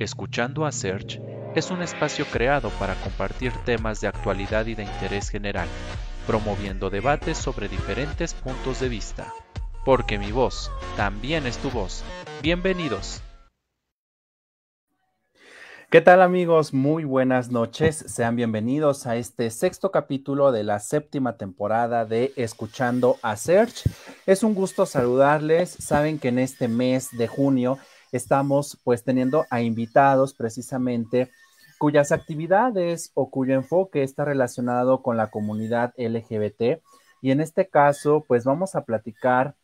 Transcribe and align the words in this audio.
Escuchando 0.00 0.66
a 0.66 0.72
Search 0.72 1.20
es 1.54 1.70
un 1.70 1.80
espacio 1.80 2.26
creado 2.26 2.70
para 2.80 2.96
compartir 2.96 3.52
temas 3.64 4.00
de 4.00 4.08
actualidad 4.08 4.66
y 4.66 4.74
de 4.74 4.82
interés 4.82 5.28
general, 5.28 5.68
promoviendo 6.26 6.90
debates 6.90 7.38
sobre 7.38 7.68
diferentes 7.68 8.34
puntos 8.34 8.80
de 8.80 8.88
vista. 8.88 9.32
Porque 9.84 10.18
mi 10.18 10.32
voz 10.32 10.72
también 10.96 11.46
es 11.46 11.58
tu 11.58 11.70
voz. 11.70 12.02
Bienvenidos. 12.42 13.22
¿Qué 15.90 16.00
tal 16.00 16.22
amigos? 16.22 16.74
Muy 16.74 17.04
buenas 17.04 17.52
noches. 17.52 17.94
Sean 18.08 18.34
bienvenidos 18.34 19.06
a 19.06 19.14
este 19.14 19.48
sexto 19.52 19.92
capítulo 19.92 20.50
de 20.50 20.64
la 20.64 20.80
séptima 20.80 21.36
temporada 21.36 22.04
de 22.04 22.32
Escuchando 22.34 23.18
a 23.22 23.36
Search. 23.36 23.84
Es 24.26 24.42
un 24.42 24.54
gusto 24.54 24.86
saludarles. 24.86 25.70
Saben 25.70 26.18
que 26.18 26.28
en 26.28 26.40
este 26.40 26.66
mes 26.66 27.16
de 27.16 27.28
junio 27.28 27.78
estamos 28.16 28.80
pues 28.84 29.04
teniendo 29.04 29.46
a 29.50 29.60
invitados 29.60 30.34
precisamente 30.34 31.30
cuyas 31.78 32.12
actividades 32.12 33.10
o 33.14 33.30
cuyo 33.30 33.54
enfoque 33.54 34.02
está 34.02 34.24
relacionado 34.24 35.02
con 35.02 35.16
la 35.16 35.30
comunidad 35.30 35.92
LGBT. 35.96 36.80
Y 37.20 37.30
en 37.30 37.40
este 37.40 37.68
caso, 37.68 38.24
pues 38.26 38.44
vamos 38.44 38.74
a 38.74 38.84
platicar 38.84 39.56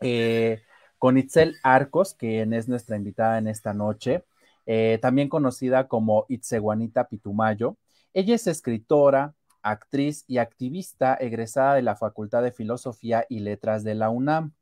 eh, 0.00 0.60
con 0.98 1.16
Itzel 1.16 1.56
Arcos, 1.62 2.14
quien 2.14 2.52
es 2.52 2.68
nuestra 2.68 2.96
invitada 2.96 3.38
en 3.38 3.48
esta 3.48 3.72
noche, 3.72 4.24
eh, 4.66 4.98
también 5.00 5.28
conocida 5.28 5.88
como 5.88 6.26
Itzeguanita 6.28 7.08
Pitumayo. 7.08 7.76
Ella 8.12 8.34
es 8.34 8.46
escritora, 8.46 9.34
actriz 9.62 10.24
y 10.26 10.38
activista 10.38 11.14
egresada 11.14 11.74
de 11.74 11.82
la 11.82 11.96
Facultad 11.96 12.42
de 12.42 12.52
Filosofía 12.52 13.24
y 13.28 13.40
Letras 13.40 13.84
de 13.84 13.94
la 13.94 14.10
UNAM. 14.10 14.52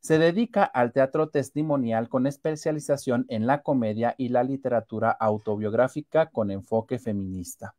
Se 0.00 0.18
dedica 0.18 0.64
al 0.64 0.92
teatro 0.92 1.28
testimonial 1.28 2.08
con 2.08 2.26
especialización 2.26 3.26
en 3.28 3.46
la 3.46 3.62
comedia 3.62 4.14
y 4.18 4.30
la 4.30 4.42
literatura 4.42 5.10
autobiográfica 5.10 6.30
con 6.30 6.50
enfoque 6.50 6.98
feminista. 6.98 7.76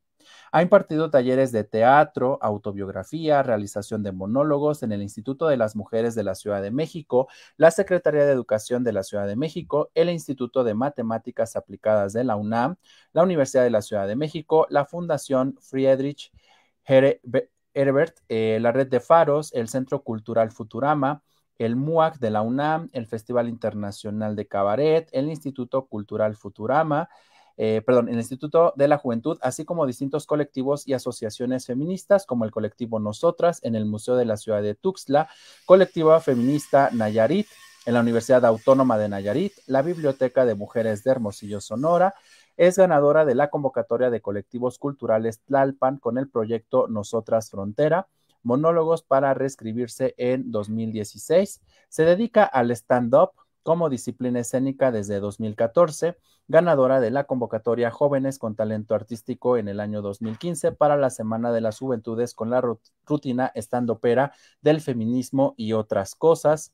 Ha 0.51 0.61
impartido 0.61 1.09
talleres 1.09 1.51
de 1.51 1.63
teatro, 1.63 2.37
autobiografía, 2.41 3.41
realización 3.43 4.03
de 4.03 4.11
monólogos 4.11 4.83
en 4.83 4.91
el 4.91 5.01
Instituto 5.01 5.47
de 5.47 5.57
las 5.57 5.75
Mujeres 5.75 6.13
de 6.13 6.23
la 6.23 6.35
Ciudad 6.35 6.61
de 6.61 6.71
México, 6.71 7.27
la 7.57 7.71
Secretaría 7.71 8.25
de 8.25 8.31
Educación 8.31 8.83
de 8.83 8.93
la 8.93 9.03
Ciudad 9.03 9.27
de 9.27 9.35
México, 9.35 9.89
el 9.95 10.09
Instituto 10.09 10.63
de 10.63 10.73
Matemáticas 10.73 11.55
Aplicadas 11.55 12.13
de 12.13 12.23
la 12.23 12.35
UNAM, 12.35 12.75
la 13.13 13.23
Universidad 13.23 13.63
de 13.63 13.71
la 13.71 13.81
Ciudad 13.81 14.07
de 14.07 14.15
México, 14.15 14.67
la 14.69 14.85
Fundación 14.85 15.57
Friedrich 15.59 16.31
Herbert, 16.85 18.19
eh, 18.29 18.59
la 18.61 18.71
Red 18.71 18.87
de 18.89 18.99
Faros, 18.99 19.53
el 19.53 19.69
Centro 19.69 20.03
Cultural 20.03 20.51
Futurama, 20.51 21.23
el 21.65 21.75
MUAC 21.75 22.19
de 22.19 22.31
la 22.31 22.41
UNAM, 22.41 22.89
el 22.93 23.05
Festival 23.05 23.47
Internacional 23.47 24.35
de 24.35 24.47
Cabaret, 24.47 25.09
el 25.11 25.29
Instituto 25.29 25.85
Cultural 25.85 26.35
Futurama, 26.35 27.09
eh, 27.57 27.81
perdón, 27.85 28.09
el 28.09 28.15
Instituto 28.15 28.73
de 28.75 28.87
la 28.87 28.97
Juventud, 28.97 29.37
así 29.41 29.65
como 29.65 29.85
distintos 29.85 30.25
colectivos 30.25 30.87
y 30.87 30.93
asociaciones 30.93 31.67
feministas, 31.67 32.25
como 32.25 32.45
el 32.45 32.51
colectivo 32.51 32.99
Nosotras 32.99 33.59
en 33.63 33.75
el 33.75 33.85
Museo 33.85 34.15
de 34.15 34.25
la 34.25 34.37
Ciudad 34.37 34.61
de 34.61 34.73
Tuxtla, 34.73 35.29
Colectiva 35.65 36.19
Feminista 36.21 36.89
Nayarit 36.91 37.47
en 37.85 37.93
la 37.93 37.99
Universidad 37.99 38.45
Autónoma 38.45 38.97
de 38.97 39.09
Nayarit, 39.09 39.53
la 39.65 39.81
Biblioteca 39.81 40.45
de 40.45 40.55
Mujeres 40.55 41.03
de 41.03 41.11
Hermosillo, 41.11 41.61
Sonora, 41.61 42.13
es 42.57 42.77
ganadora 42.77 43.25
de 43.25 43.35
la 43.35 43.49
convocatoria 43.49 44.09
de 44.09 44.21
colectivos 44.21 44.77
culturales 44.77 45.41
Tlalpan 45.41 45.97
con 45.97 46.17
el 46.17 46.29
proyecto 46.29 46.87
Nosotras 46.87 47.49
Frontera, 47.49 48.07
Monólogos 48.43 49.03
para 49.03 49.33
reescribirse 49.33 50.13
en 50.17 50.51
2016. 50.51 51.61
Se 51.89 52.05
dedica 52.05 52.43
al 52.43 52.71
stand-up 52.71 53.31
como 53.63 53.89
disciplina 53.89 54.39
escénica 54.39 54.91
desde 54.91 55.19
2014, 55.19 56.17
ganadora 56.47 56.99
de 56.99 57.11
la 57.11 57.25
convocatoria 57.25 57.91
Jóvenes 57.91 58.39
con 58.39 58.55
Talento 58.55 58.95
Artístico 58.95 59.57
en 59.57 59.67
el 59.67 59.79
año 59.79 60.01
2015 60.01 60.71
para 60.71 60.97
la 60.97 61.09
Semana 61.09 61.51
de 61.51 61.61
las 61.61 61.77
Juventudes 61.79 62.33
con 62.33 62.49
la 62.49 62.61
rutina 63.05 63.51
stand-upera 63.55 64.33
del 64.61 64.81
feminismo 64.81 65.53
y 65.57 65.73
otras 65.73 66.15
cosas 66.15 66.73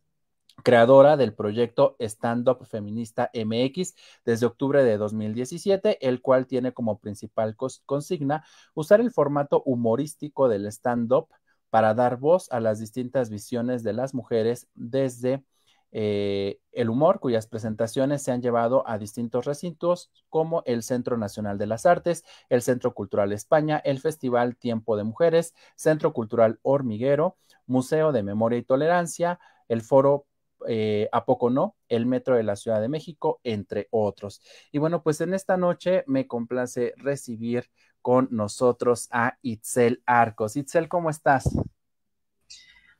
creadora 0.64 1.18
del 1.18 1.34
proyecto 1.34 1.96
Stand 2.00 2.50
Up 2.50 2.66
Feminista 2.66 3.30
MX 3.34 3.96
desde 4.26 4.46
octubre 4.46 4.84
de 4.84 4.98
2017, 4.98 6.08
el 6.08 6.22
cual 6.22 6.48
tiene 6.48 6.74
como 6.74 7.00
principal 7.00 7.56
consigna 7.86 8.44
usar 8.74 9.00
el 9.00 9.12
formato 9.12 9.62
humorístico 9.66 10.50
del 10.50 10.66
stand-up 10.68 11.30
para 11.78 11.94
dar 11.94 12.18
voz 12.18 12.52
a 12.52 12.60
las 12.60 12.80
distintas 12.80 13.30
visiones 13.30 13.84
de 13.84 13.94
las 13.94 14.16
mujeres 14.16 14.68
desde 14.74 15.44
eh, 15.92 16.58
el 16.72 16.90
humor, 16.90 17.20
cuyas 17.20 17.46
presentaciones 17.46 18.24
se 18.24 18.32
han 18.32 18.42
llevado 18.42 18.82
a 18.90 18.98
distintos 18.98 19.46
recintos 19.46 20.10
como 20.28 20.64
el 20.66 20.82
Centro 20.82 21.18
Nacional 21.18 21.60
de 21.60 21.68
las 21.68 21.86
Artes, 21.86 22.24
el 22.50 22.64
Centro 22.64 22.96
Cultural 22.96 23.32
España, 23.32 23.80
el 23.86 24.00
Festival 24.00 24.58
Tiempo 24.58 24.98
de 24.98 25.04
Mujeres, 25.04 25.54
Centro 25.76 26.14
Cultural 26.14 26.58
Hormiguero, 26.64 27.38
Museo 27.68 28.12
de 28.12 28.24
Memoria 28.24 28.58
y 28.58 28.64
Tolerancia, 28.64 29.40
el 29.68 29.84
Foro 29.84 30.26
eh, 30.68 31.10
A 31.12 31.26
Poco 31.26 31.52
No, 31.52 31.76
el 31.90 32.08
Metro 32.08 32.38
de 32.38 32.42
la 32.42 32.56
Ciudad 32.56 32.82
de 32.82 32.90
México, 32.90 33.40
entre 33.44 33.88
otros. 33.92 34.42
Y 34.72 34.80
bueno, 34.80 35.04
pues 35.04 35.22
en 35.22 35.36
esta 35.36 35.58
noche 35.58 36.04
me 36.08 36.26
complace 36.26 36.96
recibir 36.98 37.70
con 38.08 38.30
nosotros 38.32 39.10
a 39.12 39.38
Itzel 39.42 40.02
Arcos. 40.06 40.56
Itzel, 40.56 40.88
¿cómo 40.88 41.10
estás? 41.10 41.44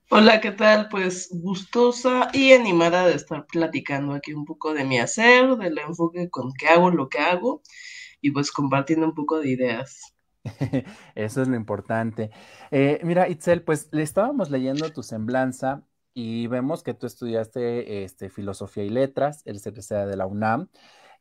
Hola, 0.10 0.42
¿qué 0.42 0.52
tal? 0.52 0.90
Pues 0.90 1.30
gustosa 1.32 2.28
y 2.34 2.52
animada 2.52 3.08
de 3.08 3.14
estar 3.14 3.46
platicando 3.46 4.16
aquí 4.16 4.34
un 4.34 4.44
poco 4.44 4.74
de 4.74 4.84
mi 4.84 5.00
hacer, 5.00 5.56
del 5.56 5.78
enfoque 5.78 6.30
con 6.30 6.52
que 6.52 6.68
hago 6.68 6.90
lo 6.90 7.08
que 7.08 7.20
hago 7.20 7.62
y 8.20 8.32
pues 8.32 8.52
compartiendo 8.52 9.06
un 9.06 9.14
poco 9.14 9.40
de 9.40 9.50
ideas. 9.50 10.14
Eso 11.16 11.42
es 11.42 11.48
lo 11.48 11.56
importante. 11.56 12.30
Eh, 12.70 13.00
mira, 13.04 13.30
Itzel, 13.30 13.64
pues 13.64 13.88
le 13.94 14.04
estábamos 14.04 14.52
leyendo 14.52 14.92
tu 14.92 15.04
semblanza 15.04 15.84
y 16.14 16.48
vemos 16.48 16.84
que 16.84 16.94
tú 16.94 17.08
estudiaste 17.08 18.04
este, 18.04 18.30
filosofía 18.30 18.84
y 18.84 18.90
letras, 18.90 19.42
el 19.46 19.62
secretario 19.62 20.06
de 20.06 20.18
la 20.18 20.26
UNAM. 20.26 20.68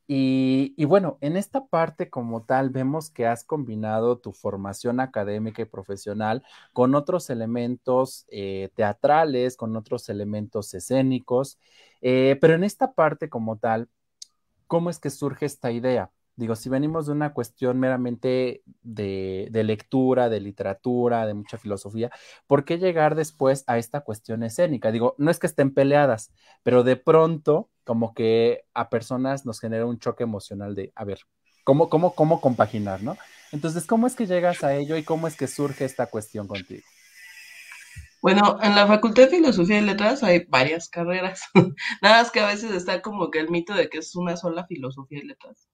Y, 0.09 0.85
bueno, 0.85 1.19
en 1.21 1.37
esta 1.37 1.67
parte 1.67 2.11
como 2.11 2.45
tal 2.45 2.71
vemos 2.71 3.11
que 3.11 3.27
has 3.27 3.43
combinado 3.45 4.19
tu 4.19 4.33
formación 4.33 5.01
académica 5.01 5.63
y 5.63 5.65
profesional 5.65 6.45
con 6.73 6.95
otros 6.95 7.29
elementos 7.31 8.25
eh, 8.29 8.71
teatrales, 8.77 9.57
con 9.57 9.75
otros 9.77 10.09
elementos 10.09 10.73
escénicos, 10.75 11.59
eh, 12.03 12.39
pero 12.41 12.55
en 12.55 12.63
esta 12.65 12.93
parte 12.93 13.29
como 13.29 13.59
tal, 13.59 13.89
¿cómo 14.69 14.91
es 14.91 14.99
que 15.01 15.11
surge 15.11 15.47
esta 15.47 15.73
idea? 15.73 16.13
Digo, 16.37 16.55
si 16.55 16.69
venimos 16.69 17.07
de 17.07 17.13
una 17.13 17.33
cuestión 17.33 17.81
meramente 17.81 18.63
de, 18.83 19.49
lectura, 19.65 20.29
de 20.29 20.41
literatura, 20.41 21.27
de 21.27 21.33
mucha 21.33 21.57
filosofía, 21.57 22.11
¿por 22.47 22.67
qué 22.67 22.77
llegar 22.77 23.15
después 23.15 23.65
a 23.67 23.79
esta 23.79 24.03
cuestión 24.03 24.43
escénica? 24.43 24.93
Digo, 24.93 25.15
no 25.17 25.31
es 25.31 25.39
que 25.39 25.47
estén 25.47 25.73
peleadas, 25.73 26.33
pero 26.63 26.83
de 26.85 26.97
pronto 26.97 27.71
como 27.85 28.13
que 28.13 28.67
a 28.75 28.91
personas 28.91 29.47
nos 29.47 29.61
genera 29.61 29.87
un 29.87 29.99
choque 29.99 30.25
emocional 30.25 30.75
de, 30.75 30.93
a 30.95 31.05
ver, 31.05 31.21
¿cómo, 31.65 31.89
cómo, 31.89 32.15
cómo 32.15 32.43
compaginar, 32.43 33.03
no? 33.03 33.17
Entonces, 33.53 33.87
¿cómo 33.87 34.07
es 34.07 34.15
que 34.15 34.27
llegas 34.27 34.63
a 34.63 34.75
ello 34.75 34.99
y 34.99 35.05
cómo 35.05 35.29
es 35.29 35.37
que 35.37 35.47
surge 35.47 35.87
esta 35.87 36.07
cuestión 36.07 36.47
contigo? 36.47 36.83
Bueno, 38.21 38.59
en 38.61 38.75
la 38.75 38.87
Facultad 38.87 39.23
de 39.25 39.37
Filosofía 39.37 39.79
y 39.79 39.83
Letras 39.83 40.23
hay 40.23 40.45
varias 40.49 40.89
carreras. 40.91 41.43
Nada 42.03 42.23
más 42.23 42.31
que 42.31 42.41
a 42.41 42.47
veces 42.47 42.73
está 42.73 43.01
como 43.01 43.31
que 43.31 43.39
el 43.39 43.51
mito 43.51 43.73
de 43.73 43.89
que 43.89 43.99
es 43.99 44.17
una 44.17 44.37
sola 44.37 44.67
filosofía 44.67 45.21
y 45.21 45.27
letras. 45.27 45.69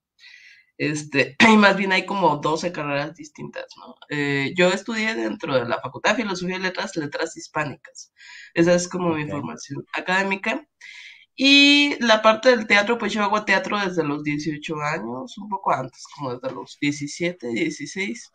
Este, 0.83 1.37
y 1.49 1.57
más 1.57 1.77
bien 1.77 1.93
hay 1.93 2.05
como 2.05 2.39
12 2.39 2.73
carreras 2.73 3.15
distintas, 3.15 3.67
¿no? 3.77 3.95
Eh, 4.09 4.53
yo 4.57 4.69
estudié 4.69 5.15
dentro 5.15 5.55
de 5.55 5.65
la 5.65 5.81
Facultad 5.81 6.11
de 6.17 6.25
Filosofía 6.25 6.57
y 6.57 6.59
Letras, 6.59 6.97
Letras 6.97 7.37
Hispánicas. 7.37 8.13
Esa 8.53 8.75
es 8.75 8.89
como 8.89 9.15
mi 9.15 9.29
formación 9.29 9.87
académica. 9.93 10.67
Y 11.37 11.95
la 12.01 12.21
parte 12.21 12.51
del 12.51 12.67
teatro, 12.67 12.99
pues 12.99 13.13
yo 13.13 13.23
hago 13.23 13.45
teatro 13.45 13.79
desde 13.79 14.03
los 14.03 14.25
18 14.25 14.75
años, 14.81 15.39
un 15.39 15.49
poco 15.49 15.73
antes, 15.73 16.05
como 16.17 16.35
desde 16.35 16.53
los 16.53 16.77
17, 16.81 17.47
16. 17.49 18.33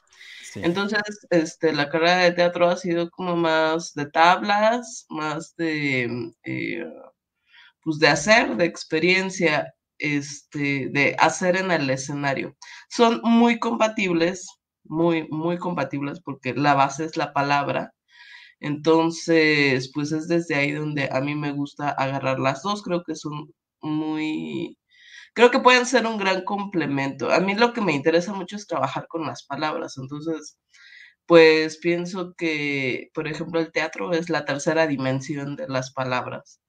Entonces, 0.55 1.01
este, 1.29 1.73
la 1.73 1.89
carrera 1.89 2.17
de 2.19 2.31
teatro 2.31 2.69
ha 2.69 2.77
sido 2.77 3.09
como 3.11 3.35
más 3.35 3.93
de 3.93 4.09
tablas, 4.09 5.05
más 5.09 5.53
de, 5.57 6.31
eh, 6.45 6.85
pues 7.83 7.99
de 7.99 8.07
hacer, 8.07 8.55
de 8.55 8.65
experiencia 8.65 9.73
este, 9.99 10.89
de 10.91 11.15
hacer 11.19 11.57
en 11.57 11.71
el 11.71 11.89
escenario. 11.89 12.55
Son 12.89 13.21
muy 13.23 13.59
compatibles, 13.59 14.47
muy, 14.83 15.27
muy 15.29 15.57
compatibles 15.57 16.21
porque 16.23 16.53
la 16.53 16.73
base 16.75 17.05
es 17.05 17.17
la 17.17 17.33
palabra. 17.33 17.93
Entonces, 18.59 19.91
pues 19.93 20.11
es 20.11 20.27
desde 20.27 20.55
ahí 20.55 20.71
donde 20.71 21.09
a 21.11 21.21
mí 21.21 21.35
me 21.35 21.51
gusta 21.51 21.89
agarrar 21.91 22.39
las 22.39 22.63
dos. 22.63 22.83
Creo 22.83 23.03
que 23.03 23.15
son 23.15 23.53
muy, 23.81 24.77
creo 25.33 25.51
que 25.51 25.59
pueden 25.59 25.85
ser 25.85 26.07
un 26.07 26.17
gran 26.17 26.43
complemento. 26.43 27.31
A 27.31 27.39
mí 27.39 27.55
lo 27.55 27.73
que 27.73 27.81
me 27.81 27.93
interesa 27.93 28.33
mucho 28.33 28.55
es 28.55 28.67
trabajar 28.67 29.07
con 29.07 29.25
las 29.27 29.43
palabras. 29.45 29.97
Entonces, 29.97 30.57
pues 31.27 31.77
pienso 31.79 32.33
que, 32.37 33.09
por 33.13 33.27
ejemplo, 33.27 33.59
el 33.59 33.71
teatro 33.71 34.13
es 34.13 34.29
la 34.29 34.45
tercera 34.45 34.87
dimensión 34.87 35.55
de 35.57 35.67
las 35.69 35.93
palabras. 35.93 36.61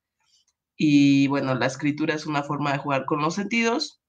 Y 0.78 1.26
bueno, 1.26 1.54
la 1.56 1.66
escritura 1.66 2.14
es 2.14 2.24
una 2.26 2.44
forma 2.44 2.72
de 2.72 2.78
jugar 2.78 3.04
con 3.04 3.20
los 3.20 3.34
sentidos. 3.34 4.00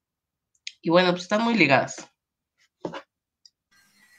Y 0.81 0.91
bueno, 0.91 1.11
pues 1.11 1.23
están 1.23 1.43
muy 1.43 1.55
ligadas. 1.55 1.95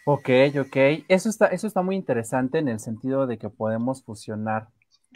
Ok, 0.05 0.29
ok. 0.58 0.76
Eso 1.08 1.29
está, 1.29 1.47
eso 1.47 1.67
está 1.67 1.82
muy 1.82 1.94
interesante 1.97 2.58
en 2.58 2.69
el 2.69 2.81
sentido 2.81 3.26
de 3.26 3.38
que 3.38 3.49
podemos 3.49 4.02
fusionar 4.02 4.69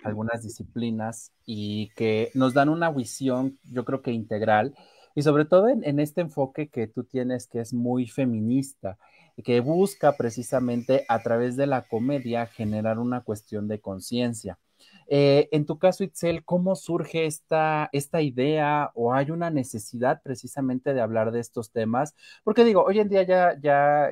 algunas 0.05 0.43
disciplinas 0.43 1.33
y 1.47 1.91
que 1.97 2.31
nos 2.35 2.55
dan 2.55 2.69
una 2.69 2.91
visión, 2.91 3.59
yo 3.65 3.85
creo 3.85 4.03
que 4.03 4.13
integral, 4.13 4.75
y 5.17 5.23
sobre 5.23 5.45
todo 5.45 5.69
en, 5.69 5.85
en 5.85 6.01
este 6.01 6.21
enfoque 6.21 6.69
que 6.69 6.87
tú 6.87 7.05
tienes 7.05 7.49
que 7.49 7.61
es 7.61 7.73
muy 7.73 8.07
feminista, 8.07 8.99
que 9.45 9.61
busca 9.61 10.17
precisamente 10.17 11.05
a 11.09 11.23
través 11.23 11.57
de 11.57 11.67
la 11.67 11.83
comedia 11.89 12.47
generar 12.47 12.99
una 12.99 13.23
cuestión 13.23 13.69
de 13.69 13.81
conciencia. 13.81 14.59
Eh, 15.09 15.49
en 15.53 15.67
tu 15.67 15.79
caso, 15.79 16.05
Itzel, 16.05 16.45
¿cómo 16.45 16.75
surge 16.77 17.27
esta, 17.27 17.89
esta 17.93 18.23
idea 18.23 18.91
o 18.95 19.13
hay 19.15 19.31
una 19.31 19.51
necesidad 19.51 20.23
precisamente 20.23 20.95
de 20.95 21.01
hablar 21.01 21.31
de 21.33 21.41
estos 21.41 21.71
temas? 21.73 22.15
Porque 22.43 22.65
digo, 22.65 22.85
hoy 22.85 23.01
en 23.01 23.09
día 23.09 23.23
ya, 23.23 23.59
ya 23.61 24.09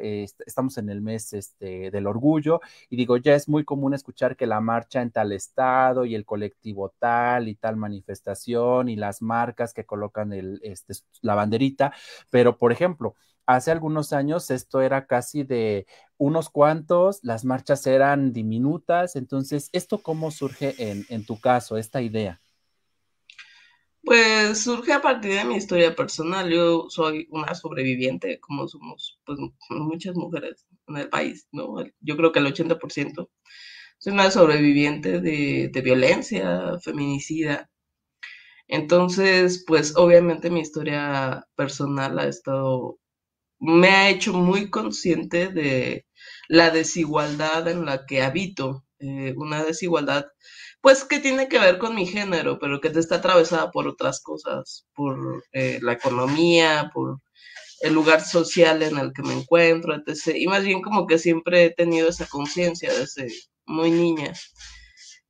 estamos 0.46 0.78
en 0.78 0.88
el 0.90 1.00
mes 1.00 1.32
este, 1.32 1.90
del 1.90 2.06
orgullo 2.06 2.60
y 2.90 2.96
digo, 2.96 3.16
ya 3.16 3.34
es 3.34 3.48
muy 3.48 3.64
común 3.64 3.94
escuchar 3.94 4.36
que 4.36 4.46
la 4.46 4.60
marcha 4.60 5.02
en 5.02 5.10
tal 5.10 5.32
estado 5.32 6.04
y 6.04 6.14
el 6.14 6.24
colectivo 6.24 6.94
tal 6.98 7.48
y 7.48 7.54
tal 7.54 7.76
manifestación 7.76 8.88
y 8.88 8.96
las 8.96 9.22
marcas 9.22 9.72
que 9.74 9.84
colocan 9.86 10.32
el, 10.32 10.60
este, 10.62 10.94
la 11.22 11.34
banderita, 11.34 11.92
pero 12.30 12.58
por 12.58 12.72
ejemplo, 12.72 13.14
hace 13.46 13.70
algunos 13.70 14.12
años 14.12 14.50
esto 14.50 14.80
era 14.80 15.06
casi 15.06 15.42
de 15.42 15.86
unos 16.16 16.50
cuantos, 16.50 17.18
las 17.22 17.44
marchas 17.44 17.86
eran 17.86 18.32
diminutas, 18.32 19.16
entonces, 19.16 19.68
¿esto 19.72 20.02
cómo 20.02 20.30
surge 20.30 20.74
en, 20.78 21.26
tu 21.26 21.40
caso, 21.40 21.76
esta 21.76 22.00
idea? 22.00 22.40
Pues 24.04 24.62
surge 24.62 24.92
a 24.92 25.00
partir 25.00 25.34
de 25.34 25.44
mi 25.44 25.56
historia 25.56 25.94
personal. 25.94 26.50
Yo 26.50 26.86
soy 26.88 27.28
una 27.30 27.54
sobreviviente, 27.54 28.38
como 28.40 28.68
somos 28.68 29.20
pues, 29.24 29.38
muchas 29.70 30.14
mujeres 30.14 30.66
en 30.88 30.96
el 30.96 31.08
país, 31.08 31.48
¿no? 31.52 31.76
Yo 32.00 32.16
creo 32.16 32.32
que 32.32 32.40
el 32.40 32.46
80%. 32.46 33.28
Soy 33.98 34.12
una 34.12 34.30
sobreviviente 34.30 35.20
de, 35.20 35.70
de 35.72 35.80
violencia, 35.80 36.78
feminicida. 36.80 37.70
Entonces, 38.66 39.64
pues 39.66 39.96
obviamente 39.96 40.50
mi 40.50 40.60
historia 40.60 41.46
personal 41.56 42.18
ha 42.18 42.26
estado 42.26 42.98
me 43.62 43.88
ha 43.90 44.10
hecho 44.10 44.32
muy 44.32 44.70
consciente 44.70 45.48
de 45.48 46.04
la 46.48 46.70
desigualdad 46.70 47.68
en 47.68 47.86
la 47.86 48.06
que 48.06 48.22
habito, 48.22 48.84
eh, 48.98 49.34
una 49.36 49.64
desigualdad 49.64 50.26
pues 50.80 51.04
que 51.04 51.20
tiene 51.20 51.48
que 51.48 51.60
ver 51.60 51.78
con 51.78 51.94
mi 51.94 52.06
género, 52.06 52.58
pero 52.58 52.80
que 52.80 52.88
está 52.88 53.16
atravesada 53.16 53.70
por 53.70 53.86
otras 53.86 54.20
cosas, 54.20 54.86
por 54.94 55.44
eh, 55.52 55.78
la 55.80 55.92
economía, 55.92 56.90
por 56.92 57.20
el 57.82 57.94
lugar 57.94 58.22
social 58.24 58.82
en 58.82 58.98
el 58.98 59.12
que 59.12 59.22
me 59.22 59.34
encuentro, 59.34 59.94
etc. 59.94 60.34
Y 60.36 60.48
más 60.48 60.64
bien 60.64 60.82
como 60.82 61.06
que 61.06 61.18
siempre 61.18 61.66
he 61.66 61.70
tenido 61.70 62.08
esa 62.08 62.26
conciencia 62.26 62.92
desde 62.92 63.28
muy 63.64 63.92
niña. 63.92 64.32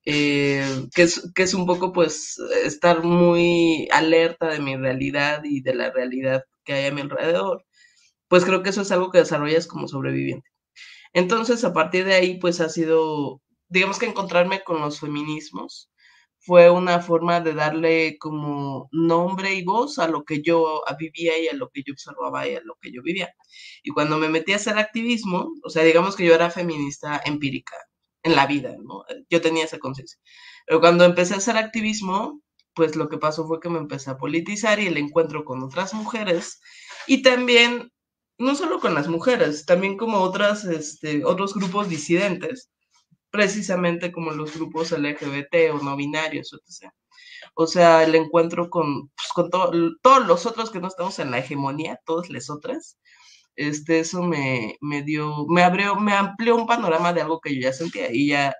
Eh, 0.06 0.86
que, 0.94 1.02
es, 1.02 1.30
que 1.34 1.42
es 1.44 1.54
un 1.54 1.66
poco 1.66 1.92
pues 1.92 2.38
estar 2.64 3.04
muy 3.04 3.88
alerta 3.92 4.48
de 4.48 4.58
mi 4.60 4.76
realidad 4.76 5.42
y 5.44 5.60
de 5.62 5.74
la 5.74 5.90
realidad 5.92 6.44
que 6.64 6.72
hay 6.72 6.86
a 6.86 6.92
mi 6.92 7.02
alrededor 7.02 7.64
pues 8.32 8.46
creo 8.46 8.62
que 8.62 8.70
eso 8.70 8.80
es 8.80 8.90
algo 8.90 9.10
que 9.10 9.18
desarrollas 9.18 9.66
como 9.66 9.86
sobreviviente. 9.86 10.48
Entonces, 11.12 11.64
a 11.64 11.74
partir 11.74 12.06
de 12.06 12.14
ahí, 12.14 12.38
pues 12.38 12.62
ha 12.62 12.70
sido, 12.70 13.42
digamos 13.68 13.98
que 13.98 14.06
encontrarme 14.06 14.64
con 14.64 14.80
los 14.80 15.00
feminismos 15.00 15.90
fue 16.38 16.70
una 16.70 17.00
forma 17.00 17.42
de 17.42 17.52
darle 17.52 18.16
como 18.18 18.88
nombre 18.90 19.52
y 19.52 19.62
voz 19.64 19.98
a 19.98 20.08
lo 20.08 20.24
que 20.24 20.40
yo 20.40 20.82
vivía 20.98 21.38
y 21.38 21.48
a 21.48 21.52
lo 21.52 21.68
que 21.68 21.82
yo 21.86 21.92
observaba 21.92 22.48
y 22.48 22.54
a 22.54 22.62
lo 22.62 22.76
que 22.80 22.90
yo 22.90 23.02
vivía. 23.02 23.34
Y 23.82 23.90
cuando 23.90 24.16
me 24.16 24.30
metí 24.30 24.54
a 24.54 24.56
hacer 24.56 24.78
activismo, 24.78 25.52
o 25.62 25.68
sea, 25.68 25.84
digamos 25.84 26.16
que 26.16 26.24
yo 26.24 26.34
era 26.34 26.48
feminista 26.48 27.20
empírica 27.26 27.76
en 28.22 28.34
la 28.34 28.46
vida, 28.46 28.74
¿no? 28.82 29.04
Yo 29.28 29.42
tenía 29.42 29.64
esa 29.64 29.78
conciencia. 29.78 30.18
Pero 30.66 30.80
cuando 30.80 31.04
empecé 31.04 31.34
a 31.34 31.36
hacer 31.36 31.58
activismo, 31.58 32.40
pues 32.72 32.96
lo 32.96 33.10
que 33.10 33.18
pasó 33.18 33.46
fue 33.46 33.60
que 33.60 33.68
me 33.68 33.78
empecé 33.78 34.08
a 34.08 34.16
politizar 34.16 34.80
y 34.80 34.86
el 34.86 34.96
encuentro 34.96 35.44
con 35.44 35.62
otras 35.62 35.92
mujeres 35.92 36.62
y 37.06 37.20
también 37.20 37.92
no 38.42 38.54
solo 38.54 38.80
con 38.80 38.94
las 38.94 39.08
mujeres, 39.08 39.64
también 39.66 39.96
como 39.96 40.18
otras, 40.18 40.64
este, 40.64 41.24
otros 41.24 41.54
grupos 41.54 41.88
disidentes, 41.88 42.70
precisamente 43.30 44.12
como 44.12 44.32
los 44.32 44.54
grupos 44.56 44.92
LGBT 44.92 45.72
o 45.72 45.78
no 45.82 45.96
binarios, 45.96 46.52
etc. 46.52 46.92
O 47.54 47.66
sea, 47.66 48.04
el 48.04 48.14
encuentro 48.14 48.70
con, 48.70 49.08
pues, 49.10 49.28
con 49.34 49.50
todos 49.50 50.26
los 50.26 50.46
otros 50.46 50.70
que 50.70 50.80
no 50.80 50.88
estamos 50.88 51.18
en 51.18 51.30
la 51.30 51.38
hegemonía, 51.38 52.00
todas 52.04 52.30
las 52.30 52.50
otras, 52.50 52.98
este, 53.56 54.00
eso 54.00 54.22
me, 54.22 54.76
me 54.80 55.02
dio, 55.02 55.46
me 55.48 55.62
abrió, 55.62 55.96
me 55.96 56.12
amplió 56.14 56.56
un 56.56 56.66
panorama 56.66 57.12
de 57.12 57.22
algo 57.22 57.40
que 57.40 57.54
yo 57.54 57.62
ya 57.62 57.72
sentía 57.72 58.12
y 58.12 58.28
ya, 58.28 58.54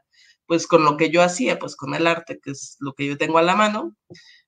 pues 0.46 0.66
con 0.66 0.84
lo 0.84 0.96
que 0.96 1.10
yo 1.10 1.22
hacía, 1.22 1.58
pues 1.58 1.76
con 1.76 1.94
el 1.94 2.06
arte, 2.06 2.38
que 2.42 2.52
es 2.52 2.76
lo 2.80 2.94
que 2.94 3.06
yo 3.06 3.18
tengo 3.18 3.38
a 3.38 3.42
la 3.42 3.56
mano, 3.56 3.96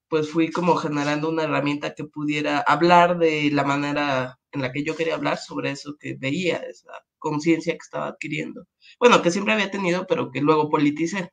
pues 0.09 0.31
fui 0.31 0.51
como 0.51 0.77
generando 0.77 1.29
una 1.29 1.45
herramienta 1.45 1.95
que 1.95 2.05
pudiera 2.05 2.61
hablar 2.61 3.19
de 3.19 3.51
la 3.53 3.65
manera 3.65 4.39
en 4.53 4.63
la 4.63 4.73
que 4.73 4.85
yo 4.85 4.97
quería 4.97 5.15
hablar 5.15 5.39
sobre 5.39 5.71
eso 5.71 5.97
que 5.99 6.15
veía, 6.15 6.59
esa 6.59 6.93
conciencia 7.19 7.73
que 7.73 7.79
estaba 7.79 8.09
adquiriendo. 8.09 8.67
Bueno, 9.01 9.23
que 9.23 9.31
siempre 9.31 9.55
había 9.55 9.71
tenido, 9.71 10.07
pero 10.07 10.31
que 10.31 10.41
luego 10.41 10.71
politicé. 10.71 11.31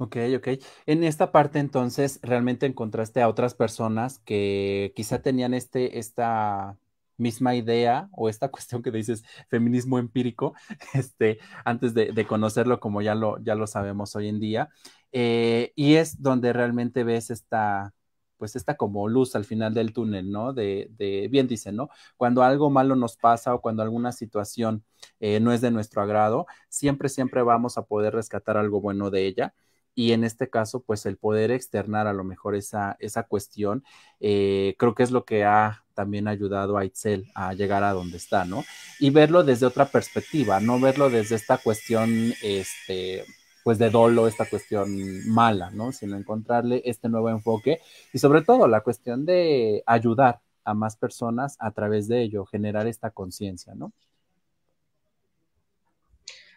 Ok, 0.00 0.16
ok. 0.36 0.48
En 0.86 1.02
esta 1.02 1.32
parte 1.32 1.58
entonces, 1.58 2.20
¿realmente 2.22 2.66
encontraste 2.66 3.20
a 3.20 3.28
otras 3.28 3.54
personas 3.54 4.20
que 4.20 4.92
quizá 4.94 5.22
tenían 5.22 5.54
este, 5.54 5.98
esta 5.98 6.78
misma 7.18 7.54
idea 7.54 8.08
o 8.12 8.28
esta 8.28 8.48
cuestión 8.50 8.82
que 8.82 8.90
dices 8.90 9.24
feminismo 9.48 9.98
empírico, 9.98 10.54
este, 10.94 11.38
antes 11.64 11.94
de, 11.94 12.26
conocerlo 12.26 12.80
como 12.80 13.02
ya 13.02 13.14
lo, 13.14 13.38
ya 13.42 13.54
lo 13.54 13.66
sabemos 13.66 14.16
hoy 14.16 14.28
en 14.28 14.40
día, 14.40 14.70
eh, 15.12 15.72
y 15.76 15.94
es 15.96 16.22
donde 16.22 16.52
realmente 16.52 17.04
ves 17.04 17.30
esta, 17.30 17.94
pues 18.38 18.56
esta 18.56 18.76
como 18.76 19.08
luz 19.08 19.34
al 19.36 19.44
final 19.44 19.74
del 19.74 19.92
túnel, 19.92 20.30
¿no? 20.30 20.52
De, 20.52 20.88
de 20.96 21.28
bien 21.28 21.48
dicen, 21.48 21.76
¿no? 21.76 21.90
Cuando 22.16 22.42
algo 22.42 22.70
malo 22.70 22.96
nos 22.96 23.16
pasa 23.16 23.54
o 23.54 23.60
cuando 23.60 23.82
alguna 23.82 24.12
situación 24.12 24.84
eh, 25.20 25.40
no 25.40 25.52
es 25.52 25.60
de 25.60 25.70
nuestro 25.70 26.02
agrado, 26.02 26.46
siempre, 26.68 27.08
siempre 27.08 27.42
vamos 27.42 27.78
a 27.78 27.82
poder 27.82 28.14
rescatar 28.14 28.56
algo 28.56 28.80
bueno 28.80 29.10
de 29.10 29.26
ella. 29.26 29.54
Y 29.98 30.12
en 30.12 30.22
este 30.22 30.48
caso, 30.48 30.84
pues 30.84 31.06
el 31.06 31.16
poder 31.16 31.50
externar 31.50 32.06
a 32.06 32.12
lo 32.12 32.22
mejor 32.22 32.54
esa, 32.54 32.96
esa 33.00 33.24
cuestión, 33.24 33.82
eh, 34.20 34.76
creo 34.78 34.94
que 34.94 35.02
es 35.02 35.10
lo 35.10 35.24
que 35.24 35.42
ha 35.42 35.82
también 35.92 36.28
ayudado 36.28 36.78
a 36.78 36.84
Itzel 36.84 37.28
a 37.34 37.52
llegar 37.52 37.82
a 37.82 37.94
donde 37.94 38.16
está, 38.16 38.44
¿no? 38.44 38.62
Y 39.00 39.10
verlo 39.10 39.42
desde 39.42 39.66
otra 39.66 39.86
perspectiva, 39.86 40.60
no 40.60 40.78
verlo 40.78 41.10
desde 41.10 41.34
esta 41.34 41.58
cuestión, 41.58 42.32
este, 42.44 43.24
pues 43.64 43.78
de 43.78 43.90
dolo, 43.90 44.28
esta 44.28 44.48
cuestión 44.48 44.88
mala, 45.28 45.72
¿no? 45.72 45.90
Sino 45.90 46.16
encontrarle 46.16 46.80
este 46.84 47.08
nuevo 47.08 47.28
enfoque 47.30 47.80
y 48.12 48.20
sobre 48.20 48.42
todo 48.42 48.68
la 48.68 48.82
cuestión 48.82 49.26
de 49.26 49.82
ayudar 49.84 50.40
a 50.62 50.74
más 50.74 50.96
personas 50.96 51.56
a 51.58 51.72
través 51.72 52.06
de 52.06 52.22
ello, 52.22 52.44
generar 52.46 52.86
esta 52.86 53.10
conciencia, 53.10 53.74
¿no? 53.74 53.92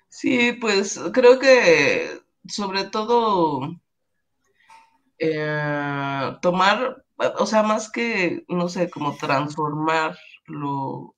Sí, 0.09 0.51
pues 0.59 0.99
creo 1.11 1.39
que 1.39 2.20
sobre 2.47 2.85
todo 2.85 3.81
eh, 5.19 6.37
tomar, 6.41 7.05
o 7.37 7.45
sea, 7.45 7.63
más 7.63 7.91
que, 7.91 8.43
no 8.47 8.69
sé, 8.69 8.89
como 8.89 9.15
transformar 9.17 10.17
lo, 10.47 11.15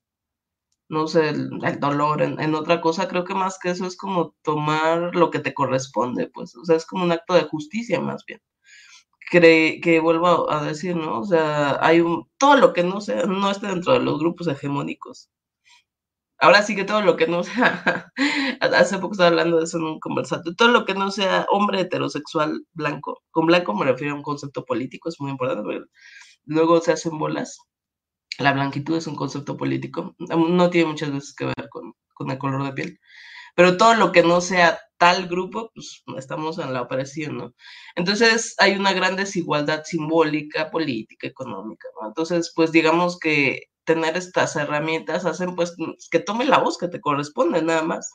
no 0.90 1.08
sé, 1.08 1.30
el, 1.30 1.50
dolor 1.80 2.22
en, 2.22 2.56
otra 2.56 2.82
cosa, 2.82 3.08
creo 3.08 3.24
que 3.26 3.34
más 3.36 3.58
que 3.60 3.70
eso 3.72 3.86
es 3.86 3.98
como 3.98 4.36
tomar 4.44 5.16
lo 5.16 5.32
que 5.32 5.40
te 5.40 5.54
corresponde, 5.54 6.28
pues, 6.28 6.56
o 6.56 6.66
sea, 6.66 6.76
es 6.78 6.86
como 6.86 7.04
un 7.06 7.12
acto 7.12 7.34
de 7.34 7.44
justicia 7.44 8.00
más 8.00 8.26
bien. 8.26 8.42
que 9.32 10.00
vuelvo 10.02 10.52
a 10.52 10.64
decir, 10.64 10.96
¿no? 10.96 11.20
O 11.22 11.26
sea, 11.26 11.80
hay 11.82 12.02
un, 12.02 12.30
todo 12.38 12.58
lo 12.58 12.74
que 12.74 12.84
no 12.84 13.02
sea, 13.02 13.26
no 13.26 13.52
esté 13.52 13.68
dentro 13.68 13.94
de 13.94 14.00
los 14.02 14.20
grupos 14.20 14.48
hegemónicos. 14.48 15.30
Ahora 16.44 16.62
sí 16.62 16.76
que 16.76 16.84
todo 16.84 17.02
lo 17.02 17.16
que 17.16 17.26
no 17.26 17.42
sea, 17.44 18.12
hace 18.60 18.98
poco 19.00 19.14
estaba 19.14 19.30
hablando 19.30 19.58
de 19.60 19.64
eso 19.64 19.78
en 19.78 19.86
un 19.86 20.00
conversatorio, 20.02 20.56
todo 20.58 20.68
lo 20.70 20.86
que 20.86 20.94
no 20.94 21.10
sea 21.10 21.46
hombre 21.50 21.80
heterosexual 21.80 22.66
blanco, 22.74 23.24
con 23.32 23.46
blanco 23.46 23.74
me 23.74 23.86
refiero 23.86 24.14
a 24.14 24.18
un 24.18 24.24
concepto 24.24 24.66
político, 24.66 25.08
es 25.08 25.22
muy 25.22 25.32
importante, 25.32 25.64
pero 25.66 25.86
luego 26.46 26.82
se 26.82 26.92
hacen 26.92 27.18
bolas 27.18 27.60
la 28.40 28.52
blanquitud 28.52 28.98
es 28.98 29.08
un 29.08 29.16
concepto 29.16 29.56
político, 29.56 30.16
no 30.20 30.70
tiene 30.70 30.90
muchas 30.90 31.14
veces 31.14 31.34
que 31.34 31.46
ver 31.46 31.70
con, 31.70 31.94
el 32.30 32.38
color 32.38 32.64
de 32.66 32.74
piel, 32.74 33.00
pero 33.56 33.78
todo 33.78 33.94
lo 33.96 34.12
que 34.12 34.24
no 34.24 34.42
sea 34.42 34.80
tal 34.98 35.28
grupo, 35.28 35.72
pues 35.74 36.04
estamos 36.18 36.60
en 36.60 36.74
la 36.74 36.82
operación, 36.82 37.38
¿no? 37.38 37.54
Entonces 37.96 38.56
hay 38.60 38.76
una 38.76 38.92
gran 38.94 39.16
desigualdad 39.16 39.84
simbólica, 39.86 40.72
política, 40.72 41.26
económica, 41.28 41.88
¿no? 42.02 42.08
Entonces, 42.10 42.52
pues 42.54 42.74
digamos 42.74 43.18
que 43.20 43.64
tener 43.86 44.18
estas 44.18 44.56
herramientas 44.56 45.26
hacen 45.26 45.56
pues 45.56 45.76
que 46.12 46.20
tome 46.20 46.46
la 46.46 46.60
voz 46.60 46.78
que 46.78 46.88
te 46.88 47.02
corresponde 47.02 47.62
nada 47.62 47.84
más, 47.84 48.14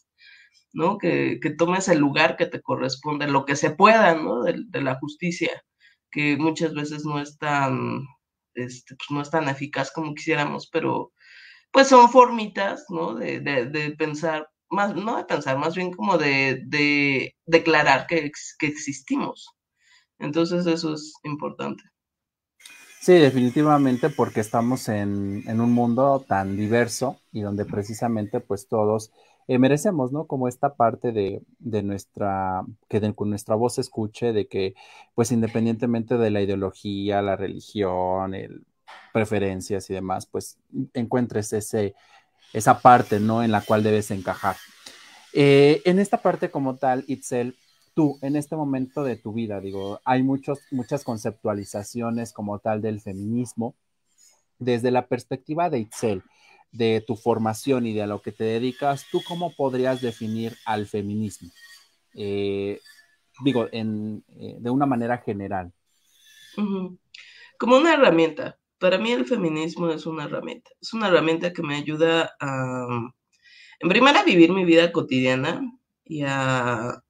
¿no? 0.72 0.98
Que, 0.98 1.38
que 1.42 1.50
tomes 1.50 1.88
el 1.88 1.98
lugar 1.98 2.36
que 2.36 2.46
te 2.46 2.62
corresponde, 2.62 3.28
lo 3.28 3.44
que 3.44 3.56
se 3.56 3.70
pueda, 3.70 4.14
¿no? 4.14 4.42
De, 4.44 4.82
la 4.82 4.96
justicia, 4.98 5.62
que 6.10 6.36
muchas 6.38 6.74
veces 6.74 7.04
no 7.04 7.20
es 7.20 7.38
tan 7.38 8.02
este, 8.54 8.96
pues 8.96 9.10
no 9.10 9.22
es 9.22 9.30
tan 9.30 9.48
eficaz 9.48 9.92
como 9.92 10.14
quisiéramos, 10.14 10.68
pero 10.72 11.12
pues 11.72 11.88
son 11.88 12.10
formitas, 12.10 12.86
¿no? 12.90 13.14
De, 13.14 13.40
de, 13.40 13.90
pensar, 13.96 14.48
más, 14.70 14.94
no 14.96 15.16
de 15.18 15.24
pensar, 15.24 15.58
más 15.58 15.74
bien 15.76 15.92
como 15.92 16.18
de, 16.18 16.62
de 16.66 17.36
declarar 17.46 18.06
que, 18.06 18.30
que 18.58 18.66
existimos. 18.66 19.50
Entonces 20.18 20.66
eso 20.66 20.94
es 20.94 21.14
importante. 21.24 21.84
Sí, 23.00 23.14
definitivamente 23.14 24.10
porque 24.10 24.40
estamos 24.40 24.88
en, 24.88 25.44
un 25.48 25.72
mundo 25.72 26.24
tan 26.26 26.56
diverso 26.56 27.18
y 27.32 27.40
donde 27.40 27.64
precisamente 27.64 28.40
pues 28.40 28.68
todos 28.68 29.12
eh, 29.46 29.58
merecemos, 29.58 30.12
¿no? 30.12 30.26
Como 30.26 30.48
esta 30.48 30.74
parte 30.74 31.12
de, 31.12 31.42
de 31.58 31.82
nuestra, 31.82 32.64
que 32.88 33.00
de, 33.00 33.14
con 33.14 33.30
nuestra 33.30 33.54
voz 33.54 33.76
se 33.76 33.80
escuche, 33.80 34.32
de 34.32 34.46
que 34.46 34.74
pues 35.14 35.32
independientemente 35.32 36.18
de 36.18 36.30
la 36.30 36.42
ideología, 36.42 37.22
la 37.22 37.36
religión, 37.36 38.34
el, 38.34 38.66
preferencias 39.12 39.88
y 39.90 39.94
demás, 39.94 40.26
pues 40.26 40.58
encuentres 40.94 41.52
ese, 41.52 41.94
esa 42.52 42.80
parte, 42.80 43.20
¿no? 43.20 43.42
En 43.42 43.52
la 43.52 43.60
cual 43.60 43.82
debes 43.82 44.10
encajar. 44.10 44.56
Eh, 45.32 45.82
en 45.84 45.98
esta 45.98 46.18
parte 46.18 46.50
como 46.50 46.76
tal, 46.76 47.04
Itzel, 47.06 47.56
tú, 47.98 48.16
en 48.22 48.36
este 48.36 48.54
momento 48.54 49.02
de 49.02 49.16
tu 49.16 49.32
vida, 49.32 49.60
digo, 49.60 50.00
hay 50.04 50.22
muchos, 50.22 50.60
muchas 50.70 51.02
conceptualizaciones 51.02 52.32
como 52.32 52.60
tal 52.60 52.80
del 52.80 53.00
feminismo. 53.00 53.74
Desde 54.60 54.92
la 54.92 55.08
perspectiva 55.08 55.68
de 55.68 55.80
Itzel, 55.80 56.22
de 56.70 57.02
tu 57.04 57.16
formación 57.16 57.86
y 57.86 57.94
de 57.94 58.02
a 58.02 58.06
lo 58.06 58.22
que 58.22 58.30
te 58.30 58.44
dedicas, 58.44 59.04
¿tú 59.10 59.20
cómo 59.26 59.52
podrías 59.52 60.00
definir 60.00 60.56
al 60.64 60.86
feminismo? 60.86 61.50
Eh, 62.14 62.78
digo, 63.42 63.66
en, 63.72 64.22
eh, 64.28 64.58
de 64.60 64.70
una 64.70 64.86
manera 64.86 65.18
general. 65.18 65.72
Como 67.58 67.78
una 67.78 67.94
herramienta. 67.94 68.60
Para 68.78 68.98
mí 68.98 69.10
el 69.10 69.26
feminismo 69.26 69.90
es 69.90 70.06
una 70.06 70.26
herramienta. 70.26 70.70
Es 70.80 70.94
una 70.94 71.08
herramienta 71.08 71.52
que 71.52 71.64
me 71.64 71.74
ayuda 71.74 72.36
a, 72.38 73.10
en 73.80 73.88
primera, 73.88 74.20
a 74.20 74.24
vivir 74.24 74.52
mi 74.52 74.64
vida 74.64 74.92
cotidiana 74.92 75.62
y 76.04 76.22
a, 76.24 77.02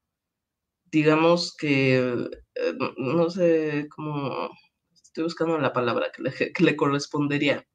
digamos 0.91 1.55
que, 1.57 1.97
eh, 1.99 2.75
no 2.97 3.31
sé 3.31 3.89
cómo, 3.95 4.51
estoy 4.93 5.25
buscando 5.25 5.59
la 5.59 5.73
palabra 5.73 6.11
que 6.15 6.23
le, 6.63 6.77
correspondería 6.77 7.67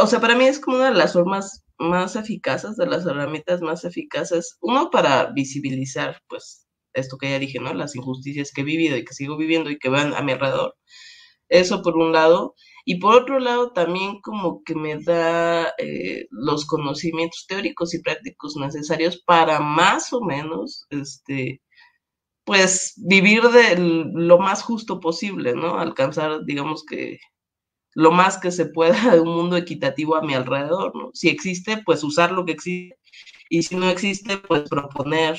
o 0.00 0.06
sea, 0.06 0.20
para 0.20 0.36
mí 0.36 0.46
es 0.46 0.58
como 0.58 0.76
una 0.76 0.90
de 0.90 0.96
las 0.96 1.12
formas 1.12 1.64
más 1.78 2.16
eficaces, 2.16 2.76
de 2.76 2.86
las 2.86 3.04
herramientas 3.06 3.60
más 3.60 3.84
eficaces, 3.84 4.56
uno 4.60 4.90
para 4.90 5.32
visibilizar, 5.32 6.22
pues, 6.28 6.66
esto 6.94 7.18
que 7.18 7.30
ya 7.30 7.38
dije, 7.38 7.58
¿no? 7.60 7.74
Las 7.74 7.94
injusticias 7.94 8.52
que 8.52 8.62
he 8.62 8.64
vivido 8.64 8.96
y 8.96 9.04
que 9.04 9.12
sigo 9.12 9.36
viviendo 9.36 9.70
y 9.70 9.78
que 9.78 9.90
van 9.90 10.14
a 10.14 10.22
mi 10.22 10.32
alrededor. 10.32 10.74
Eso 11.48 11.82
por 11.82 11.96
un 11.96 12.12
lado. 12.12 12.54
Y 12.86 13.00
por 13.00 13.14
otro 13.22 13.40
lado, 13.40 13.72
también 13.72 14.20
como 14.22 14.62
que 14.64 14.74
me 14.74 14.98
da 15.02 15.74
eh, 15.78 16.26
los 16.30 16.66
conocimientos 16.66 17.46
teóricos 17.48 17.94
y 17.94 18.02
prácticos 18.02 18.56
necesarios 18.56 19.22
para 19.26 19.60
más 19.60 20.12
o 20.12 20.20
menos, 20.22 20.86
este, 20.90 21.62
pues, 22.46 22.94
vivir 22.96 23.42
de 23.42 23.76
lo 24.14 24.38
más 24.38 24.62
justo 24.62 25.00
posible, 25.00 25.54
¿no? 25.54 25.78
Alcanzar, 25.78 26.44
digamos 26.46 26.84
que, 26.86 27.18
lo 27.94 28.12
más 28.12 28.38
que 28.38 28.52
se 28.52 28.66
pueda 28.66 29.12
de 29.12 29.20
un 29.20 29.34
mundo 29.34 29.56
equitativo 29.56 30.16
a 30.16 30.22
mi 30.22 30.34
alrededor, 30.34 30.94
¿no? 30.96 31.10
Si 31.14 31.28
existe, 31.28 31.82
pues 31.84 32.04
usar 32.04 32.32
lo 32.32 32.44
que 32.46 32.52
existe, 32.52 32.96
y 33.50 33.62
si 33.62 33.76
no 33.76 33.88
existe, 33.90 34.38
pues 34.38 34.68
proponer 34.68 35.38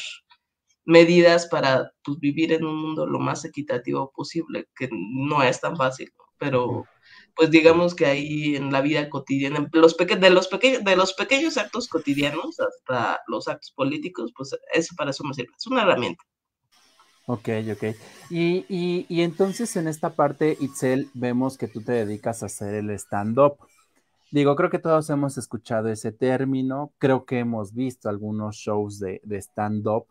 medidas 0.86 1.48
para 1.48 1.92
pues, 2.04 2.20
vivir 2.20 2.54
en 2.54 2.66
un 2.66 2.76
mundo 2.78 3.06
lo 3.06 3.20
más 3.20 3.46
equitativo 3.46 4.12
posible, 4.16 4.68
que 4.76 4.90
no 4.92 5.44
es 5.44 5.62
tan 5.62 5.78
fácil, 5.78 6.12
pero 6.38 6.86
pues 7.36 7.52
digamos 7.52 7.96
que 7.96 8.06
ahí 8.06 8.56
en 8.56 8.72
la 8.72 8.82
vida 8.82 9.10
cotidiana, 9.10 9.70
los 9.72 9.96
de, 9.98 10.30
los 10.30 10.48
pequeños, 10.48 10.84
de 10.84 10.96
los 10.96 11.14
pequeños 11.14 11.58
actos 11.58 11.88
cotidianos 11.88 12.60
hasta 12.60 13.22
los 13.28 13.48
actos 13.48 13.72
políticos, 13.72 14.34
pues 14.36 14.58
eso 14.74 14.96
para 14.98 15.12
eso 15.12 15.24
me 15.24 15.34
sirve, 15.34 15.54
es 15.58 15.68
una 15.68 15.84
herramienta. 15.84 16.24
Ok, 17.30 17.50
ok. 17.74 17.84
Y, 18.30 18.66
y, 18.70 19.22
entonces 19.22 19.76
en 19.76 19.90
esta 19.90 20.12
parte, 20.12 20.58
Itzel, 20.62 21.10
vemos 21.14 21.58
que 21.58 21.68
tú 21.68 21.82
te 21.82 21.92
dedicas 21.92 22.42
a 22.42 22.46
hacer 22.46 22.74
el 22.76 22.90
stand-up. 22.92 23.58
Digo, 24.32 24.56
creo 24.56 24.70
que 24.70 24.80
todos 24.80 25.10
hemos 25.10 25.38
escuchado 25.38 25.90
ese 25.90 26.14
término, 26.14 26.94
creo 27.00 27.26
que 27.26 27.40
hemos 27.40 27.74
visto 27.74 28.08
algunos 28.08 28.56
shows 28.56 29.00
de, 29.00 29.20
de 29.26 29.42
stand-up, 29.42 30.06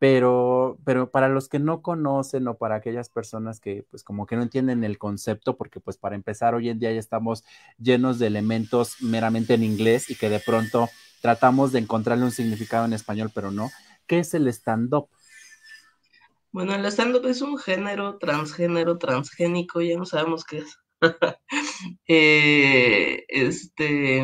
pero, 0.00 0.76
pero 0.84 1.08
para 1.10 1.28
los 1.28 1.48
que 1.48 1.60
no 1.60 1.82
conocen 1.82 2.48
o 2.48 2.54
para 2.56 2.76
aquellas 2.76 3.10
personas 3.10 3.60
que 3.60 3.84
pues 3.88 4.02
como 4.02 4.26
que 4.26 4.34
no 4.34 4.42
entienden 4.42 4.82
el 4.82 4.98
concepto, 4.98 5.56
porque 5.56 5.78
pues 5.78 5.98
para 5.98 6.16
empezar 6.16 6.56
hoy 6.56 6.68
en 6.68 6.80
día 6.80 6.92
ya 6.92 6.98
estamos 6.98 7.44
llenos 7.78 8.18
de 8.18 8.26
elementos 8.26 8.96
meramente 9.02 9.54
en 9.54 9.62
inglés 9.62 10.10
y 10.10 10.16
que 10.16 10.28
de 10.28 10.40
pronto 10.40 10.88
tratamos 11.22 11.70
de 11.70 11.78
encontrarle 11.78 12.24
un 12.24 12.32
significado 12.32 12.86
en 12.86 12.92
español, 12.92 13.30
pero 13.32 13.52
no. 13.52 13.70
¿Qué 14.08 14.18
es 14.18 14.34
el 14.34 14.48
stand-up? 14.48 15.08
Bueno, 16.52 16.74
el 16.74 16.84
stand-up 16.86 17.26
es 17.26 17.42
un 17.42 17.58
género 17.58 18.18
transgénero, 18.18 18.98
transgénico, 18.98 19.80
ya 19.80 19.96
no 19.96 20.04
sabemos 20.04 20.44
qué 20.44 20.58
es. 20.58 20.78
Eh, 22.06 23.24
este, 23.28 24.22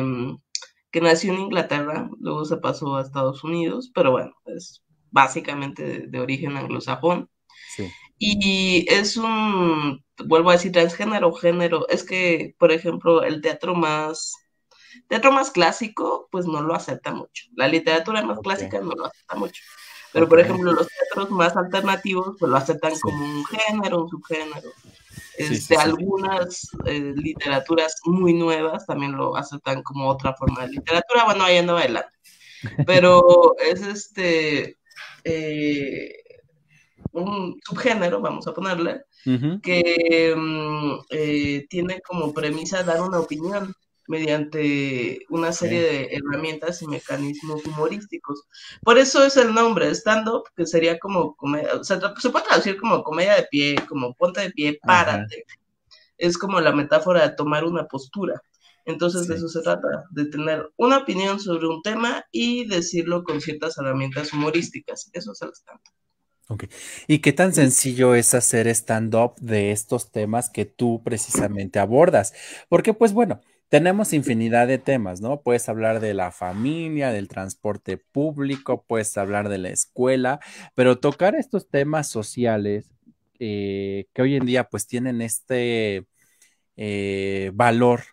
que 0.91 1.01
nació 1.01 1.33
en 1.33 1.39
Inglaterra, 1.39 2.09
luego 2.19 2.45
se 2.45 2.57
pasó 2.57 2.95
a 2.95 3.01
Estados 3.01 3.43
Unidos, 3.43 3.91
pero 3.93 4.11
bueno, 4.11 4.33
es 4.45 4.83
básicamente 5.09 6.07
de, 6.07 6.19
origen 6.19 6.57
anglosajón. 6.57 7.29
Sí. 7.75 7.89
Y 8.19 8.85
es 8.89 9.17
un, 9.17 10.03
vuelvo 10.25 10.49
a 10.49 10.53
decir, 10.53 10.71
transgénero, 10.71 11.33
género. 11.33 11.87
Es 11.89 12.03
que, 12.03 12.55
por 12.59 12.71
ejemplo, 12.71 13.23
el 13.23 13.41
teatro 13.41 13.73
más, 13.73 14.33
teatro 15.07 15.31
más 15.31 15.51
clásico, 15.51 16.27
pues 16.31 16.45
no 16.45 16.61
lo 16.61 16.75
acepta 16.75 17.13
mucho. 17.13 17.45
La 17.55 17.67
literatura 17.67 18.21
más 18.23 18.39
clásica 18.39 18.79
no 18.79 18.91
lo 18.91 19.05
acepta 19.05 19.35
mucho. 19.35 19.63
Pero, 20.17 20.29
por 20.29 20.39
ejemplo, 20.39 20.73
los 20.73 20.87
teatros 20.87 21.29
más 21.29 21.55
alternativos 21.55 22.35
pues 22.39 22.49
lo 22.49 22.57
aceptan 22.57 22.93
como 22.99 23.23
un 23.23 23.45
género, 23.45 24.01
un 24.01 24.09
subgénero. 24.09 24.71
Este, 25.37 25.75
algunas 25.75 26.67
eh, 26.87 27.13
literaturas 27.15 27.97
muy 28.03 28.33
nuevas 28.33 28.87
también 28.87 29.11
lo 29.11 29.37
aceptan 29.37 29.83
como 29.83 30.09
otra 30.09 30.33
forma 30.33 30.63
de 30.63 30.69
literatura. 30.69 31.25
Bueno, 31.25 31.43
ahí 31.43 31.57
ando 31.57 31.77
adelante. 31.77 32.09
Pero 32.87 33.55
es 33.71 33.83
este 33.83 34.77
eh, 35.23 36.13
un 37.11 37.59
subgénero, 37.63 38.19
vamos 38.19 38.47
a 38.47 38.55
ponerle, 38.55 39.03
que 39.61 40.33
mm, 40.35 40.93
eh, 41.11 41.67
tiene 41.69 42.01
como 42.01 42.33
premisa 42.33 42.81
dar 42.81 43.03
una 43.03 43.19
opinión 43.19 43.71
mediante 44.07 45.19
una 45.29 45.51
serie 45.51 45.81
de 45.81 46.09
herramientas 46.11 46.81
y 46.81 46.87
mecanismos 46.87 47.65
humorísticos. 47.65 48.43
Por 48.81 48.97
eso 48.97 49.23
es 49.23 49.37
el 49.37 49.53
nombre, 49.53 49.89
stand-up, 49.91 50.43
que 50.55 50.65
sería 50.65 50.97
como 50.97 51.35
comedia, 51.35 51.75
o 51.75 51.83
sea, 51.83 51.99
se 52.17 52.29
puede 52.29 52.45
traducir 52.45 52.77
como 52.77 53.03
comedia 53.03 53.35
de 53.35 53.47
pie, 53.51 53.75
como 53.87 54.13
ponte 54.15 54.41
de 54.41 54.51
pie, 54.51 54.79
párate. 54.81 55.45
Es 56.17 56.37
como 56.37 56.59
la 56.59 56.71
metáfora 56.71 57.27
de 57.27 57.35
tomar 57.35 57.63
una 57.63 57.85
postura. 57.85 58.41
Entonces 58.85 59.27
de 59.27 59.35
eso 59.35 59.49
se 59.49 59.61
trata, 59.61 60.05
de 60.11 60.25
tener 60.25 60.71
una 60.77 60.99
opinión 60.99 61.41
sobre 61.41 61.67
un 61.67 61.81
tema 61.81 62.23
y 62.31 62.65
decirlo 62.67 63.23
con 63.23 63.41
ciertas 63.41 63.77
herramientas 63.77 64.31
humorísticas. 64.31 65.09
Eso 65.13 65.33
es 65.33 65.41
el 65.41 65.49
stand-up. 65.49 65.93
Ok. 66.49 66.63
¿Y 67.07 67.19
qué 67.19 67.33
tan 67.33 67.53
sencillo 67.53 68.15
es 68.15 68.33
hacer 68.33 68.67
stand-up 68.69 69.35
de 69.41 69.71
estos 69.71 70.11
temas 70.11 70.49
que 70.49 70.63
tú 70.63 71.03
precisamente 71.03 71.79
abordas? 71.79 72.33
Porque, 72.69 72.93
pues 72.93 73.11
bueno, 73.11 73.41
tenemos 73.69 74.13
infinidad 74.13 74.67
de 74.67 74.77
temas, 74.77 75.21
¿no? 75.21 75.41
Puedes 75.41 75.67
hablar 75.69 75.99
de 75.99 76.13
la 76.13 76.31
familia, 76.31 77.11
del 77.11 77.27
transporte 77.27 77.97
público, 77.97 78.83
puedes 78.87 79.17
hablar 79.17 79.49
de 79.49 79.57
la 79.57 79.69
escuela, 79.69 80.39
pero 80.75 80.99
tocar 80.99 81.35
estos 81.35 81.69
temas 81.69 82.07
sociales 82.09 82.91
eh, 83.39 84.05
que 84.13 84.21
hoy 84.21 84.35
en 84.35 84.45
día 84.45 84.65
pues 84.69 84.87
tienen 84.87 85.21
este 85.21 86.07
eh, 86.77 87.51
valor 87.53 88.03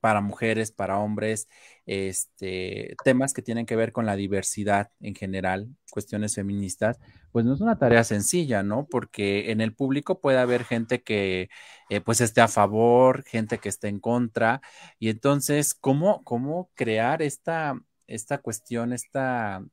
para 0.00 0.20
mujeres, 0.20 0.72
para 0.72 0.98
hombres, 0.98 1.48
este, 1.86 2.96
temas 3.04 3.32
que 3.32 3.42
tienen 3.42 3.64
que 3.64 3.76
ver 3.76 3.92
con 3.92 4.06
la 4.06 4.16
diversidad 4.16 4.90
en 5.00 5.14
general, 5.14 5.68
cuestiones 5.90 6.34
feministas, 6.34 6.98
pues 7.32 7.44
no 7.44 7.54
es 7.54 7.60
una 7.60 7.78
tarea 7.78 8.02
sencilla, 8.04 8.62
¿no? 8.62 8.86
Porque 8.90 9.50
en 9.52 9.60
el 9.60 9.74
público 9.74 10.20
puede 10.20 10.38
haber 10.38 10.64
gente 10.64 11.02
que 11.02 11.48
eh, 11.90 12.00
pues 12.00 12.20
esté 12.20 12.40
a 12.40 12.48
favor, 12.48 13.24
gente 13.24 13.58
que 13.58 13.68
esté 13.68 13.88
en 13.88 14.00
contra, 14.00 14.60
y 14.98 15.10
entonces, 15.10 15.74
¿cómo, 15.74 16.24
cómo 16.24 16.70
crear 16.74 17.22
esta, 17.22 17.80
esta 18.06 18.38
cuestión, 18.38 18.92
esta 18.92 19.64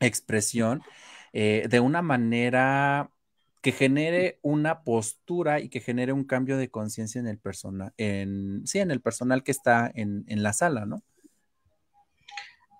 expresión 0.00 0.82
eh, 1.32 1.66
de 1.70 1.80
una 1.80 2.02
manera 2.02 3.10
que 3.62 3.72
genere 3.72 4.40
una 4.42 4.82
postura 4.82 5.60
y 5.60 5.68
que 5.68 5.80
genere 5.80 6.12
un 6.12 6.24
cambio 6.24 6.56
de 6.56 6.70
conciencia 6.70 7.20
en 7.20 7.28
el 7.28 7.38
personal, 7.38 7.92
en, 7.96 8.66
sí, 8.66 8.80
en 8.80 8.90
el 8.90 9.00
personal 9.00 9.44
que 9.44 9.52
está 9.52 9.90
en, 9.94 10.24
en 10.26 10.42
la 10.42 10.52
sala, 10.52 10.84
¿no? 10.86 11.04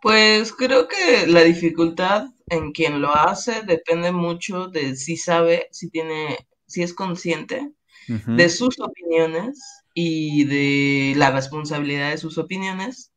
Pues 0.03 0.53
creo 0.53 0.89
que 0.89 1.29
la 1.29 1.43
dificultad 1.43 2.27
en 2.49 2.73
quien 2.73 3.01
lo 3.01 3.15
hace 3.15 3.63
depende 3.63 4.11
mucho 4.11 4.67
de 4.67 4.97
si 4.97 5.17
sabe, 5.17 5.69
si 5.71 5.91
tiene, 5.91 6.39
si 6.67 6.83
es 6.83 6.93
consciente 6.93 7.71
de 8.09 8.49
sus 8.49 8.81
opiniones 8.81 9.85
y 9.95 10.45
de 10.45 11.15
la 11.17 11.31
responsabilidad 11.31 12.11
de 12.11 12.19
sus 12.19 12.37
opiniones. 12.37 13.13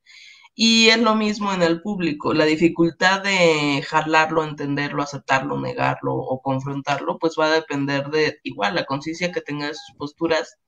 Y 0.54 0.90
es 0.90 1.00
lo 1.00 1.16
mismo 1.16 1.52
en 1.54 1.64
el 1.64 1.82
público, 1.82 2.36
la 2.36 2.46
dificultad 2.46 3.24
de 3.24 3.82
jalarlo, 3.82 4.44
entenderlo, 4.44 5.02
aceptarlo, 5.02 5.60
negarlo 5.60 6.14
o 6.14 6.40
confrontarlo, 6.44 7.18
pues 7.18 7.34
va 7.38 7.48
a 7.48 7.56
depender 7.56 8.10
de 8.10 8.40
igual 8.44 8.76
la 8.76 8.86
conciencia 8.86 9.32
que 9.32 9.42
tenga 9.42 9.68
de 9.68 9.74
sus 9.74 9.96
posturas 9.98 10.60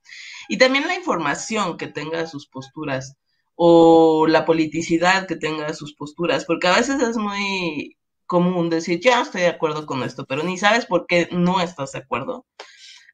y 0.48 0.58
también 0.58 0.88
la 0.88 0.96
información 0.96 1.76
que 1.76 1.86
tenga 1.86 2.18
de 2.18 2.26
sus 2.26 2.48
posturas 2.48 3.16
o 3.60 4.28
la 4.28 4.44
politicidad 4.46 5.26
que 5.26 5.36
tenga 5.36 5.74
sus 5.74 5.94
posturas, 5.94 6.44
porque 6.44 6.68
a 6.68 6.76
veces 6.76 7.02
es 7.02 7.16
muy 7.16 7.96
común 8.26 8.70
decir, 8.70 9.00
ya 9.00 9.20
estoy 9.22 9.40
de 9.42 9.48
acuerdo 9.48 9.84
con 9.84 10.04
esto, 10.04 10.26
pero 10.26 10.44
ni 10.44 10.56
sabes 10.58 10.86
por 10.86 11.06
qué 11.06 11.28
no 11.32 11.60
estás 11.60 11.92
de 11.92 11.98
acuerdo. 11.98 12.46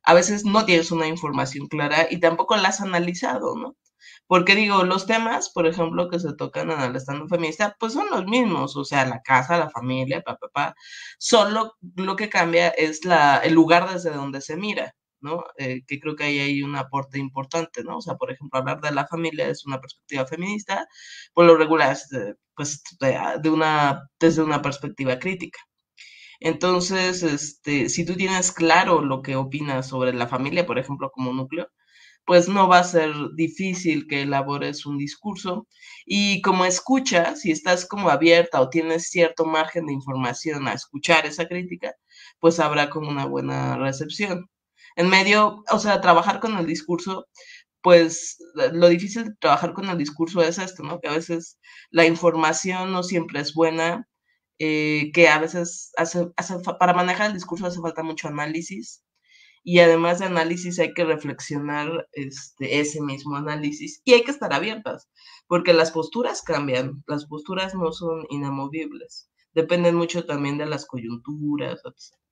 A 0.04 0.14
veces 0.14 0.44
no 0.44 0.66
tienes 0.66 0.90
una 0.92 1.08
información 1.08 1.68
clara 1.68 2.08
y 2.10 2.20
tampoco 2.20 2.56
la 2.56 2.68
has 2.68 2.82
analizado, 2.82 3.56
¿no? 3.56 3.76
Porque 4.26 4.54
digo, 4.54 4.84
los 4.84 5.06
temas, 5.06 5.50
por 5.50 5.66
ejemplo, 5.66 6.10
que 6.10 6.20
se 6.20 6.34
tocan 6.34 6.70
en 6.70 6.80
el 6.80 6.96
estando 6.96 7.26
feminista, 7.28 7.76
pues 7.80 7.94
son 7.94 8.10
los 8.10 8.26
mismos, 8.26 8.76
o 8.76 8.84
sea, 8.84 9.06
la 9.06 9.22
casa, 9.22 9.56
la 9.58 9.70
familia, 9.70 10.22
papá, 10.22 10.48
papá, 10.52 10.74
solo 11.18 11.74
lo 11.96 12.16
que 12.16 12.28
cambia 12.28 12.68
es 12.68 13.04
la, 13.06 13.38
el 13.38 13.54
lugar 13.54 13.90
desde 13.90 14.10
donde 14.10 14.42
se 14.42 14.56
mira. 14.56 14.94
Eh, 15.58 15.82
que 15.86 16.00
creo 16.00 16.16
que 16.16 16.24
ahí 16.24 16.38
hay 16.40 16.62
un 16.62 16.76
aporte 16.76 17.18
importante, 17.18 17.82
¿no? 17.84 17.98
O 17.98 18.00
sea, 18.02 18.14
por 18.16 18.30
ejemplo, 18.32 18.58
hablar 18.58 18.80
de 18.80 18.92
la 18.92 19.06
familia 19.06 19.48
es 19.48 19.64
una 19.66 19.80
perspectiva 19.80 20.26
feminista, 20.26 20.86
por 21.34 21.46
lo 21.46 21.56
regular 21.56 21.92
es 21.92 22.08
pues 22.54 22.82
de, 23.00 23.50
una, 23.50 24.08
desde 24.20 24.42
una 24.42 24.62
perspectiva 24.62 25.18
crítica. 25.18 25.58
Entonces, 26.40 27.22
este, 27.22 27.88
si 27.88 28.04
tú 28.04 28.14
tienes 28.16 28.52
claro 28.52 29.00
lo 29.02 29.22
que 29.22 29.36
opinas 29.36 29.88
sobre 29.88 30.12
la 30.12 30.28
familia, 30.28 30.66
por 30.66 30.78
ejemplo, 30.78 31.10
como 31.10 31.32
núcleo, 31.32 31.68
pues 32.26 32.48
no 32.48 32.68
va 32.68 32.78
a 32.80 32.84
ser 32.84 33.12
difícil 33.36 34.06
que 34.08 34.22
elabores 34.22 34.86
un 34.86 34.98
discurso. 34.98 35.66
Y 36.06 36.40
como 36.42 36.64
escucha, 36.64 37.36
si 37.36 37.50
estás 37.52 37.86
como 37.86 38.10
abierta 38.10 38.60
o 38.60 38.70
tienes 38.70 39.08
cierto 39.10 39.44
margen 39.46 39.86
de 39.86 39.92
información 39.94 40.68
a 40.68 40.74
escuchar 40.74 41.26
esa 41.26 41.46
crítica, 41.48 41.94
pues 42.40 42.60
habrá 42.60 42.90
como 42.90 43.08
una 43.10 43.26
buena 43.26 43.76
recepción. 43.78 44.48
En 44.96 45.08
medio, 45.08 45.64
o 45.70 45.78
sea, 45.78 46.00
trabajar 46.00 46.40
con 46.40 46.56
el 46.58 46.66
discurso, 46.66 47.26
pues 47.82 48.38
lo 48.72 48.88
difícil 48.88 49.24
de 49.24 49.34
trabajar 49.40 49.74
con 49.74 49.88
el 49.88 49.98
discurso 49.98 50.42
es 50.42 50.58
esto, 50.58 50.82
¿no? 50.82 51.00
Que 51.00 51.08
a 51.08 51.12
veces 51.12 51.58
la 51.90 52.06
información 52.06 52.92
no 52.92 53.02
siempre 53.02 53.40
es 53.40 53.54
buena, 53.54 54.08
eh, 54.58 55.10
que 55.12 55.28
a 55.28 55.38
veces 55.38 55.92
hace, 55.96 56.28
para 56.78 56.94
manejar 56.94 57.28
el 57.28 57.34
discurso 57.34 57.66
hace 57.66 57.80
falta 57.80 58.02
mucho 58.02 58.28
análisis 58.28 59.02
y 59.64 59.80
además 59.80 60.18
de 60.20 60.26
análisis 60.26 60.78
hay 60.78 60.94
que 60.94 61.04
reflexionar 61.04 62.06
este, 62.12 62.80
ese 62.80 63.00
mismo 63.02 63.36
análisis 63.36 64.00
y 64.04 64.12
hay 64.14 64.22
que 64.22 64.30
estar 64.30 64.52
abiertas, 64.52 65.08
porque 65.48 65.72
las 65.72 65.90
posturas 65.90 66.42
cambian, 66.42 67.02
las 67.06 67.26
posturas 67.26 67.74
no 67.74 67.92
son 67.92 68.26
inamovibles, 68.30 69.30
dependen 69.54 69.96
mucho 69.96 70.24
también 70.26 70.58
de 70.58 70.66
las 70.66 70.86
coyunturas, 70.86 71.80
etc. 71.84 72.23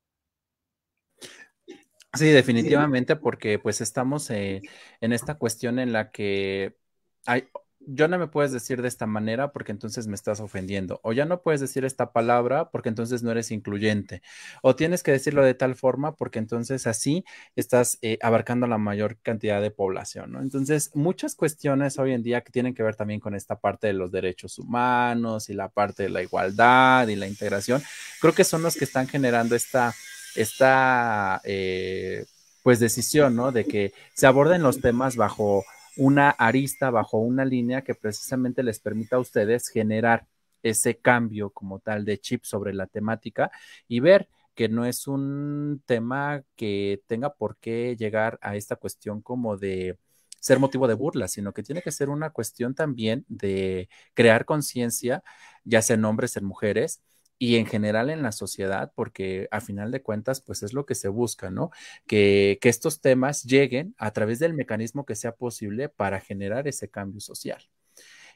Sí, 2.14 2.26
definitivamente, 2.26 3.16
porque 3.16 3.58
pues 3.58 3.80
estamos 3.80 4.28
eh, 4.30 4.60
en 5.00 5.12
esta 5.14 5.36
cuestión 5.36 5.78
en 5.78 5.92
la 5.94 6.10
que 6.10 6.76
hay, 7.24 7.48
yo 7.80 8.06
no 8.06 8.18
me 8.18 8.28
puedes 8.28 8.52
decir 8.52 8.82
de 8.82 8.88
esta 8.88 9.06
manera 9.06 9.50
porque 9.52 9.72
entonces 9.72 10.06
me 10.06 10.14
estás 10.14 10.40
ofendiendo, 10.40 11.00
o 11.04 11.14
ya 11.14 11.24
no 11.24 11.40
puedes 11.40 11.62
decir 11.62 11.86
esta 11.86 12.12
palabra 12.12 12.70
porque 12.70 12.90
entonces 12.90 13.22
no 13.22 13.30
eres 13.30 13.50
incluyente, 13.50 14.20
o 14.62 14.76
tienes 14.76 15.02
que 15.02 15.10
decirlo 15.10 15.42
de 15.42 15.54
tal 15.54 15.74
forma 15.74 16.14
porque 16.14 16.38
entonces 16.38 16.86
así 16.86 17.24
estás 17.56 17.98
eh, 18.02 18.18
abarcando 18.20 18.66
la 18.66 18.76
mayor 18.76 19.18
cantidad 19.22 19.62
de 19.62 19.70
población, 19.70 20.32
¿no? 20.32 20.42
Entonces, 20.42 20.90
muchas 20.94 21.34
cuestiones 21.34 21.98
hoy 21.98 22.12
en 22.12 22.22
día 22.22 22.42
que 22.42 22.52
tienen 22.52 22.74
que 22.74 22.82
ver 22.82 22.94
también 22.94 23.20
con 23.20 23.34
esta 23.34 23.58
parte 23.58 23.86
de 23.86 23.94
los 23.94 24.12
derechos 24.12 24.58
humanos 24.58 25.48
y 25.48 25.54
la 25.54 25.70
parte 25.70 26.02
de 26.04 26.10
la 26.10 26.22
igualdad 26.22 27.08
y 27.08 27.16
la 27.16 27.26
integración, 27.26 27.82
creo 28.20 28.34
que 28.34 28.44
son 28.44 28.62
los 28.62 28.76
que 28.76 28.84
están 28.84 29.08
generando 29.08 29.56
esta 29.56 29.94
esta 30.36 31.40
eh, 31.44 32.24
pues 32.62 32.80
decisión, 32.80 33.36
¿no? 33.36 33.52
De 33.52 33.64
que 33.64 33.92
se 34.14 34.26
aborden 34.26 34.62
los 34.62 34.80
temas 34.80 35.16
bajo 35.16 35.64
una 35.96 36.30
arista, 36.30 36.90
bajo 36.90 37.18
una 37.18 37.44
línea 37.44 37.82
que 37.82 37.94
precisamente 37.94 38.62
les 38.62 38.80
permita 38.80 39.16
a 39.16 39.20
ustedes 39.20 39.68
generar 39.68 40.26
ese 40.62 40.98
cambio 40.98 41.50
como 41.50 41.80
tal 41.80 42.04
de 42.04 42.18
chip 42.18 42.44
sobre 42.44 42.72
la 42.72 42.86
temática 42.86 43.50
y 43.88 44.00
ver 44.00 44.28
que 44.54 44.68
no 44.68 44.84
es 44.84 45.06
un 45.06 45.82
tema 45.86 46.42
que 46.56 47.02
tenga 47.06 47.34
por 47.34 47.56
qué 47.56 47.96
llegar 47.96 48.38
a 48.42 48.56
esta 48.56 48.76
cuestión 48.76 49.22
como 49.22 49.56
de 49.56 49.98
ser 50.40 50.58
motivo 50.58 50.88
de 50.88 50.94
burla, 50.94 51.28
sino 51.28 51.52
que 51.52 51.62
tiene 51.62 51.82
que 51.82 51.92
ser 51.92 52.10
una 52.10 52.30
cuestión 52.30 52.74
también 52.74 53.24
de 53.28 53.88
crear 54.14 54.44
conciencia, 54.44 55.22
ya 55.64 55.82
sea 55.82 55.94
en 55.94 56.04
hombres, 56.04 56.36
en 56.36 56.44
mujeres, 56.44 57.00
y 57.42 57.56
en 57.56 57.66
general 57.66 58.08
en 58.08 58.22
la 58.22 58.30
sociedad, 58.30 58.92
porque 58.94 59.48
a 59.50 59.60
final 59.60 59.90
de 59.90 60.00
cuentas, 60.00 60.40
pues 60.40 60.62
es 60.62 60.74
lo 60.74 60.86
que 60.86 60.94
se 60.94 61.08
busca, 61.08 61.50
¿no? 61.50 61.72
Que, 62.06 62.56
estos 62.62 63.00
temas 63.00 63.42
lleguen 63.42 63.96
a 63.98 64.12
través 64.12 64.38
del 64.38 64.54
mecanismo 64.54 65.04
que 65.04 65.16
sea 65.16 65.34
posible 65.34 65.88
para 65.88 66.20
generar 66.20 66.68
ese 66.68 66.88
cambio 66.88 67.18
social. 67.18 67.60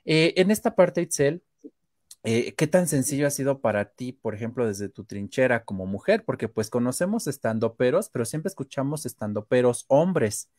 Eh, 0.05 0.35
en 0.39 0.51
esta 0.51 0.75
parte, 0.75 1.03
Itzel, 1.03 1.45
eh, 2.25 2.55
¿qué 2.57 2.67
tan 2.67 2.89
sencillo 2.89 3.29
ha 3.29 3.31
sido 3.31 3.61
para 3.61 3.93
ti, 3.93 4.11
por 4.11 4.35
ejemplo, 4.35 4.67
desde 4.67 4.89
tu 4.89 5.05
trinchera 5.05 5.65
como 5.65 5.87
mujer? 5.87 6.25
Porque 6.25 6.49
pues 6.49 6.69
conocemos 6.69 7.29
estando 7.29 7.77
peros, 7.77 8.09
pero 8.09 8.25
siempre 8.25 8.49
escuchamos 8.49 9.07
estando 9.07 9.45
peros 9.45 9.85
hombres. 9.87 10.51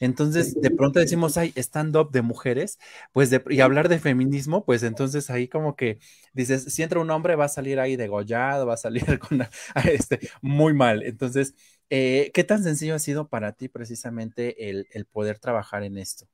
Entonces, 0.00 0.58
de 0.58 0.70
pronto 0.70 0.98
decimos, 0.98 1.36
hay 1.36 1.52
stand-up 1.56 2.10
de 2.10 2.22
mujeres, 2.22 2.78
pues, 3.12 3.30
y 3.50 3.60
hablar 3.60 3.90
de 3.90 3.98
feminismo, 3.98 4.64
pues 4.64 4.82
entonces 4.82 5.28
ahí 5.28 5.46
como 5.46 5.76
que 5.76 5.98
dices, 6.32 6.64
si 6.64 6.82
entra 6.82 7.00
un 7.00 7.10
hombre 7.10 7.36
va 7.36 7.44
a 7.44 7.48
salir 7.48 7.78
ahí 7.78 7.96
degollado, 7.96 8.66
va 8.66 8.74
a 8.74 8.78
salir 8.78 9.04
con 9.18 9.46
este, 9.84 10.30
muy 10.40 10.72
mal. 10.72 11.02
Entonces, 11.02 11.54
eh, 11.90 12.30
¿qué 12.32 12.44
tan 12.44 12.62
sencillo 12.62 12.94
ha 12.94 12.98
sido 12.98 13.28
para 13.28 13.52
ti 13.52 13.68
precisamente 13.68 14.70
el, 14.70 14.86
poder 15.12 15.38
trabajar 15.38 15.82
en 15.82 15.98
esto? 15.98 16.26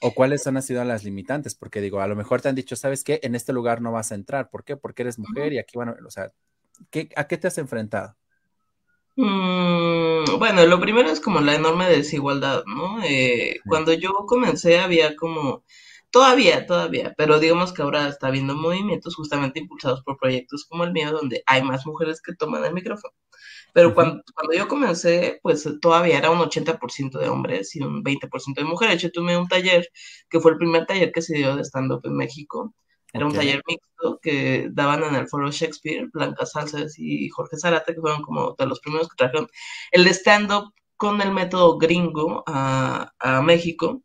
¿O 0.00 0.14
cuáles 0.14 0.46
han 0.46 0.62
sido 0.62 0.84
las 0.84 1.02
limitantes? 1.02 1.56
Porque 1.56 1.80
digo, 1.80 2.00
a 2.00 2.06
lo 2.06 2.14
mejor 2.14 2.40
te 2.40 2.48
han 2.48 2.54
dicho, 2.54 2.76
¿sabes 2.76 3.02
qué? 3.02 3.18
En 3.24 3.34
este 3.34 3.52
lugar 3.52 3.82
no 3.82 3.90
vas 3.90 4.12
a 4.12 4.14
entrar. 4.14 4.50
¿Por 4.50 4.62
qué? 4.62 4.76
Porque 4.76 5.02
eres 5.02 5.18
mujer 5.18 5.52
y 5.52 5.58
aquí, 5.58 5.72
bueno, 5.74 5.96
o 6.06 6.10
sea, 6.12 6.32
¿a 7.16 7.26
qué 7.26 7.38
te 7.38 7.48
has 7.48 7.58
enfrentado? 7.58 8.16
Mm, 9.20 10.38
bueno, 10.38 10.64
lo 10.66 10.78
primero 10.80 11.10
es 11.10 11.18
como 11.20 11.40
la 11.40 11.56
enorme 11.56 11.88
desigualdad, 11.88 12.62
¿no? 12.66 13.02
Eh, 13.02 13.56
cuando 13.66 13.92
yo 13.92 14.12
comencé 14.26 14.78
había 14.78 15.16
como, 15.16 15.64
todavía, 16.12 16.66
todavía, 16.66 17.14
pero 17.18 17.40
digamos 17.40 17.72
que 17.72 17.82
ahora 17.82 18.06
está 18.08 18.28
habiendo 18.28 18.54
movimientos 18.54 19.16
justamente 19.16 19.58
impulsados 19.58 20.02
por 20.04 20.18
proyectos 20.18 20.64
como 20.68 20.84
el 20.84 20.92
mío, 20.92 21.10
donde 21.10 21.42
hay 21.46 21.62
más 21.64 21.84
mujeres 21.84 22.22
que 22.22 22.32
toman 22.34 22.64
el 22.64 22.72
micrófono. 22.74 23.12
Pero 23.74 23.94
cuando, 23.94 24.22
cuando 24.34 24.54
yo 24.56 24.68
comencé, 24.68 25.40
pues 25.42 25.68
todavía 25.80 26.18
era 26.18 26.30
un 26.30 26.40
80% 26.40 27.18
de 27.18 27.28
hombres 27.28 27.74
y 27.76 27.82
un 27.82 28.04
20% 28.04 28.62
de 28.62 28.68
mujeres. 28.68 29.02
Yo 29.02 29.10
tuve 29.12 29.36
un 29.36 29.48
taller, 29.48 29.88
que 30.30 30.40
fue 30.40 30.52
el 30.52 30.58
primer 30.58 30.86
taller 30.86 31.12
que 31.12 31.22
se 31.22 31.36
dio 31.36 31.56
de 31.56 31.64
stand-up 31.64 32.02
en 32.04 32.16
México, 32.16 32.74
era 33.12 33.26
un 33.26 33.32
taller 33.32 33.62
mixto 33.66 34.18
que 34.20 34.68
daban 34.70 35.02
en 35.02 35.14
el 35.14 35.28
foro 35.28 35.50
Shakespeare, 35.50 36.08
Blanca 36.12 36.44
Salces 36.44 36.98
y 36.98 37.28
Jorge 37.30 37.56
Zarate, 37.56 37.94
que 37.94 38.00
fueron 38.00 38.22
como 38.22 38.54
de 38.58 38.66
los 38.66 38.80
primeros 38.80 39.08
que 39.08 39.16
trajeron 39.16 39.48
el 39.92 40.06
stand-up 40.08 40.72
con 40.96 41.20
el 41.22 41.32
método 41.32 41.78
gringo 41.78 42.44
a, 42.46 43.12
México. 43.42 44.02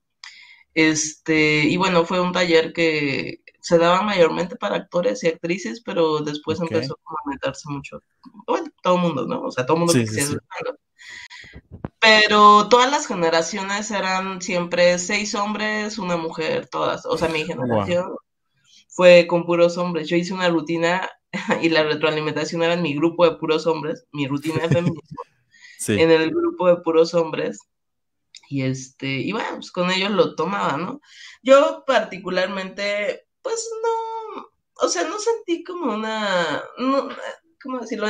Este, 0.73 1.59
y 1.65 1.75
bueno, 1.77 2.05
fue 2.05 2.21
un 2.21 2.31
taller 2.31 2.71
que 2.71 3.41
se 3.59 3.77
daba 3.77 4.01
mayormente 4.01 4.55
para 4.55 4.75
actores 4.75 5.23
y 5.23 5.27
actrices, 5.27 5.81
pero 5.81 6.19
después 6.19 6.59
empezó 6.59 6.97
a 7.05 7.29
meterse 7.29 7.69
mucho, 7.69 8.01
bueno, 8.47 8.67
todo 8.81 8.95
el 8.95 9.01
mundo, 9.01 9.25
¿no? 9.25 9.41
O 9.43 9.51
sea, 9.51 9.65
todo 9.65 9.77
el 9.77 9.79
mundo 9.79 9.93
que 9.93 10.05
quisiera 10.05 10.39
Pero 11.99 12.67
todas 12.69 12.89
las 12.91 13.07
generaciones 13.07 13.91
eran 13.91 14.41
siempre 14.41 14.97
seis 14.99 15.35
hombres, 15.35 15.97
una 15.97 16.17
mujer, 16.17 16.67
todas. 16.67 17.05
O 17.05 17.17
sea, 17.17 17.29
mi 17.29 17.43
generación 17.45 18.15
fue 18.93 19.25
con 19.27 19.45
puros 19.45 19.77
hombres. 19.77 20.07
Yo 20.07 20.15
hice 20.15 20.33
una 20.33 20.49
rutina 20.49 21.09
y 21.61 21.69
la 21.69 21.83
retroalimentación 21.83 22.63
era 22.63 22.73
en 22.73 22.81
mi 22.81 22.95
grupo 22.95 23.25
de 23.25 23.37
puros 23.37 23.67
hombres, 23.67 24.05
mi 24.11 24.27
rutina 24.27 24.61
de 24.61 24.69
feminismo, 24.69 25.21
en 25.87 26.11
el 26.11 26.29
grupo 26.29 26.67
de 26.67 26.77
puros 26.77 27.13
hombres. 27.13 27.59
Y 28.49 28.61
este, 28.61 29.07
y 29.07 29.31
bueno, 29.31 29.55
pues 29.55 29.71
con 29.71 29.89
ellos 29.89 30.11
lo 30.11 30.35
tomaba, 30.35 30.77
¿no? 30.77 31.01
Yo 31.41 31.83
particularmente, 31.87 33.25
pues 33.41 33.67
no, 33.83 34.47
o 34.75 34.87
sea, 34.87 35.05
no 35.05 35.17
sentí 35.17 35.63
como 35.63 35.93
una, 35.93 36.63
no, 36.77 37.09
¿cómo 37.63 37.79
decirlo? 37.79 38.07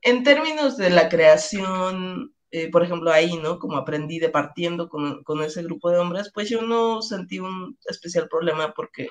En, 0.00 0.24
términos 0.24 0.76
de 0.76 0.90
la 0.90 1.08
creación, 1.08 2.34
eh, 2.50 2.70
por 2.70 2.82
ejemplo, 2.82 3.12
ahí, 3.12 3.36
¿no? 3.36 3.60
Como 3.60 3.76
aprendí 3.76 4.18
de 4.18 4.30
partiendo 4.30 4.88
con, 4.88 5.22
con, 5.22 5.42
ese 5.42 5.62
grupo 5.62 5.90
de 5.90 5.98
hombres, 5.98 6.32
pues 6.34 6.48
yo 6.48 6.62
no 6.62 7.00
sentí 7.02 7.38
un 7.38 7.78
especial 7.84 8.28
problema 8.28 8.72
porque 8.74 9.10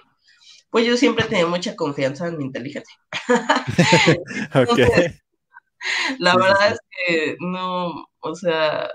pues 0.72 0.86
yo 0.86 0.98
siempre 0.98 1.26
tenía 1.26 1.46
mucha 1.46 1.76
confianza 1.76 2.28
en 2.28 2.38
mi 2.38 2.46
inteligencia. 2.46 2.96
La 6.20 6.36
verdad 6.36 6.74
es 6.74 6.80
que 6.90 7.38
no, 7.40 8.08
o 8.20 8.36
sea, 8.36 8.90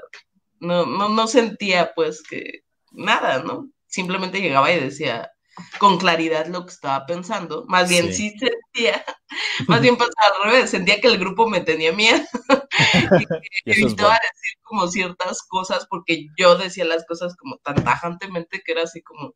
no, 0.60 0.86
no, 0.86 1.08
no 1.08 1.26
sentía 1.26 1.92
pues 1.94 2.22
que 2.22 2.62
nada, 2.92 3.42
¿no? 3.42 3.68
Simplemente 3.86 4.40
llegaba 4.40 4.72
y 4.72 4.80
decía 4.80 5.30
con 5.78 5.98
claridad 5.98 6.46
lo 6.46 6.66
que 6.66 6.72
estaba 6.72 7.06
pensando, 7.06 7.64
más 7.66 7.88
bien 7.88 8.12
sí, 8.12 8.34
sentía, 8.38 9.04
más 9.68 9.80
bien 9.80 9.96
pasaba 9.96 10.36
al 10.36 10.50
revés, 10.50 10.70
sentía 10.70 11.00
que 11.00 11.08
el 11.08 11.18
grupo 11.18 11.48
me 11.48 11.60
tenía 11.60 11.92
miedo 11.92 12.22
y 13.64 13.72
que 13.72 13.80
evitaba 13.80 14.12
decir 14.12 14.58
como 14.62 14.88
ciertas 14.88 15.42
cosas 15.48 15.86
porque 15.88 16.26
yo 16.38 16.56
decía 16.56 16.84
las 16.84 17.06
cosas 17.06 17.36
como 17.36 17.56
tan 17.58 17.82
tajantemente 17.82 18.62
que 18.64 18.72
era 18.72 18.82
así 18.82 19.02
como, 19.02 19.34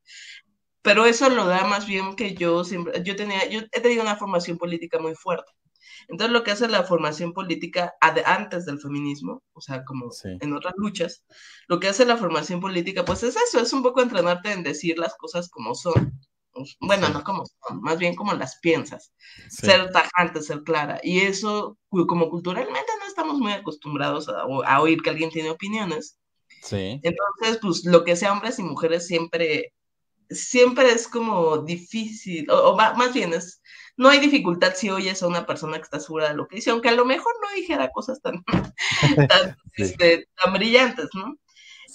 pero 0.82 1.06
eso 1.06 1.28
lo 1.28 1.46
da 1.46 1.64
más 1.64 1.86
bien 1.86 2.16
que 2.16 2.34
yo 2.34 2.64
siempre, 2.64 3.02
yo 3.02 3.16
tenía, 3.16 3.48
yo 3.48 3.60
he 3.72 3.80
tenido 3.80 4.02
una 4.02 4.16
formación 4.16 4.58
política 4.58 4.98
muy 4.98 5.14
fuerte. 5.14 5.52
Entonces, 6.08 6.32
lo 6.32 6.42
que 6.42 6.50
hace 6.50 6.68
la 6.68 6.82
formación 6.82 7.32
política 7.32 7.94
antes 8.00 8.66
del 8.66 8.80
feminismo, 8.80 9.42
o 9.52 9.60
sea, 9.60 9.84
como 9.84 10.10
en 10.24 10.52
otras 10.54 10.74
luchas, 10.76 11.24
lo 11.68 11.78
que 11.78 11.88
hace 11.88 12.04
la 12.04 12.16
formación 12.16 12.60
política, 12.60 13.04
pues 13.04 13.22
es 13.22 13.36
eso, 13.36 13.60
es 13.60 13.72
un 13.72 13.82
poco 13.82 14.02
entrenarte 14.02 14.52
en 14.52 14.62
decir 14.62 14.98
las 14.98 15.14
cosas 15.16 15.48
como 15.48 15.74
son. 15.74 16.18
Bueno, 16.80 17.08
no 17.10 17.22
como 17.22 17.44
son, 17.46 17.80
más 17.80 17.98
bien 17.98 18.16
como 18.16 18.32
las 18.34 18.58
piensas. 18.58 19.12
Ser 19.48 19.90
tajante, 19.92 20.42
ser 20.42 20.62
clara. 20.62 21.00
Y 21.02 21.20
eso, 21.20 21.78
como 21.90 22.28
culturalmente 22.28 22.92
no 22.98 23.06
estamos 23.06 23.38
muy 23.38 23.52
acostumbrados 23.52 24.28
a, 24.28 24.42
a 24.42 24.80
oír 24.80 25.00
que 25.02 25.10
alguien 25.10 25.30
tiene 25.30 25.50
opiniones. 25.50 26.18
Sí. 26.62 27.00
Entonces, 27.02 27.58
pues 27.62 27.84
lo 27.84 28.04
que 28.04 28.16
sea 28.16 28.32
hombres 28.32 28.58
y 28.58 28.64
mujeres 28.64 29.06
siempre, 29.06 29.72
siempre 30.30 30.92
es 30.92 31.08
como 31.08 31.58
difícil, 31.58 32.50
o, 32.50 32.70
o 32.70 32.76
más 32.76 33.12
bien 33.12 33.34
es 33.34 33.60
no 34.00 34.08
hay 34.08 34.18
dificultad 34.18 34.72
si 34.74 34.88
oyes 34.88 35.22
a 35.22 35.26
una 35.26 35.44
persona 35.44 35.76
que 35.76 35.82
está 35.82 36.00
segura 36.00 36.30
de 36.30 36.34
lo 36.34 36.48
que 36.48 36.56
dice, 36.56 36.70
aunque 36.70 36.88
a 36.88 36.94
lo 36.94 37.04
mejor 37.04 37.34
no 37.42 37.54
dijera 37.54 37.90
cosas 37.90 38.18
tan, 38.22 38.42
este, 39.76 40.26
tan, 40.42 40.54
brillantes, 40.54 41.08
¿no? 41.14 41.36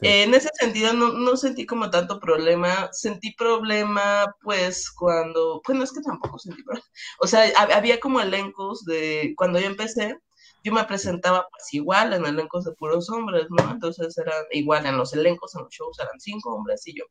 en 0.01 0.33
ese 0.33 0.49
sentido 0.59 0.93
no, 0.93 1.13
no, 1.13 1.37
sentí 1.37 1.65
como 1.65 1.89
tanto 1.89 2.19
problema, 2.19 2.89
sentí 2.91 3.33
problema 3.33 4.25
pues 4.43 4.91
cuando, 4.91 5.61
bueno, 5.65 5.83
es 5.83 5.93
que 5.93 6.01
tampoco 6.01 6.37
sentí 6.37 6.61
problema, 6.63 6.85
o 7.21 7.27
sea, 7.27 7.45
había 7.57 7.99
como 7.99 8.19
elencos 8.19 8.85
de, 8.85 9.33
cuando 9.37 9.57
yo 9.57 9.65
empecé, 9.65 10.19
yo 10.63 10.73
me 10.73 10.83
presentaba 10.83 11.47
pues 11.49 11.73
igual 11.73 12.13
en 12.13 12.25
elencos 12.25 12.65
de 12.65 12.73
puros 12.73 13.09
hombres, 13.09 13.47
¿no? 13.49 13.71
Entonces 13.71 14.15
eran 14.17 14.43
igual 14.51 14.85
en 14.85 14.97
los 14.97 15.13
elencos, 15.13 15.55
en 15.55 15.63
los 15.63 15.71
shows 15.71 15.97
eran 15.99 16.19
cinco 16.19 16.53
hombres 16.55 16.85
y 16.87 16.97
yo. 16.99 17.05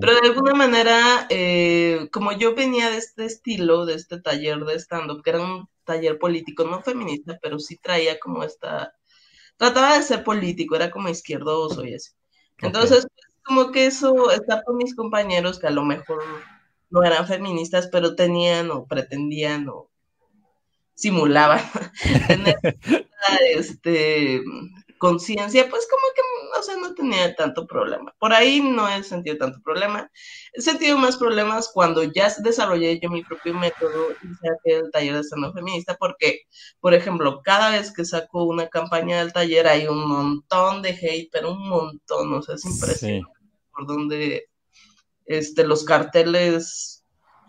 Pero 0.00 0.14
de 0.14 0.28
alguna 0.28 0.54
manera, 0.54 1.26
eh, 1.30 2.08
como 2.12 2.32
yo 2.32 2.54
venía 2.54 2.90
de 2.90 2.98
este 2.98 3.24
estilo, 3.24 3.86
de 3.86 3.94
este 3.94 4.20
taller 4.20 4.60
de 4.64 4.78
stand-up, 4.78 5.22
que 5.22 5.30
era 5.30 5.40
un 5.40 5.68
taller 5.84 6.18
político, 6.18 6.64
no 6.64 6.82
feminista, 6.82 7.38
pero 7.42 7.58
sí 7.58 7.76
traía 7.78 8.18
como 8.18 8.44
esta, 8.44 8.94
trataba 9.56 9.96
de 9.96 10.02
ser 10.02 10.24
político, 10.24 10.76
era 10.76 10.90
como 10.90 11.08
izquierdoso 11.08 11.84
y 11.84 11.94
eso. 11.94 12.12
Entonces, 12.58 13.06
como 13.44 13.72
que 13.72 13.86
eso, 13.86 14.30
estar 14.30 14.62
con 14.64 14.76
mis 14.76 14.94
compañeros 14.94 15.58
que 15.58 15.66
a 15.66 15.70
lo 15.70 15.84
mejor 15.84 16.22
no 16.90 17.02
eran 17.02 17.26
feministas, 17.26 17.88
pero 17.90 18.14
tenían 18.14 18.70
o 18.70 18.86
pretendían 18.86 19.68
o 19.68 19.90
simulaban 20.94 21.60
tener 22.28 22.56
este 23.54 24.42
conciencia, 24.98 25.68
pues 25.68 25.86
como 25.90 26.02
que, 26.14 26.22
o 26.58 26.62
sea, 26.62 26.76
no 26.76 26.94
tenía 26.94 27.34
tanto 27.34 27.66
problema. 27.66 28.14
Por 28.18 28.32
ahí 28.32 28.60
no 28.60 28.88
he 28.88 29.02
sentido 29.02 29.36
tanto 29.36 29.60
problema. 29.62 30.10
He 30.52 30.60
sentido 30.60 30.98
más 30.98 31.16
problemas 31.16 31.70
cuando 31.72 32.02
ya 32.02 32.32
desarrollé 32.38 33.00
yo 33.00 33.10
mi 33.10 33.22
propio 33.22 33.54
método 33.54 34.08
y 34.22 34.70
el 34.70 34.90
taller 34.90 35.14
de 35.14 35.20
stand 35.20 35.52
feminista, 35.54 35.96
porque, 35.98 36.42
por 36.80 36.94
ejemplo, 36.94 37.40
cada 37.42 37.70
vez 37.70 37.92
que 37.92 38.04
saco 38.04 38.44
una 38.44 38.68
campaña 38.68 39.18
del 39.18 39.32
taller 39.32 39.66
hay 39.66 39.86
un 39.86 40.06
montón 40.08 40.82
de 40.82 40.90
hate, 40.90 41.28
pero 41.32 41.52
un 41.52 41.68
montón, 41.68 42.32
o 42.32 42.42
sea, 42.42 42.54
es 42.54 42.64
impresionante 42.64 43.34
por 43.72 43.86
donde 43.86 44.48
este, 45.26 45.64
los 45.64 45.84
carteles 45.84 47.04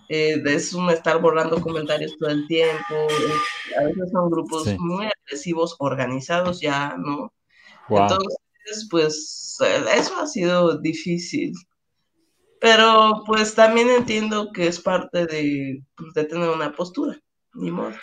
eh, 0.10 0.42
es 0.46 0.74
un 0.74 0.90
estar 0.90 1.20
borrando 1.20 1.62
comentarios 1.62 2.16
todo 2.18 2.30
el 2.30 2.48
tiempo, 2.48 3.08
a 3.80 3.84
veces 3.84 4.12
son 4.12 4.30
grupos 4.30 4.68
muy 4.78 5.08
agresivos, 5.08 5.76
organizados 5.80 6.62
ya, 6.62 6.96
¿no? 6.98 7.34
Entonces, 7.90 8.38
pues 8.90 9.58
eso 9.62 10.20
ha 10.20 10.28
sido 10.28 10.80
difícil. 10.80 11.54
Pero 12.62 13.24
pues 13.26 13.54
también 13.54 13.90
entiendo 13.90 14.52
que 14.52 14.68
es 14.68 14.80
parte 14.80 15.26
de, 15.26 15.84
pues, 15.96 16.14
de 16.14 16.26
tener 16.26 16.50
una 16.50 16.72
postura, 16.74 17.20
ni 17.54 17.72
modo. 17.72 17.94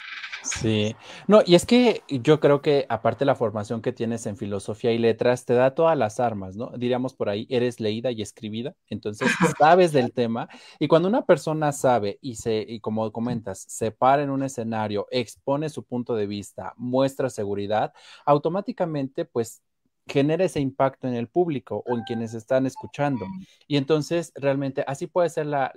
Sí, 0.42 0.96
no, 1.28 1.40
y 1.46 1.54
es 1.54 1.64
que 1.66 2.02
yo 2.08 2.40
creo 2.40 2.62
que 2.62 2.84
aparte 2.88 3.20
de 3.20 3.26
la 3.26 3.36
formación 3.36 3.80
que 3.80 3.92
tienes 3.92 4.26
en 4.26 4.36
filosofía 4.36 4.92
y 4.92 4.98
letras, 4.98 5.44
te 5.44 5.54
da 5.54 5.74
todas 5.74 5.96
las 5.96 6.18
armas, 6.18 6.56
¿no? 6.56 6.72
Diríamos 6.76 7.14
por 7.14 7.28
ahí, 7.28 7.46
eres 7.48 7.78
leída 7.78 8.10
y 8.10 8.22
escribida, 8.22 8.74
entonces 8.88 9.28
sabes 9.58 9.92
del 9.92 10.12
tema, 10.12 10.48
y 10.80 10.88
cuando 10.88 11.08
una 11.08 11.24
persona 11.24 11.70
sabe 11.70 12.18
y 12.20 12.34
se, 12.34 12.64
y 12.68 12.80
como 12.80 13.12
comentas, 13.12 13.64
se 13.68 13.92
para 13.92 14.22
en 14.22 14.30
un 14.30 14.42
escenario, 14.42 15.06
expone 15.10 15.68
su 15.70 15.84
punto 15.84 16.16
de 16.16 16.26
vista, 16.26 16.74
muestra 16.76 17.30
seguridad, 17.30 17.92
automáticamente 18.26 19.24
pues 19.24 19.62
genera 20.06 20.44
ese 20.44 20.60
impacto 20.60 21.06
en 21.08 21.14
el 21.14 21.28
público 21.28 21.82
o 21.86 21.94
en 21.94 22.02
quienes 22.02 22.34
están 22.34 22.66
escuchando. 22.66 23.26
Y 23.66 23.76
entonces, 23.76 24.32
realmente, 24.34 24.84
así 24.86 25.06
puede 25.06 25.28
ser 25.28 25.46
la, 25.46 25.72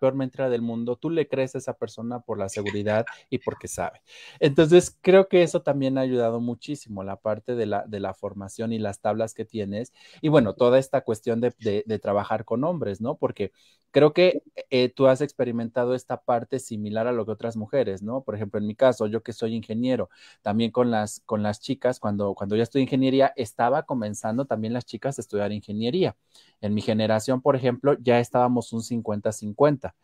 peor 0.00 0.14
mentira 0.14 0.48
del 0.48 0.62
mundo. 0.62 0.96
Tú 0.96 1.10
le 1.10 1.28
crees 1.28 1.54
a 1.54 1.58
esa 1.58 1.74
persona 1.74 2.20
por 2.20 2.38
la 2.38 2.48
seguridad 2.48 3.04
y 3.30 3.38
porque 3.38 3.68
sabe. 3.68 4.00
Entonces, 4.40 4.96
creo 5.00 5.28
que 5.28 5.42
eso 5.42 5.62
también 5.62 5.98
ha 5.98 6.02
ayudado 6.02 6.40
muchísimo, 6.40 7.04
la 7.04 7.16
parte 7.16 7.54
de 7.54 7.66
la, 7.66 7.84
de 7.86 8.00
la 8.00 8.14
formación 8.14 8.72
y 8.72 8.78
las 8.78 9.00
tablas 9.00 9.34
que 9.34 9.44
tienes. 9.44 9.92
Y 10.20 10.28
bueno, 10.28 10.54
toda 10.54 10.78
esta 10.78 11.02
cuestión 11.02 11.40
de, 11.40 11.54
de, 11.58 11.98
trabajar 11.98 12.44
con 12.44 12.64
hombres, 12.64 13.00
¿no? 13.00 13.16
Porque 13.16 13.52
creo 13.90 14.12
que 14.12 14.42
eh, 14.70 14.90
tú 14.90 15.06
has 15.06 15.22
experimentado 15.22 15.94
esta 15.94 16.20
parte 16.20 16.58
similar 16.58 17.06
a 17.06 17.12
lo 17.12 17.24
que 17.24 17.32
otras 17.32 17.56
mujeres, 17.56 18.02
¿no? 18.02 18.22
Por 18.22 18.34
ejemplo, 18.34 18.60
en 18.60 18.66
mi 18.66 18.74
caso, 18.74 19.06
yo 19.06 19.22
que 19.22 19.32
soy 19.32 19.54
ingeniero, 19.54 20.10
también 20.42 20.70
con 20.70 20.90
las, 20.90 21.22
con 21.24 21.42
las 21.42 21.60
chicas, 21.60 21.98
cuando, 21.98 22.34
cuando 22.34 22.56
yo 22.56 22.62
estoy 22.62 22.82
ingeniería, 22.82 23.32
está 23.36 23.70
comenzando 23.84 24.44
también 24.44 24.72
las 24.72 24.84
chicas 24.84 25.18
a 25.18 25.22
estudiar 25.22 25.52
ingeniería. 25.52 26.16
En 26.60 26.74
mi 26.74 26.82
generación, 26.82 27.42
por 27.42 27.56
ejemplo, 27.56 27.96
ya 28.00 28.20
estábamos 28.20 28.72
un 28.72 28.82
50-50 28.82 29.94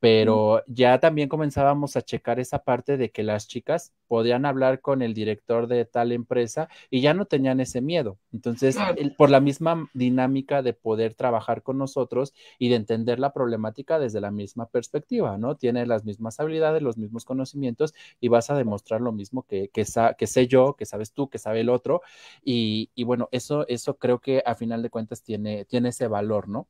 pero 0.00 0.62
ya 0.66 1.00
también 1.00 1.28
comenzábamos 1.28 1.96
a 1.96 2.02
checar 2.02 2.38
esa 2.40 2.60
parte 2.64 2.96
de 2.96 3.10
que 3.10 3.22
las 3.24 3.48
chicas 3.48 3.92
podían 4.06 4.46
hablar 4.46 4.80
con 4.80 5.02
el 5.02 5.12
director 5.14 5.66
de 5.66 5.84
tal 5.84 6.12
empresa 6.12 6.68
y 6.90 7.00
ya 7.00 7.14
no 7.14 7.24
tenían 7.26 7.60
ese 7.60 7.80
miedo. 7.80 8.18
Entonces, 8.32 8.84
por 9.16 9.30
la 9.30 9.40
misma 9.40 9.88
dinámica 9.94 10.62
de 10.62 10.72
poder 10.72 11.14
trabajar 11.14 11.62
con 11.62 11.78
nosotros 11.78 12.32
y 12.58 12.68
de 12.68 12.76
entender 12.76 13.18
la 13.18 13.32
problemática 13.32 13.98
desde 13.98 14.20
la 14.20 14.30
misma 14.30 14.66
perspectiva, 14.68 15.36
¿no? 15.38 15.56
Tienes 15.56 15.88
las 15.88 16.04
mismas 16.04 16.38
habilidades, 16.40 16.82
los 16.82 16.96
mismos 16.98 17.24
conocimientos 17.24 17.94
y 18.20 18.28
vas 18.28 18.50
a 18.50 18.54
demostrar 18.56 19.00
lo 19.00 19.12
mismo 19.12 19.42
que, 19.44 19.68
que, 19.70 19.84
que 20.16 20.26
sé 20.26 20.46
yo, 20.46 20.74
que 20.76 20.86
sabes 20.86 21.12
tú, 21.12 21.28
que 21.28 21.38
sabe 21.38 21.60
el 21.60 21.68
otro. 21.70 22.02
Y, 22.44 22.90
y 22.94 23.04
bueno, 23.04 23.28
eso, 23.32 23.66
eso 23.68 23.96
creo 23.98 24.20
que 24.20 24.42
a 24.46 24.54
final 24.54 24.82
de 24.82 24.90
cuentas 24.90 25.22
tiene, 25.22 25.64
tiene 25.64 25.90
ese 25.90 26.06
valor, 26.08 26.48
¿no? 26.48 26.68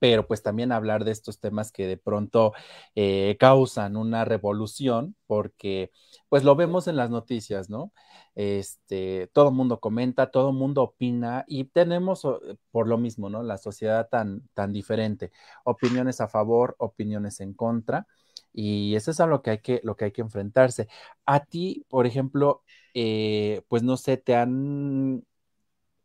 Pero 0.00 0.26
pues 0.26 0.42
también 0.42 0.72
hablar 0.72 1.04
de 1.04 1.12
estos 1.12 1.40
temas 1.40 1.72
que 1.72 1.86
de 1.86 1.96
pronto 1.96 2.52
eh, 2.94 3.36
causan 3.38 3.96
una 3.96 4.24
revolución, 4.24 5.16
porque 5.26 5.90
pues 6.28 6.44
lo 6.44 6.56
vemos 6.56 6.88
en 6.88 6.96
las 6.96 7.10
noticias, 7.10 7.70
¿no? 7.70 7.92
Este, 8.34 9.28
todo 9.32 9.50
mundo 9.50 9.80
comenta, 9.80 10.30
todo 10.30 10.52
mundo 10.52 10.82
opina 10.82 11.44
y 11.48 11.64
tenemos 11.64 12.26
por 12.70 12.86
lo 12.86 12.98
mismo, 12.98 13.28
¿no? 13.30 13.42
La 13.42 13.58
sociedad 13.58 14.08
tan, 14.08 14.42
tan 14.54 14.72
diferente, 14.72 15.32
opiniones 15.64 16.20
a 16.20 16.28
favor, 16.28 16.76
opiniones 16.78 17.40
en 17.40 17.54
contra. 17.54 18.06
Y 18.52 18.94
eso 18.96 19.10
es 19.10 19.20
a 19.20 19.26
lo 19.26 19.42
que 19.42 19.50
hay 19.50 19.58
que, 19.58 19.80
lo 19.84 19.96
que, 19.96 20.06
hay 20.06 20.12
que 20.12 20.22
enfrentarse. 20.22 20.88
A 21.26 21.44
ti, 21.44 21.84
por 21.88 22.06
ejemplo, 22.06 22.62
eh, 22.94 23.62
pues 23.68 23.82
no 23.82 23.96
sé, 23.96 24.16
te 24.16 24.34
han 24.36 25.24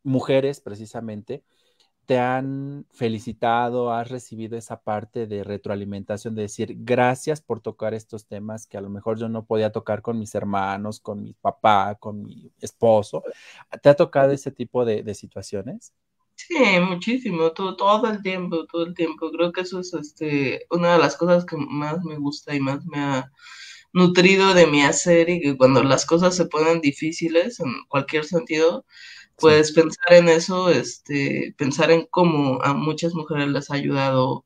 mujeres 0.04 0.60
precisamente, 0.60 1.44
te 2.06 2.18
han 2.18 2.86
felicitado, 2.92 3.92
has 3.92 4.08
recibido 4.08 4.56
esa 4.56 4.80
parte 4.82 5.26
de 5.26 5.44
retroalimentación, 5.44 6.34
de 6.34 6.42
decir 6.42 6.74
gracias 6.78 7.40
por 7.40 7.60
tocar 7.60 7.94
estos 7.94 8.26
temas 8.26 8.66
que 8.66 8.76
a 8.76 8.80
lo 8.80 8.90
mejor 8.90 9.18
yo 9.18 9.28
no 9.28 9.44
podía 9.46 9.72
tocar 9.72 10.02
con 10.02 10.18
mis 10.18 10.34
hermanos, 10.34 11.00
con 11.00 11.22
mi 11.22 11.32
papá, 11.34 11.96
con 11.98 12.22
mi 12.22 12.50
esposo. 12.60 13.22
¿Te 13.82 13.88
ha 13.88 13.94
tocado 13.94 14.32
ese 14.32 14.50
tipo 14.50 14.84
de, 14.84 15.14
situaciones? 15.14 15.92
Sí, 16.34 16.54
muchísimo, 16.80 17.52
todo, 17.52 17.76
todo, 17.76 18.10
el 18.10 18.22
tiempo, 18.22 18.66
todo 18.66 18.84
el 18.86 18.94
tiempo. 18.94 19.30
Creo 19.30 19.52
que 19.52 19.62
eso 19.62 19.80
es 19.80 19.94
este, 19.94 20.66
una 20.70 20.94
de 20.94 20.98
las 20.98 21.16
cosas 21.16 21.46
que 21.46 21.56
más 21.56 22.02
me 22.04 22.16
gusta 22.16 22.54
y 22.54 22.60
más 22.60 22.84
me 22.86 22.98
ha 22.98 23.30
nutrido 23.92 24.54
de 24.54 24.66
mi 24.66 24.82
hacer 24.82 25.30
y 25.30 25.40
que 25.40 25.56
cuando 25.56 25.82
las 25.82 26.04
cosas 26.04 26.34
se 26.36 26.46
ponen 26.46 26.80
difíciles 26.80 27.60
en 27.60 27.72
cualquier 27.88 28.24
sentido, 28.24 28.84
pues 29.36 29.72
pensar 29.72 30.12
en 30.12 30.28
eso, 30.28 30.70
este, 30.70 31.54
pensar 31.58 31.90
en 31.90 32.06
cómo 32.10 32.62
a 32.62 32.74
muchas 32.74 33.14
mujeres 33.14 33.48
les 33.48 33.70
ha 33.70 33.74
ayudado, 33.74 34.44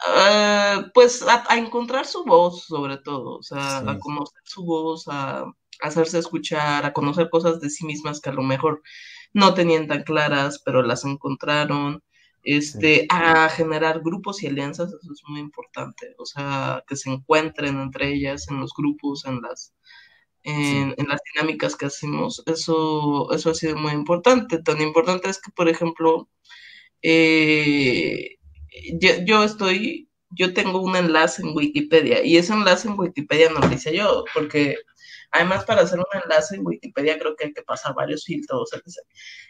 ah, 0.00 0.86
pues 0.94 1.22
a, 1.22 1.56
encontrar 1.56 2.06
su 2.06 2.24
voz 2.24 2.64
sobre 2.66 2.98
todo, 2.98 3.38
o 3.38 3.42
sea, 3.42 3.78
a 3.78 3.98
conocer 3.98 4.40
su 4.44 4.64
voz, 4.64 5.04
a, 5.08 5.44
hacerse 5.80 6.18
escuchar, 6.18 6.84
a 6.86 6.92
conocer 6.92 7.30
cosas 7.30 7.60
de 7.60 7.70
sí 7.70 7.84
mismas 7.86 8.20
que 8.20 8.30
a 8.30 8.34
lo 8.34 8.42
mejor 8.42 8.82
no 9.32 9.54
tenían 9.54 9.88
tan 9.88 10.04
claras, 10.04 10.60
pero 10.64 10.82
las 10.82 11.04
encontraron, 11.04 12.02
este, 12.44 13.06
a 13.10 13.48
generar 13.48 14.00
grupos 14.00 14.42
y 14.42 14.48
alianzas, 14.48 14.92
eso 14.92 15.12
es 15.12 15.22
muy 15.28 15.40
importante, 15.40 16.14
o 16.18 16.26
sea, 16.26 16.82
que 16.88 16.96
se 16.96 17.10
encuentren 17.10 17.80
entre 17.80 18.12
ellas 18.14 18.48
en 18.48 18.60
los 18.60 18.72
grupos, 18.76 19.24
en 19.26 19.40
las, 19.42 19.74
en, 20.44 20.94
las 21.08 21.20
dinámicas 21.34 21.76
que 21.76 21.86
hacemos, 21.86 22.42
eso, 22.46 23.32
eso 23.32 23.50
ha 23.50 23.54
sido 23.54 23.76
muy 23.76 23.92
importante, 23.92 24.62
tan 24.62 24.80
importante 24.80 25.28
es 25.28 25.40
que, 25.40 25.50
por 25.52 25.68
ejemplo, 25.68 26.28
eh, 27.02 28.36
yo, 29.24 29.44
estoy, 29.44 30.08
yo 30.30 30.54
tengo 30.54 30.80
un 30.80 30.96
enlace 30.96 31.42
en 31.42 31.56
Wikipedia 31.56 32.24
y 32.24 32.36
ese 32.36 32.52
enlace 32.52 32.88
en 32.88 32.98
Wikipedia 32.98 33.50
no 33.50 33.60
lo 33.60 33.72
hice 33.72 33.94
yo, 33.94 34.24
porque 34.34 34.76
además 35.30 35.64
para 35.64 35.82
hacer 35.82 35.98
un 35.98 36.22
enlace 36.22 36.56
en 36.56 36.66
Wikipedia 36.66 37.18
creo 37.18 37.36
que 37.36 37.46
hay 37.46 37.52
que 37.52 37.62
pasar 37.62 37.94
varios 37.94 38.24
filtros. 38.24 38.70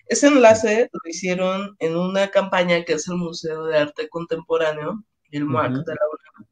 Ese 0.06 0.26
enlace 0.26 0.90
lo 0.92 1.10
hicieron 1.10 1.76
en 1.78 1.96
una 1.96 2.30
campaña 2.30 2.84
que 2.84 2.94
es 2.94 3.08
el 3.08 3.16
Museo 3.16 3.64
de 3.64 3.78
Arte 3.78 4.08
Contemporáneo, 4.08 5.04
el 5.30 5.46
MUAC 5.46 5.72
de 5.72 5.94
la 5.94 6.00
UNAM. 6.10 6.51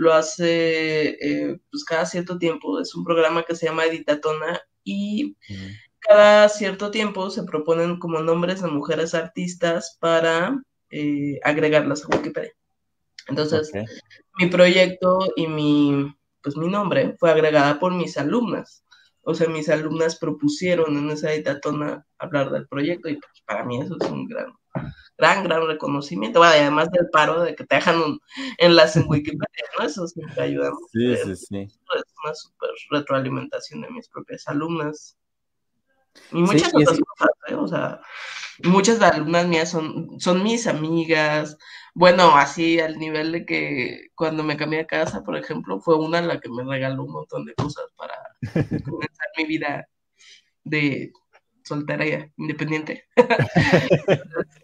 Lo 0.00 0.14
hace 0.14 1.10
eh, 1.20 1.60
pues 1.70 1.84
cada 1.84 2.06
cierto 2.06 2.38
tiempo, 2.38 2.80
es 2.80 2.94
un 2.94 3.04
programa 3.04 3.42
que 3.42 3.54
se 3.54 3.66
llama 3.66 3.84
Editatona 3.84 4.58
y 4.82 5.36
cada 5.98 6.48
cierto 6.48 6.90
tiempo 6.90 7.28
se 7.28 7.42
proponen 7.42 7.98
como 7.98 8.22
nombres 8.22 8.62
de 8.62 8.68
mujeres 8.68 9.12
artistas 9.12 9.98
para 10.00 10.58
eh, 10.88 11.38
agregarlas 11.44 12.02
a 12.02 12.16
Wikipedia. 12.16 12.54
Entonces, 13.28 13.70
mi 14.38 14.46
proyecto 14.46 15.18
y 15.36 15.46
mi, 15.46 16.10
pues 16.42 16.56
mi 16.56 16.68
nombre 16.68 17.14
fue 17.18 17.30
agregada 17.30 17.78
por 17.78 17.92
mis 17.92 18.16
alumnas. 18.16 18.82
O 19.20 19.34
sea, 19.34 19.50
mis 19.50 19.68
alumnas 19.68 20.16
propusieron 20.16 20.96
en 20.96 21.10
esa 21.10 21.30
editatona 21.30 22.06
hablar 22.16 22.50
del 22.50 22.66
proyecto 22.68 23.10
y 23.10 23.16
pues, 23.16 23.42
para 23.44 23.66
mí 23.66 23.82
eso 23.82 23.98
es 24.00 24.10
un 24.10 24.26
gran, 24.26 24.50
gran, 25.20 25.44
gran 25.44 25.66
reconocimiento. 25.66 26.40
Bueno, 26.40 26.54
además 26.54 26.90
del 26.90 27.08
paro 27.10 27.42
de 27.42 27.54
que 27.54 27.64
te 27.64 27.76
dejan 27.76 28.00
un 28.00 28.20
enlace 28.58 29.00
en 29.00 29.08
Wikipedia, 29.08 29.64
¿no? 29.78 29.84
Eso 29.84 30.06
siempre 30.08 30.42
ayuda. 30.42 30.70
Sí, 30.92 31.16
sí, 31.16 31.36
sí. 31.36 31.58
Es 31.58 32.14
una 32.24 32.34
super 32.34 32.70
retroalimentación 32.90 33.82
de 33.82 33.90
mis 33.90 34.08
propias 34.08 34.48
alumnas. 34.48 35.16
Y 36.32 36.38
muchas 36.38 36.74
otras 36.74 36.98
cosas, 36.98 37.30
¿eh? 37.48 37.54
O 37.54 37.68
sea, 37.68 38.00
muchas 38.64 38.98
de 38.98 39.06
alumnas 39.06 39.46
mías 39.46 39.70
son, 39.70 40.18
son 40.18 40.42
mis 40.42 40.66
amigas. 40.66 41.56
Bueno, 41.94 42.36
así 42.36 42.80
al 42.80 42.98
nivel 42.98 43.32
de 43.32 43.44
que 43.44 44.08
cuando 44.14 44.42
me 44.42 44.56
cambié 44.56 44.80
de 44.80 44.86
casa, 44.86 45.22
por 45.22 45.36
ejemplo, 45.36 45.80
fue 45.80 45.96
una 45.96 46.20
la 46.20 46.40
que 46.40 46.48
me 46.48 46.64
regaló 46.64 47.04
un 47.04 47.12
montón 47.12 47.44
de 47.44 47.54
cosas 47.54 47.84
para 47.96 48.14
comenzar 48.84 49.26
mi 49.36 49.44
vida 49.44 49.86
de 50.64 51.12
soltera 51.62 52.04
independiente. 52.36 53.04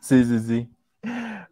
sí, 0.00 0.24
sí, 0.24 0.38
sí. 0.40 0.70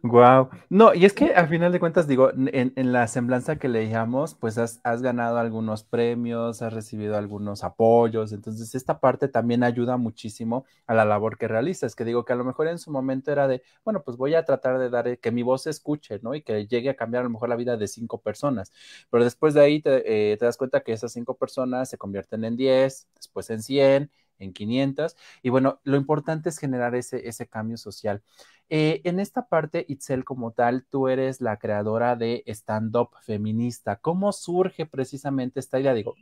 Wow. 0.03 0.49
No, 0.69 0.93
y 0.93 1.05
es 1.05 1.13
que 1.13 1.33
al 1.33 1.47
final 1.49 1.71
de 1.71 1.79
cuentas, 1.79 2.07
digo, 2.07 2.31
en, 2.33 2.91
la 2.91 3.07
semblanza 3.07 3.57
que 3.57 3.67
leíamos, 3.67 4.35
pues 4.35 4.57
has, 4.57 4.79
ganado 5.01 5.37
algunos 5.39 5.83
premios, 5.83 6.61
has 6.61 6.73
recibido 6.73 7.17
algunos 7.17 7.63
apoyos, 7.63 8.31
entonces 8.31 8.75
esta 8.75 8.99
parte 8.99 9.27
también 9.27 9.63
ayuda 9.63 9.97
muchísimo 9.97 10.65
a 10.85 10.93
la 10.93 11.03
labor 11.05 11.37
que 11.37 11.47
realizas, 11.47 11.95
que 11.95 12.05
digo 12.05 12.25
que 12.25 12.33
a 12.33 12.35
lo 12.35 12.45
mejor 12.45 12.67
en 12.67 12.77
su 12.77 12.91
momento 12.91 13.31
era 13.31 13.47
de, 13.47 13.63
bueno, 13.83 14.03
pues 14.03 14.17
voy 14.17 14.35
a 14.35 14.45
tratar 14.45 14.77
de 14.79 14.89
dar, 14.89 15.17
que 15.19 15.31
mi 15.31 15.41
voz 15.43 15.63
se 15.63 15.71
escuche, 15.71 16.19
¿no? 16.21 16.35
Y 16.35 16.41
que 16.43 16.67
llegue 16.67 16.89
a 16.89 16.95
cambiar 16.95 17.21
a 17.21 17.23
lo 17.23 17.31
mejor 17.31 17.49
la 17.49 17.55
vida 17.55 17.75
de 17.75 17.87
cinco 17.87 18.21
personas, 18.21 18.71
pero 19.09 19.23
después 19.23 19.53
de 19.55 19.61
ahí 19.61 19.81
te, 19.81 20.31
eh, 20.33 20.37
te 20.37 20.45
das 20.45 20.57
cuenta 20.57 20.81
que 20.81 20.93
esas 20.93 21.11
cinco 21.11 21.35
personas 21.35 21.89
se 21.89 21.97
convierten 21.97 22.43
en 22.43 22.55
diez, 22.55 23.07
después 23.15 23.49
en 23.49 23.61
cien, 23.63 24.11
en 24.39 24.53
500. 24.53 25.15
Y 25.41 25.49
bueno, 25.49 25.79
lo 25.83 25.97
importante 25.97 26.49
es 26.49 26.57
generar 26.57 26.95
ese, 26.95 27.27
ese 27.27 27.47
cambio 27.47 27.77
social. 27.77 28.23
Eh, 28.69 29.01
en 29.05 29.19
esta 29.19 29.47
parte, 29.47 29.85
Itzel, 29.87 30.25
como 30.25 30.51
tal, 30.51 30.85
tú 30.89 31.07
eres 31.07 31.41
la 31.41 31.57
creadora 31.57 32.15
de 32.15 32.43
stand-up 32.47 33.09
feminista. 33.21 33.97
¿Cómo 33.97 34.31
surge 34.33 34.85
precisamente 34.85 35.59
esta 35.59 35.79
idea? 35.79 35.93
Digo, 35.93 36.15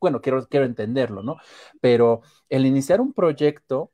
bueno, 0.00 0.20
quiero, 0.20 0.46
quiero 0.48 0.66
entenderlo, 0.66 1.22
¿no? 1.22 1.36
Pero 1.80 2.22
el 2.48 2.66
iniciar 2.66 3.00
un 3.00 3.12
proyecto 3.12 3.92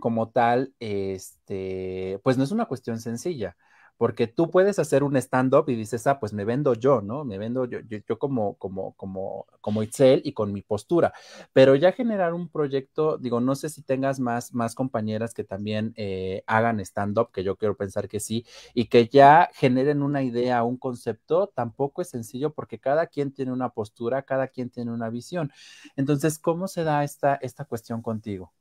como 0.00 0.30
tal, 0.30 0.74
este, 0.80 2.20
pues 2.22 2.36
no 2.38 2.44
es 2.44 2.50
una 2.52 2.66
cuestión 2.66 3.00
sencilla 3.00 3.56
porque 3.96 4.26
tú 4.26 4.50
puedes 4.50 4.78
hacer 4.78 5.02
un 5.02 5.16
stand-up 5.16 5.64
y 5.68 5.74
dices, 5.74 6.06
ah, 6.06 6.18
pues 6.20 6.32
me 6.32 6.44
vendo 6.44 6.74
yo, 6.74 7.00
¿no? 7.00 7.24
Me 7.24 7.38
vendo 7.38 7.64
yo, 7.64 7.80
yo, 7.80 8.18
como, 8.18 8.54
como, 8.58 8.92
como, 8.94 9.46
como 9.60 9.82
Itzel 9.82 10.22
y 10.24 10.32
con 10.32 10.52
mi 10.52 10.62
postura, 10.62 11.12
pero 11.52 11.74
ya 11.74 11.92
generar 11.92 12.34
un 12.34 12.48
proyecto, 12.48 13.18
digo, 13.18 13.40
no 13.40 13.54
sé 13.54 13.68
si 13.68 13.82
tengas 13.82 14.20
más, 14.20 14.52
más 14.54 14.74
compañeras 14.74 15.34
que 15.34 15.44
también 15.44 15.92
eh, 15.96 16.42
hagan 16.46 16.80
stand-up, 16.80 17.30
que 17.32 17.44
yo 17.44 17.56
quiero 17.56 17.76
pensar 17.76 18.08
que 18.08 18.20
sí, 18.20 18.44
y 18.74 18.86
que 18.86 19.08
ya 19.08 19.50
generen 19.54 20.02
una 20.02 20.22
idea, 20.22 20.62
un 20.64 20.76
concepto, 20.76 21.48
tampoco 21.54 22.02
es 22.02 22.08
sencillo 22.10 22.52
porque 22.52 22.78
cada 22.78 23.06
quien 23.06 23.32
tiene 23.32 23.52
una 23.52 23.70
postura, 23.70 24.22
cada 24.22 24.48
quien 24.48 24.70
tiene 24.70 24.92
una 24.92 25.10
visión. 25.10 25.50
Entonces, 25.96 26.38
¿cómo 26.38 26.68
se 26.68 26.84
da 26.84 27.04
esta, 27.04 27.34
esta 27.36 27.64
cuestión 27.64 28.02
contigo? 28.02 28.52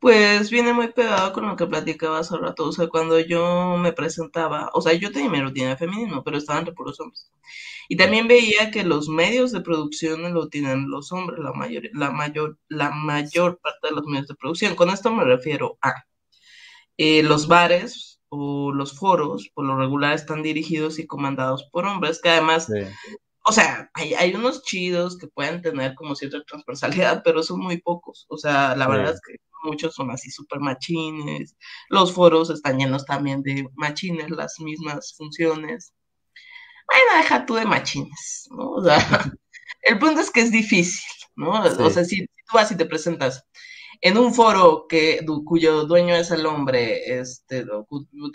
Pues 0.00 0.50
viene 0.50 0.72
muy 0.72 0.92
pegado 0.92 1.32
con 1.32 1.46
lo 1.48 1.56
que 1.56 1.66
platicaba 1.66 2.20
hace 2.20 2.36
rato, 2.36 2.66
o 2.66 2.72
sea, 2.72 2.86
cuando 2.88 3.18
yo 3.18 3.76
me 3.78 3.92
presentaba, 3.92 4.70
o 4.72 4.80
sea, 4.80 4.92
yo 4.92 5.10
tenía 5.10 5.28
mi 5.28 5.40
rutina 5.40 5.70
de 5.70 5.76
feminismo, 5.76 6.22
pero 6.22 6.38
estaban 6.38 6.60
entre 6.60 6.74
puros 6.74 7.00
hombres. 7.00 7.30
Y 7.88 7.96
también 7.96 8.28
veía 8.28 8.70
que 8.70 8.84
los 8.84 9.08
medios 9.08 9.50
de 9.50 9.60
producción 9.60 10.32
lo 10.34 10.48
tienen 10.48 10.88
los 10.90 11.10
hombres, 11.10 11.40
la 11.40 11.52
mayor, 11.52 11.84
la 11.94 12.10
mayor, 12.10 12.58
la 12.68 12.90
mayor 12.90 13.58
parte 13.60 13.88
de 13.88 13.94
los 13.94 14.04
medios 14.06 14.28
de 14.28 14.36
producción. 14.36 14.76
Con 14.76 14.90
esto 14.90 15.10
me 15.12 15.24
refiero 15.24 15.78
a 15.82 15.94
eh, 16.96 17.22
los 17.22 17.48
bares 17.48 18.20
o 18.28 18.72
los 18.72 18.96
foros, 18.96 19.50
por 19.54 19.64
lo 19.64 19.76
regular 19.76 20.14
están 20.14 20.42
dirigidos 20.42 20.98
y 20.98 21.06
comandados 21.06 21.64
por 21.72 21.86
hombres, 21.86 22.20
que 22.20 22.28
además 22.28 22.70
o 23.48 23.52
sea, 23.52 23.90
hay, 23.94 24.12
hay, 24.12 24.34
unos 24.34 24.62
chidos 24.62 25.16
que 25.16 25.26
pueden 25.26 25.62
tener 25.62 25.94
como 25.94 26.14
cierta 26.14 26.42
transversalidad, 26.46 27.22
pero 27.24 27.42
son 27.42 27.60
muy 27.60 27.80
pocos. 27.80 28.26
O 28.28 28.36
sea, 28.36 28.76
la 28.76 28.86
verdad 28.86 29.14
es 29.14 29.20
que 29.26 29.36
muchos 29.62 29.94
son 29.94 30.10
así 30.10 30.30
súper 30.30 30.60
machines, 30.60 31.56
los 31.88 32.12
foros 32.12 32.50
están 32.50 32.78
llenos 32.78 33.06
también 33.06 33.42
de 33.42 33.66
machines, 33.74 34.28
las 34.30 34.60
mismas 34.60 35.14
funciones. 35.16 35.94
Bueno, 36.86 37.22
deja 37.22 37.46
tú 37.46 37.54
de 37.54 37.64
machines, 37.64 38.48
¿no? 38.50 38.72
O 38.72 38.84
sea, 38.84 38.98
el 39.82 39.98
punto 39.98 40.20
es 40.20 40.30
que 40.30 40.42
es 40.42 40.52
difícil, 40.52 41.08
¿no? 41.34 41.62
O 41.62 41.90
sea, 41.90 42.04
si, 42.04 42.26
tú 42.26 42.54
vas 42.54 42.70
y 42.70 42.76
te 42.76 42.84
presentas 42.84 43.46
en 44.00 44.16
un 44.16 44.32
foro 44.32 44.86
que 44.88 45.20
cuyo 45.44 45.84
dueño 45.84 46.14
es 46.14 46.30
el 46.30 46.46
hombre, 46.46 47.18
este, 47.20 47.64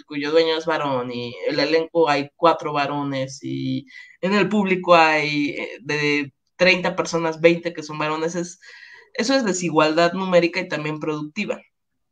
cuyo 0.05 0.31
dueño 0.31 0.57
es 0.57 0.65
varón 0.65 1.11
y 1.11 1.33
el 1.47 1.59
elenco 1.59 2.09
hay 2.09 2.29
cuatro 2.35 2.73
varones 2.73 3.39
y 3.43 3.85
en 4.21 4.33
el 4.33 4.49
público 4.49 4.93
hay 4.95 5.51
eh, 5.51 5.79
de 5.81 6.33
30 6.57 6.95
personas, 6.95 7.39
20 7.39 7.73
que 7.73 7.83
son 7.83 7.97
varones, 7.97 8.35
es, 8.35 8.59
eso 9.13 9.33
es 9.33 9.45
desigualdad 9.45 10.13
numérica 10.13 10.59
y 10.59 10.67
también 10.67 10.99
productiva. 10.99 11.61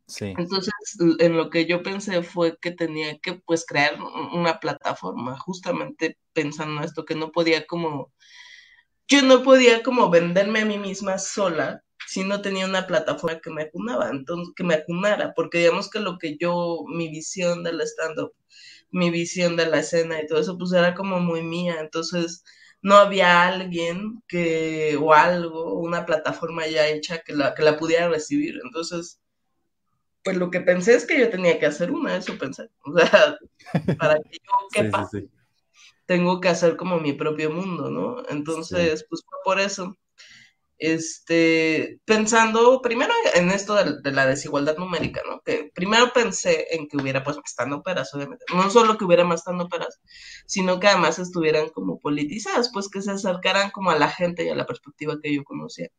Sí. 0.08 0.34
Entonces, 0.38 0.74
en 1.20 1.38
lo 1.38 1.50
que 1.50 1.66
yo 1.66 1.84
pensé 1.84 2.22
fue 2.22 2.58
que 2.60 2.72
tenía 2.72 3.18
que 3.20 3.34
pues 3.34 3.66
crear 3.66 3.98
una 4.34 4.60
plataforma, 4.60 5.38
justamente 5.40 6.18
pensando 6.34 6.82
en 6.82 6.86
esto, 6.86 7.06
que 7.06 7.16
no 7.16 7.32
podía 7.32 7.66
como, 7.66 8.12
yo 9.08 9.22
no 9.22 9.42
podía 9.44 9.84
como 9.84 10.10
venderme 10.10 10.62
a 10.62 10.66
mí 10.66 10.78
misma 10.78 11.18
sola 11.18 11.82
si 12.12 12.26
no 12.26 12.42
tenía 12.42 12.66
una 12.66 12.88
plataforma 12.88 13.40
que 13.40 13.50
me 13.52 13.62
acunaba, 13.64 14.10
entonces 14.10 14.54
que 14.54 14.66
me 14.66 14.74
acunara, 14.74 15.34
porque 15.34 15.60
digamos 15.60 15.90
que 15.90 16.02
lo 16.02 16.18
que 16.18 16.36
yo, 16.38 16.84
mi 16.86 17.08
visión 17.10 17.64
del 17.64 17.80
stand-up, 17.80 18.34
mi 18.90 19.10
visión 19.10 19.56
de 19.56 19.68
la 19.68 19.80
escena 19.80 20.22
y 20.22 20.28
todo 20.28 20.42
eso, 20.42 20.58
pues 20.58 20.74
era 20.74 20.94
como 20.94 21.22
muy 21.22 21.42
mía, 21.42 21.78
entonces 21.80 22.44
no 22.82 22.96
había 22.96 23.44
alguien 23.48 24.22
que, 24.28 24.98
o 25.02 25.14
algo, 25.14 25.80
una 25.80 26.06
plataforma 26.06 26.68
ya 26.68 26.86
hecha 26.90 27.20
que 27.20 27.32
la, 27.32 27.56
que 27.56 27.64
la 27.64 27.78
pudiera 27.78 28.10
recibir. 28.10 28.60
Entonces, 28.62 29.22
pues 30.22 30.36
lo 30.36 30.52
que 30.52 30.60
pensé 30.60 30.96
es 30.96 31.06
que 31.06 31.18
yo 31.18 31.30
tenía 31.30 31.60
que 31.60 31.68
hacer 31.68 31.92
una, 31.92 32.18
eso 32.18 32.38
pensé. 32.38 32.70
O 32.84 32.98
sea, 32.98 33.38
para 33.98 34.16
que 34.16 34.32
yo 34.34 34.52
quepa, 34.74 35.10
tengo 36.06 36.42
que 36.42 36.50
hacer 36.50 36.76
como 36.76 37.00
mi 37.00 37.14
propio 37.14 37.52
mundo, 37.52 37.90
¿no? 37.90 38.28
Entonces, 38.28 39.06
pues 39.10 39.24
fue 39.26 39.38
por 39.46 39.62
eso 39.62 39.98
este, 40.82 42.00
pensando 42.06 42.82
primero 42.82 43.14
en 43.36 43.52
esto 43.52 43.76
de, 43.76 44.12
la 44.12 44.26
desigualdad 44.26 44.78
numérica, 44.78 45.22
¿no? 45.30 45.40
Que 45.42 45.70
primero 45.76 46.12
pensé 46.12 46.66
en 46.72 46.88
que 46.88 46.98
hubiera 46.98 47.24
pues 47.24 47.38
más 47.38 47.72
operas, 47.72 48.12
obviamente. 48.16 48.44
No 48.54 48.68
solo 48.72 48.98
que 48.98 49.06
hubiera 49.06 49.24
más 49.24 49.44
operas, 49.48 50.02
sino 50.48 50.80
que 50.80 50.88
además 50.88 51.20
estuvieran 51.20 51.70
como 51.70 52.00
politizadas, 52.00 52.72
pues 52.74 52.90
que 52.90 53.04
se 53.04 53.12
acercaran 53.12 53.70
como 53.70 53.92
a 53.92 54.00
la 54.00 54.10
gente 54.10 54.44
y 54.44 54.50
a 54.50 54.56
la 54.56 54.66
perspectiva 54.66 55.20
que 55.22 55.36
yo 55.36 55.44
conocía. 55.44 55.90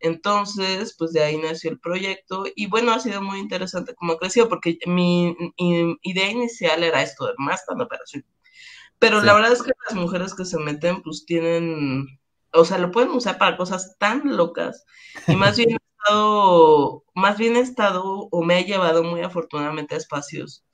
Entonces, 0.00 0.96
pues 0.98 1.12
de 1.12 1.22
ahí 1.22 1.36
nació 1.36 1.70
el 1.70 1.78
proyecto 1.78 2.44
y 2.56 2.68
bueno, 2.68 2.92
ha 2.92 3.00
sido 3.00 3.20
muy 3.20 3.38
interesante 3.38 3.94
cómo 3.94 4.14
ha 4.14 4.18
crecido 4.18 4.48
porque 4.48 4.78
mi, 4.86 5.36
idea 6.02 6.30
inicial 6.30 6.82
era 6.84 7.02
esto 7.02 7.26
de 7.26 7.34
más 7.36 7.62
operas. 7.68 8.10
Pero 8.98 9.20
la 9.20 9.34
verdad 9.34 9.52
es 9.52 9.62
que 9.62 9.72
las 9.88 9.98
mujeres 9.98 10.34
que 10.34 10.46
se 10.46 10.58
meten 10.58 11.02
pues 11.02 11.24
tienen 11.26 12.06
o 12.52 12.64
sea, 12.64 12.78
lo 12.78 12.90
pueden 12.90 13.10
usar 13.10 13.38
para 13.38 13.56
cosas 13.56 13.96
tan 13.98 14.36
locas. 14.36 14.84
Y 15.26 15.36
más 15.36 15.56
bien 15.56 15.76
estado, 15.76 17.04
más 17.14 17.38
bien 17.38 17.56
he 17.56 17.60
estado 17.60 18.28
o 18.30 18.42
me 18.42 18.56
ha 18.56 18.60
llevado 18.60 19.02
muy 19.04 19.22
afortunadamente 19.22 19.94
a 19.94 19.98
espacios 19.98 20.64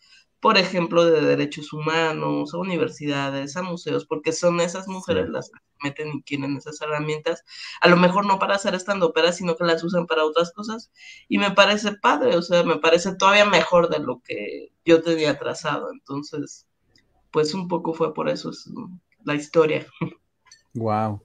por 0.41 0.57
ejemplo, 0.57 1.05
de 1.05 1.21
derechos 1.21 1.73
humanos, 1.73 2.55
a 2.55 2.59
universidades, 2.59 3.57
a 3.57 3.63
museos, 3.63 4.07
porque 4.07 4.33
son 4.33 4.61
esas 4.61 4.87
mujeres 4.87 5.29
las 5.29 5.51
que 5.51 5.59
meten 5.83 6.13
y 6.15 6.23
quieren 6.23 6.57
esas 6.57 6.81
herramientas, 6.81 7.45
a 7.81 7.89
lo 7.89 7.97
mejor 7.97 8.27
no 8.27 8.39
para 8.39 8.55
hacer 8.55 8.75
estando 8.75 9.07
ópera, 9.09 9.33
sino 9.33 9.57
que 9.57 9.65
las 9.65 9.83
usan 9.83 10.07
para 10.07 10.25
otras 10.25 10.53
cosas, 10.53 10.93
y 11.29 11.39
me 11.39 11.51
parece 11.51 11.93
padre, 11.93 12.37
o 12.37 12.43
sea, 12.43 12.63
me 12.63 12.77
parece 12.77 13.15
todavía 13.17 13.47
mejor 13.47 13.89
de 13.89 13.99
lo 13.99 14.21
que 14.25 14.73
yo 14.85 15.03
tenía 15.03 15.39
trazado, 15.39 15.91
entonces, 15.93 16.67
pues 17.33 17.53
un 17.55 17.69
poco 17.69 17.93
fue 17.93 18.15
por 18.15 18.29
eso 18.29 18.51
la 19.25 19.35
historia. 19.35 19.87
Wow. 20.75 21.21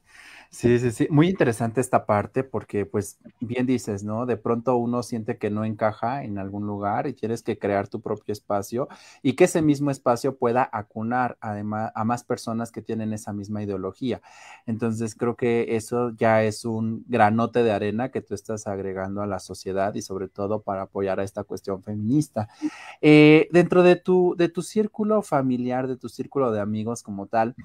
Sí, 0.56 0.78
sí, 0.78 0.92
sí. 0.92 1.08
Muy 1.10 1.30
interesante 1.30 1.82
esta 1.82 2.06
parte 2.06 2.44
porque, 2.44 2.86
pues, 2.86 3.18
bien 3.40 3.66
dices, 3.66 4.04
¿no? 4.04 4.28
De 4.28 4.38
pronto 4.38 4.76
uno 4.76 5.02
siente 5.02 5.40
que 5.40 5.50
no 5.50 5.66
encaja 5.66 6.24
en 6.24 6.38
algún 6.38 6.68
lugar 6.68 7.08
y 7.08 7.14
tienes 7.14 7.42
que 7.42 7.58
crear 7.58 7.88
tu 7.88 8.02
propio 8.02 8.32
espacio 8.34 8.88
y 9.24 9.34
que 9.34 9.46
ese 9.46 9.64
mismo 9.64 9.90
espacio 9.90 10.38
pueda 10.38 10.70
acunar 10.72 11.38
además 11.42 11.92
a 11.96 12.04
más 12.04 12.24
personas 12.24 12.72
que 12.72 12.84
tienen 12.84 13.14
esa 13.14 13.34
misma 13.34 13.64
ideología. 13.64 14.22
Entonces, 14.68 15.16
creo 15.16 15.36
que 15.36 15.76
eso 15.76 16.12
ya 16.16 16.44
es 16.44 16.66
un 16.66 17.04
granote 17.08 17.64
de 17.64 17.72
arena 17.72 18.10
que 18.12 18.22
tú 18.22 18.36
estás 18.36 18.68
agregando 18.68 19.24
a 19.24 19.28
la 19.28 19.40
sociedad 19.40 19.96
y 19.96 20.04
sobre 20.04 20.28
todo 20.28 20.62
para 20.62 20.84
apoyar 20.84 21.20
a 21.20 21.24
esta 21.24 21.44
cuestión 21.44 21.82
feminista. 21.82 22.48
Eh, 23.02 23.50
dentro 23.52 23.84
de 23.84 23.96
tu, 23.98 24.36
de 24.38 24.50
tu 24.50 24.62
círculo 24.64 25.22
familiar, 25.24 25.88
de 25.88 25.98
tu 25.98 26.10
círculo 26.10 26.52
de 26.52 26.62
amigos 26.62 27.04
como 27.04 27.28
tal, 27.28 27.56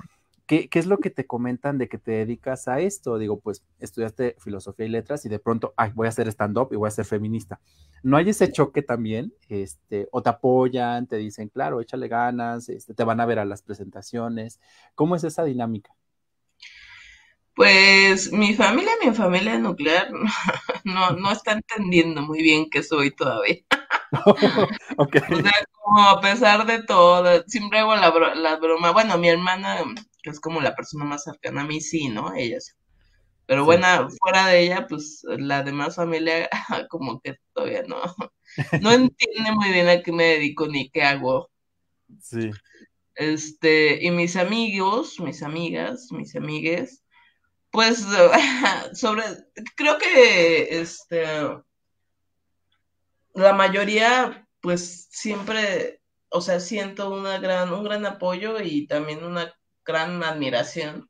¿Qué, 0.48 0.70
es 0.72 0.86
lo 0.86 0.96
que 0.96 1.10
te 1.10 1.26
comentan 1.26 1.76
de 1.76 1.90
que 1.90 1.98
te 1.98 2.12
dedicas 2.12 2.68
a 2.68 2.80
esto? 2.80 3.18
Digo, 3.18 3.38
pues 3.38 3.62
estudiaste 3.80 4.34
filosofía 4.38 4.86
y 4.86 4.88
letras 4.88 5.26
y 5.26 5.28
de 5.28 5.38
pronto, 5.38 5.74
ay, 5.76 5.92
voy 5.94 6.06
a 6.06 6.08
hacer 6.08 6.26
stand-up 6.28 6.70
y 6.72 6.76
voy 6.76 6.88
a 6.88 6.90
ser 6.90 7.04
feminista. 7.04 7.60
¿No 8.02 8.16
hay 8.16 8.30
ese 8.30 8.50
choque 8.50 8.80
también? 8.80 9.34
Este, 9.50 10.08
o 10.10 10.22
te 10.22 10.30
apoyan, 10.30 11.06
te 11.06 11.18
dicen, 11.18 11.50
claro, 11.50 11.82
échale 11.82 12.08
ganas, 12.08 12.70
este, 12.70 12.94
te 12.94 13.04
van 13.04 13.20
a 13.20 13.26
ver 13.26 13.38
a 13.38 13.44
las 13.44 13.60
presentaciones. 13.60 14.58
¿Cómo 14.94 15.16
es 15.16 15.24
esa 15.24 15.44
dinámica? 15.44 15.94
Pues 17.54 18.32
mi 18.32 18.54
familia, 18.54 18.92
mi 19.04 19.14
familia 19.14 19.58
nuclear, 19.58 20.08
no, 20.84 21.10
no 21.10 21.30
está 21.30 21.52
entendiendo 21.52 22.22
muy 22.22 22.42
bien 22.42 22.70
qué 22.70 22.82
soy 22.82 23.10
todavía. 23.10 23.58
okay. 24.96 25.20
O 25.30 25.42
sea, 25.42 25.52
como 25.82 26.08
a 26.08 26.20
pesar 26.22 26.64
de 26.64 26.82
todo, 26.84 27.44
siempre 27.46 27.80
hago 27.80 27.94
la, 27.96 28.34
la 28.34 28.56
broma. 28.56 28.92
Bueno, 28.92 29.18
mi 29.18 29.28
hermana 29.28 29.84
es 30.30 30.40
como 30.40 30.60
la 30.60 30.74
persona 30.74 31.04
más 31.04 31.24
cercana 31.24 31.62
a 31.62 31.66
mí, 31.66 31.80
sí, 31.80 32.08
¿no? 32.08 32.34
Ella 32.34 32.58
Pero 33.46 33.64
bueno, 33.64 34.08
fuera 34.20 34.48
de 34.48 34.60
ella, 34.60 34.86
pues 34.88 35.22
la 35.24 35.62
demás 35.62 35.96
familia 35.96 36.48
como 36.90 37.20
que 37.20 37.36
todavía 37.52 37.82
no, 37.86 38.00
no 38.82 38.92
entiende 38.92 39.52
muy 39.52 39.70
bien 39.70 39.88
a 39.88 40.02
qué 40.02 40.12
me 40.12 40.24
dedico 40.24 40.66
ni 40.68 40.90
qué 40.90 41.02
hago. 41.02 41.50
Sí. 42.20 42.50
Este, 43.14 44.04
y 44.04 44.10
mis 44.12 44.36
amigos, 44.36 45.18
mis 45.18 45.42
amigas, 45.42 46.12
mis 46.12 46.36
amigues, 46.36 47.02
pues 47.70 48.06
sobre, 48.94 49.24
creo 49.74 49.98
que 49.98 50.80
este, 50.80 51.24
la 53.34 53.52
mayoría, 53.52 54.46
pues 54.60 55.08
siempre, 55.10 56.00
o 56.28 56.40
sea, 56.40 56.60
siento 56.60 57.10
una 57.10 57.38
gran, 57.38 57.72
un 57.72 57.84
gran 57.84 58.06
apoyo 58.06 58.60
y 58.60 58.86
también 58.86 59.24
una 59.24 59.52
gran 59.88 60.22
admiración. 60.22 61.08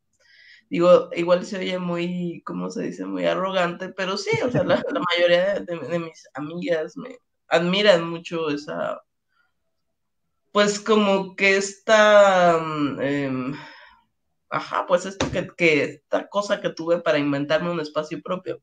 Digo, 0.70 1.10
igual 1.14 1.44
se 1.44 1.58
oye 1.58 1.78
muy, 1.78 2.42
¿cómo 2.44 2.70
se 2.70 2.82
dice? 2.84 3.04
Muy 3.04 3.26
arrogante, 3.26 3.88
pero 3.90 4.16
sí, 4.16 4.30
o 4.44 4.50
sea, 4.50 4.62
la, 4.64 4.76
mayoría 5.10 5.60
de, 5.60 5.98
mis 5.98 6.28
amigas 6.34 6.96
me 6.96 7.18
admiran 7.48 8.08
mucho 8.08 8.50
esa, 8.50 9.02
pues 10.52 10.78
como 10.78 11.34
que 11.36 11.56
esta, 11.56 12.58
mm, 12.62 13.00
em, 13.00 13.54
ajá, 14.50 14.86
pues 14.86 15.06
esto 15.06 15.30
que, 15.30 15.48
que, 15.56 15.84
esta 15.84 16.28
cosa 16.28 16.60
que 16.60 16.70
tuve 16.70 17.00
para 17.00 17.18
inventarme 17.18 17.70
un 17.70 17.80
espacio 17.80 18.20
propio. 18.22 18.62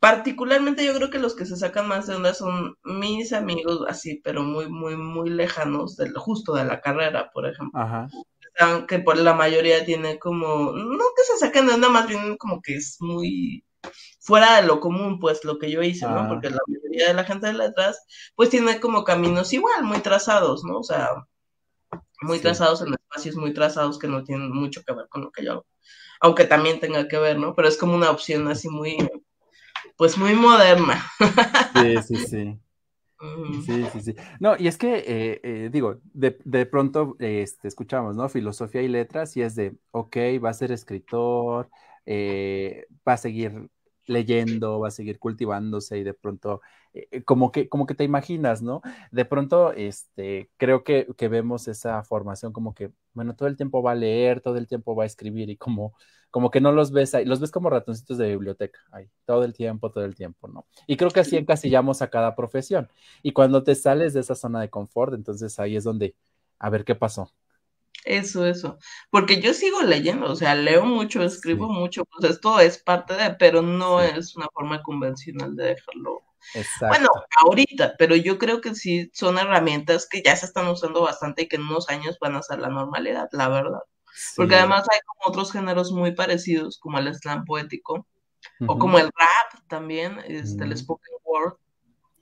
Particularmente 0.00 0.84
yo 0.84 0.94
creo 0.94 1.10
que 1.10 1.18
los 1.18 1.34
que 1.34 1.46
se 1.46 1.56
sacan 1.56 1.88
más 1.88 2.06
de 2.06 2.16
onda 2.16 2.34
son 2.34 2.76
mis 2.84 3.32
amigos 3.32 3.84
así, 3.88 4.20
pero 4.24 4.42
muy, 4.42 4.68
muy, 4.68 4.96
muy 4.96 5.30
lejanos, 5.30 5.96
del, 5.96 6.12
justo 6.14 6.54
de 6.54 6.64
la 6.64 6.80
carrera, 6.80 7.30
por 7.32 7.46
ejemplo. 7.46 7.80
Ajá 7.80 8.08
que 8.88 8.98
por 8.98 9.18
la 9.18 9.34
mayoría 9.34 9.84
tiene 9.84 10.18
como, 10.18 10.72
no 10.72 11.04
que 11.16 11.22
se 11.24 11.38
saquen 11.38 11.66
de 11.66 11.74
onda, 11.74 11.88
más 11.88 12.06
bien 12.06 12.36
como 12.36 12.62
que 12.62 12.76
es 12.76 12.96
muy 13.00 13.64
fuera 14.20 14.60
de 14.60 14.66
lo 14.66 14.80
común, 14.80 15.20
pues 15.20 15.44
lo 15.44 15.58
que 15.58 15.70
yo 15.70 15.82
hice, 15.82 16.06
¿no? 16.06 16.20
Ah. 16.20 16.28
Porque 16.28 16.50
la 16.50 16.58
mayoría 16.66 17.08
de 17.08 17.14
la 17.14 17.24
gente 17.24 17.46
de 17.46 17.52
letras, 17.52 18.04
pues 18.34 18.50
tiene 18.50 18.80
como 18.80 19.04
caminos 19.04 19.52
igual, 19.52 19.84
muy 19.84 20.00
trazados, 20.00 20.64
¿no? 20.64 20.78
O 20.78 20.82
sea, 20.82 21.10
muy 22.22 22.40
trazados 22.40 22.80
en 22.82 22.94
espacios 22.94 23.36
muy 23.36 23.52
trazados 23.52 23.98
que 23.98 24.08
no 24.08 24.24
tienen 24.24 24.50
mucho 24.50 24.82
que 24.84 24.94
ver 24.94 25.06
con 25.08 25.22
lo 25.22 25.30
que 25.30 25.44
yo 25.44 25.52
hago. 25.52 25.66
Aunque 26.20 26.44
también 26.44 26.80
tenga 26.80 27.08
que 27.08 27.18
ver, 27.18 27.38
¿no? 27.38 27.54
Pero 27.54 27.68
es 27.68 27.76
como 27.76 27.94
una 27.94 28.10
opción 28.10 28.48
así 28.48 28.68
muy, 28.68 28.96
pues 29.96 30.16
muy 30.16 30.34
moderna. 30.34 31.04
Sí, 31.74 32.02
sí, 32.02 32.26
sí. 32.26 32.58
Sí, 33.58 33.86
sí, 33.86 34.00
sí. 34.00 34.14
No, 34.40 34.54
y 34.58 34.68
es 34.68 34.76
que, 34.76 34.96
eh, 34.98 35.40
eh, 35.42 35.68
digo, 35.72 36.00
de, 36.12 36.38
de 36.44 36.66
pronto 36.66 37.16
este, 37.18 37.68
escuchamos, 37.68 38.14
¿no? 38.16 38.28
Filosofía 38.28 38.82
y 38.82 38.88
letras, 38.88 39.36
y 39.36 39.42
es 39.42 39.54
de, 39.54 39.76
ok, 39.92 40.16
va 40.44 40.50
a 40.50 40.54
ser 40.54 40.72
escritor, 40.72 41.70
eh, 42.04 42.86
va 43.06 43.14
a 43.14 43.16
seguir 43.16 43.70
leyendo, 44.06 44.78
va 44.80 44.88
a 44.88 44.90
seguir 44.90 45.18
cultivándose 45.18 45.98
y 45.98 46.04
de 46.04 46.14
pronto, 46.14 46.60
como, 47.24 47.50
que, 47.50 47.68
como 47.68 47.86
que 47.86 47.94
te 47.94 48.04
imaginas, 48.04 48.62
¿no? 48.62 48.82
De 49.10 49.24
pronto, 49.24 49.72
este, 49.72 50.50
creo 50.56 50.84
que, 50.84 51.06
que 51.16 51.28
vemos 51.28 51.66
esa 51.68 52.02
formación 52.04 52.52
como 52.52 52.74
que, 52.74 52.90
bueno, 53.14 53.34
todo 53.34 53.48
el 53.48 53.56
tiempo 53.56 53.82
va 53.82 53.92
a 53.92 53.94
leer, 53.94 54.40
todo 54.40 54.56
el 54.58 54.68
tiempo 54.68 54.94
va 54.94 55.04
a 55.04 55.06
escribir 55.06 55.50
y 55.50 55.56
como 55.56 55.94
como 56.36 56.50
que 56.50 56.60
no 56.60 56.70
los 56.70 56.92
ves 56.92 57.14
ahí, 57.14 57.24
los 57.24 57.40
ves 57.40 57.50
como 57.50 57.70
ratoncitos 57.70 58.18
de 58.18 58.28
biblioteca, 58.28 58.78
ahí, 58.92 59.08
todo 59.24 59.42
el 59.42 59.54
tiempo, 59.54 59.90
todo 59.90 60.04
el 60.04 60.14
tiempo, 60.14 60.48
¿no? 60.48 60.66
Y 60.86 60.98
creo 60.98 61.10
que 61.10 61.20
así 61.20 61.34
encasillamos 61.38 62.02
a 62.02 62.10
cada 62.10 62.36
profesión. 62.36 62.90
Y 63.22 63.32
cuando 63.32 63.62
te 63.62 63.74
sales 63.74 64.12
de 64.12 64.20
esa 64.20 64.34
zona 64.34 64.60
de 64.60 64.68
confort, 64.68 65.14
entonces 65.14 65.58
ahí 65.58 65.76
es 65.76 65.84
donde, 65.84 66.14
a 66.58 66.68
ver 66.68 66.84
qué 66.84 66.94
pasó. 66.94 67.32
Eso, 68.04 68.44
eso. 68.44 68.76
Porque 69.08 69.40
yo 69.40 69.54
sigo 69.54 69.80
leyendo, 69.80 70.30
o 70.30 70.36
sea, 70.36 70.54
leo 70.54 70.84
mucho, 70.84 71.22
escribo 71.22 71.70
mucho, 71.70 72.04
pues 72.04 72.30
esto 72.30 72.60
es 72.60 72.82
parte 72.82 73.14
de, 73.14 73.30
pero 73.36 73.62
no 73.62 74.02
es 74.02 74.36
una 74.36 74.48
forma 74.52 74.82
convencional 74.82 75.56
de 75.56 75.68
dejarlo. 75.68 76.22
Exacto. 76.52 76.88
Bueno, 76.88 77.08
ahorita, 77.46 77.94
pero 77.96 78.14
yo 78.14 78.36
creo 78.36 78.60
que 78.60 78.74
sí 78.74 79.10
son 79.14 79.38
herramientas 79.38 80.06
que 80.06 80.20
ya 80.22 80.36
se 80.36 80.44
están 80.44 80.68
usando 80.68 81.00
bastante 81.00 81.44
y 81.44 81.48
que 81.48 81.56
en 81.56 81.62
unos 81.62 81.88
años 81.88 82.18
van 82.20 82.36
a 82.36 82.42
ser 82.42 82.58
la 82.58 82.68
normalidad, 82.68 83.30
la 83.32 83.48
verdad. 83.48 83.80
Porque 84.36 84.54
además 84.54 84.86
hay 84.90 84.98
como 85.06 85.30
otros 85.30 85.52
géneros 85.52 85.92
muy 85.92 86.12
parecidos, 86.12 86.78
como 86.78 86.98
el 86.98 87.14
slam 87.14 87.44
poético, 87.44 88.06
o 88.66 88.78
como 88.78 88.98
el 88.98 89.06
rap 89.06 89.62
también, 89.68 90.18
este, 90.26 90.64
el 90.64 90.76
spoken 90.76 91.14
word. 91.24 91.54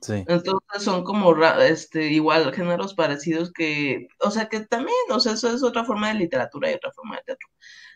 Sí. 0.01 0.25
Entonces 0.27 0.83
son 0.83 1.03
como 1.03 1.35
este, 1.61 2.11
igual 2.11 2.53
géneros 2.53 2.95
parecidos 2.95 3.53
que, 3.53 4.09
o 4.21 4.31
sea, 4.31 4.49
que 4.49 4.61
también, 4.61 4.95
o 5.11 5.19
sea, 5.19 5.33
eso 5.33 5.51
es 5.51 5.63
otra 5.63 5.85
forma 5.85 6.09
de 6.09 6.19
literatura 6.19 6.71
y 6.71 6.75
otra 6.75 6.93
forma 6.93 7.17
de 7.17 7.23
teatro, 7.23 7.49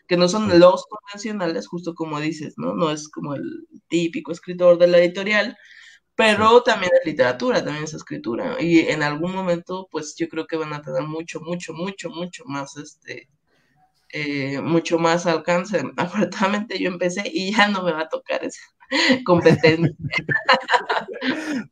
que 0.07 0.17
no 0.17 0.27
son 0.27 0.59
los 0.59 0.85
convencionales, 0.87 1.67
justo 1.67 1.93
como 1.93 2.19
dices, 2.19 2.55
¿no? 2.57 2.73
No 2.73 2.89
es 2.89 3.09
como 3.09 3.35
el 3.35 3.67
típico 3.89 4.31
escritor 4.31 4.79
de 4.79 4.87
la 4.87 4.97
editorial, 4.97 5.55
pero 6.15 6.63
también 6.63 6.91
es 6.99 7.05
literatura, 7.05 7.63
también 7.63 7.83
es 7.83 7.93
escritura, 7.93 8.57
y 8.59 8.79
en 8.79 9.03
algún 9.03 9.33
momento, 9.33 9.87
pues 9.91 10.15
yo 10.17 10.27
creo 10.29 10.47
que 10.47 10.57
van 10.57 10.73
a 10.73 10.81
tener 10.81 11.03
mucho, 11.03 11.41
mucho, 11.41 11.73
mucho, 11.73 12.09
mucho 12.09 12.43
más, 12.45 12.75
este, 12.77 13.29
eh, 14.11 14.59
mucho 14.61 14.97
más 14.97 15.25
alcance. 15.27 15.83
Afortunadamente 15.97 16.79
yo 16.79 16.89
empecé 16.89 17.23
y 17.31 17.55
ya 17.55 17.67
no 17.67 17.83
me 17.83 17.91
va 17.91 18.01
a 18.01 18.09
tocar 18.09 18.43
esa 18.43 18.61
competencia. 19.25 19.95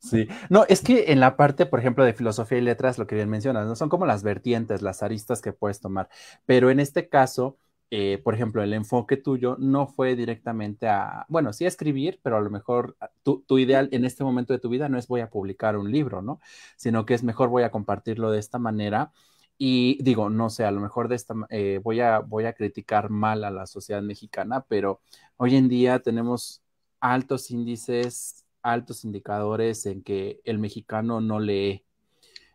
Sí, 0.00 0.28
no, 0.48 0.64
es 0.68 0.82
que 0.82 1.12
en 1.12 1.20
la 1.20 1.36
parte, 1.36 1.66
por 1.66 1.80
ejemplo, 1.80 2.04
de 2.04 2.14
filosofía 2.14 2.58
y 2.58 2.62
letras, 2.62 2.98
lo 2.98 3.06
que 3.06 3.16
bien 3.16 3.28
mencionas, 3.28 3.66
no 3.66 3.74
son 3.74 3.88
como 3.88 4.06
las 4.06 4.22
vertientes, 4.22 4.82
las 4.82 5.02
aristas 5.02 5.42
que 5.42 5.52
puedes 5.52 5.80
tomar, 5.80 6.08
pero 6.46 6.70
en 6.70 6.80
este 6.80 7.08
caso, 7.08 7.58
eh, 7.90 8.20
por 8.22 8.34
ejemplo, 8.34 8.62
el 8.62 8.74
enfoque 8.74 9.16
tuyo 9.16 9.56
no 9.58 9.86
fue 9.86 10.14
directamente 10.14 10.88
a, 10.88 11.24
bueno, 11.28 11.52
sí 11.52 11.64
a 11.64 11.68
escribir, 11.68 12.20
pero 12.22 12.36
a 12.36 12.40
lo 12.40 12.50
mejor 12.50 12.96
tu, 13.22 13.42
tu, 13.46 13.58
ideal 13.58 13.88
en 13.92 14.04
este 14.04 14.24
momento 14.24 14.52
de 14.52 14.58
tu 14.58 14.68
vida 14.68 14.88
no 14.88 14.98
es 14.98 15.08
voy 15.08 15.22
a 15.22 15.30
publicar 15.30 15.76
un 15.76 15.90
libro, 15.90 16.20
¿no? 16.22 16.38
Sino 16.76 17.06
que 17.06 17.14
es 17.14 17.22
mejor 17.22 17.48
voy 17.48 17.62
a 17.62 17.70
compartirlo 17.70 18.30
de 18.30 18.38
esta 18.38 18.58
manera 18.58 19.12
y 19.58 20.00
digo, 20.02 20.30
no 20.30 20.50
sé, 20.50 20.64
a 20.64 20.70
lo 20.70 20.80
mejor 20.80 21.08
de 21.08 21.16
esta, 21.16 21.34
eh, 21.50 21.80
voy, 21.82 22.00
a, 22.00 22.20
voy 22.20 22.46
a 22.46 22.52
criticar 22.54 23.10
mal 23.10 23.44
a 23.44 23.50
la 23.50 23.66
sociedad 23.66 24.02
mexicana, 24.02 24.64
pero 24.68 25.00
hoy 25.36 25.56
en 25.56 25.68
día 25.68 25.98
tenemos 26.00 26.62
altos 27.00 27.50
índices, 27.50 28.46
altos 28.62 29.04
indicadores 29.04 29.86
en 29.86 30.02
que 30.02 30.40
el 30.44 30.58
mexicano 30.58 31.20
no 31.20 31.40
lee. 31.40 31.84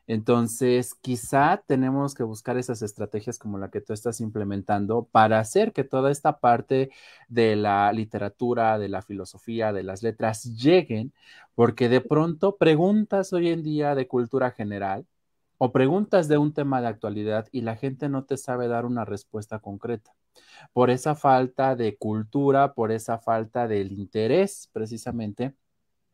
Entonces, 0.08 0.96
quizá 0.96 1.64
tenemos 1.66 2.14
que 2.14 2.24
buscar 2.24 2.58
esas 2.58 2.82
estrategias 2.82 3.40
como 3.40 3.58
la 3.58 3.70
que 3.70 3.82
tú 3.82 3.94
estás 3.94 4.20
implementando 4.22 5.06
para 5.12 5.40
hacer 5.40 5.72
que 5.74 5.84
toda 5.86 6.12
esta 6.12 6.40
parte 6.40 6.92
de 7.30 7.56
la 7.56 7.92
literatura, 7.94 8.78
de 8.80 8.90
la 8.90 9.02
filosofía, 9.02 9.72
de 9.74 9.84
las 9.84 10.04
letras 10.04 10.44
lleguen, 10.58 11.14
porque 11.56 11.90
de 11.90 12.02
pronto 12.02 12.58
preguntas 12.58 13.34
hoy 13.34 13.50
en 13.50 13.64
día 13.64 13.96
de 13.96 14.08
cultura 14.08 14.52
general 14.52 15.06
o 15.66 15.72
preguntas 15.72 16.28
de 16.28 16.38
un 16.38 16.54
tema 16.54 16.82
de 16.82 16.88
actualidad 16.88 17.48
y 17.54 17.62
la 17.62 17.78
gente 17.78 18.10
no 18.10 18.26
te 18.26 18.36
sabe 18.36 18.68
dar 18.68 18.86
una 18.86 19.06
respuesta 19.06 19.60
concreta. 19.60 20.14
Por 20.74 20.90
esa 20.90 21.16
falta 21.16 21.78
de 21.78 21.96
cultura, 21.96 22.74
por 22.74 22.92
esa 22.92 23.18
falta 23.18 23.66
del 23.66 23.94
interés 23.94 24.70
precisamente 24.74 25.56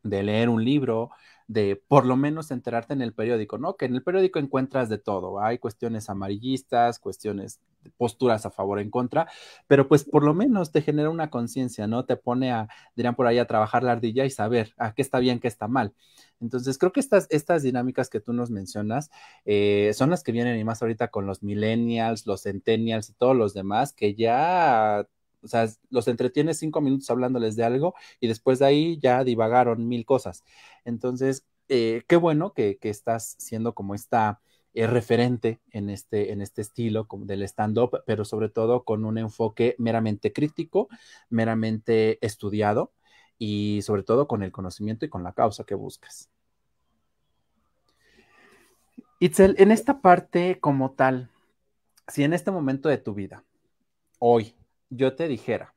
de 0.04 0.22
leer 0.22 0.50
un 0.50 0.64
libro, 0.64 1.10
de 1.50 1.74
por 1.88 2.06
lo 2.06 2.16
menos 2.16 2.52
enterarte 2.52 2.92
en 2.92 3.02
el 3.02 3.12
periódico, 3.12 3.58
¿no? 3.58 3.74
Que 3.76 3.86
en 3.86 3.96
el 3.96 4.04
periódico 4.04 4.38
encuentras 4.38 4.88
de 4.88 4.98
todo, 4.98 5.40
hay 5.40 5.58
cuestiones 5.58 6.08
amarillistas, 6.08 7.00
cuestiones, 7.00 7.58
posturas 7.96 8.46
a 8.46 8.52
favor 8.52 8.78
en 8.78 8.88
contra, 8.88 9.26
pero 9.66 9.88
pues 9.88 10.04
por 10.04 10.22
lo 10.22 10.32
menos 10.32 10.70
te 10.70 10.80
genera 10.80 11.10
una 11.10 11.28
conciencia, 11.28 11.88
¿no? 11.88 12.04
Te 12.04 12.14
pone 12.16 12.52
a, 12.52 12.68
dirían 12.94 13.16
por 13.16 13.26
ahí, 13.26 13.38
a 13.38 13.48
trabajar 13.48 13.82
la 13.82 13.90
ardilla 13.90 14.24
y 14.24 14.30
saber 14.30 14.74
a 14.78 14.94
qué 14.94 15.02
está 15.02 15.18
bien, 15.18 15.40
qué 15.40 15.48
está 15.48 15.66
mal. 15.66 15.92
Entonces, 16.40 16.78
creo 16.78 16.92
que 16.92 17.00
estas, 17.00 17.26
estas 17.30 17.64
dinámicas 17.64 18.10
que 18.10 18.20
tú 18.20 18.32
nos 18.32 18.50
mencionas 18.52 19.10
eh, 19.44 19.90
son 19.94 20.10
las 20.10 20.22
que 20.22 20.30
vienen 20.30 20.56
y 20.56 20.62
más 20.62 20.82
ahorita 20.82 21.08
con 21.08 21.26
los 21.26 21.42
millennials, 21.42 22.26
los 22.26 22.44
centennials 22.44 23.10
y 23.10 23.14
todos 23.14 23.36
los 23.36 23.54
demás, 23.54 23.92
que 23.92 24.14
ya 24.14 25.04
o 25.42 25.48
sea, 25.48 25.68
los 25.90 26.08
entretienes 26.08 26.58
cinco 26.58 26.80
minutos 26.80 27.10
hablándoles 27.10 27.56
de 27.56 27.64
algo 27.64 27.94
y 28.20 28.28
después 28.28 28.58
de 28.58 28.66
ahí 28.66 28.98
ya 29.00 29.24
divagaron 29.24 29.88
mil 29.88 30.04
cosas. 30.04 30.44
Entonces, 30.84 31.44
eh, 31.68 32.02
qué 32.08 32.16
bueno 32.16 32.52
que, 32.52 32.78
estás 32.82 33.36
siendo 33.38 33.74
como 33.74 33.94
esta 33.94 34.40
eh, 34.74 34.86
referente 34.86 35.60
en 35.70 35.90
este, 35.90 36.32
en 36.32 36.42
este 36.42 36.62
estilo 36.62 37.06
como 37.06 37.26
del 37.26 37.42
stand-up, 37.42 38.02
pero 38.06 38.24
sobre 38.24 38.48
todo 38.48 38.84
con 38.84 39.04
un 39.04 39.18
enfoque 39.18 39.76
meramente 39.78 40.32
crítico, 40.32 40.88
meramente 41.28 42.24
estudiado 42.24 42.92
y 43.38 43.82
sobre 43.82 44.02
todo 44.02 44.28
con 44.28 44.42
el 44.42 44.52
conocimiento 44.52 45.04
y 45.04 45.08
con 45.08 45.22
la 45.22 45.32
causa 45.32 45.64
que 45.64 45.74
buscas. 45.74 46.28
Itzel, 49.20 49.54
en 49.58 49.70
esta 49.70 50.00
parte 50.00 50.58
como 50.60 50.92
tal, 50.92 51.30
si 52.08 52.24
en 52.24 52.32
este 52.32 52.50
momento 52.50 52.88
de 52.88 52.98
tu 52.98 53.14
vida, 53.14 53.44
hoy, 54.18 54.54
yo 54.90 55.16
te 55.16 55.28
dijera, 55.28 55.74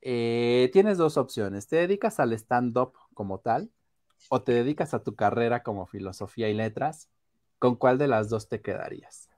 eh, 0.00 0.70
tienes 0.72 0.98
dos 0.98 1.16
opciones, 1.16 1.68
te 1.68 1.76
dedicas 1.76 2.18
al 2.20 2.32
stand-up 2.32 2.94
como 3.14 3.40
tal 3.40 3.70
o 4.28 4.42
te 4.42 4.52
dedicas 4.52 4.94
a 4.94 5.02
tu 5.02 5.14
carrera 5.14 5.62
como 5.62 5.86
filosofía 5.86 6.48
y 6.48 6.54
letras, 6.54 7.08
¿con 7.58 7.76
cuál 7.76 7.98
de 7.98 8.08
las 8.08 8.28
dos 8.28 8.48
te 8.48 8.62
quedarías? 8.62 9.28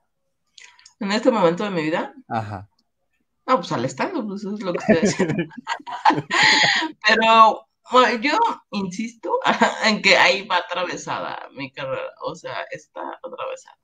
En 0.99 1.11
este 1.11 1.31
momento 1.31 1.63
de 1.63 1.71
mi 1.71 1.83
vida. 1.83 2.13
Ajá. 2.27 2.69
Ah, 3.45 3.57
pues 3.57 3.71
al 3.71 3.85
stand-up, 3.85 4.27
pues 4.27 4.43
es 4.45 4.61
lo 4.63 4.73
que 4.73 4.79
estoy 4.79 5.09
haciendo. 5.09 5.35
Pero 7.07 7.67
bueno, 7.91 8.21
yo 8.21 8.37
insisto 8.71 9.39
en 9.85 10.01
que 10.01 10.17
ahí 10.17 10.47
va 10.47 10.57
atravesada 10.57 11.47
mi 11.51 11.71
carrera, 11.71 12.11
o 12.21 12.35
sea, 12.35 12.63
está 12.71 13.01
atravesada. 13.23 13.77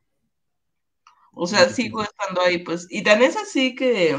O 1.34 1.48
sea, 1.48 1.70
sigo 1.70 2.02
estando 2.02 2.42
ahí, 2.42 2.58
pues, 2.60 2.88
y 2.90 3.04
tan 3.04 3.22
es 3.22 3.38
así 3.38 3.76
que 3.76 4.18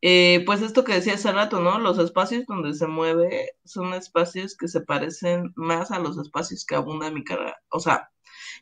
eh, 0.00 0.42
pues 0.46 0.62
esto 0.62 0.84
que 0.84 0.94
decía 0.94 1.14
hace 1.14 1.32
rato, 1.32 1.60
¿no? 1.60 1.78
Los 1.78 1.98
espacios 1.98 2.46
donde 2.46 2.74
se 2.74 2.86
mueve 2.86 3.52
son 3.64 3.94
espacios 3.94 4.56
que 4.56 4.68
se 4.68 4.80
parecen 4.80 5.52
más 5.56 5.90
a 5.90 5.98
los 5.98 6.18
espacios 6.18 6.64
que 6.64 6.76
abunda 6.76 7.10
mi 7.10 7.24
carrera. 7.24 7.56
O 7.70 7.80
sea, 7.80 8.10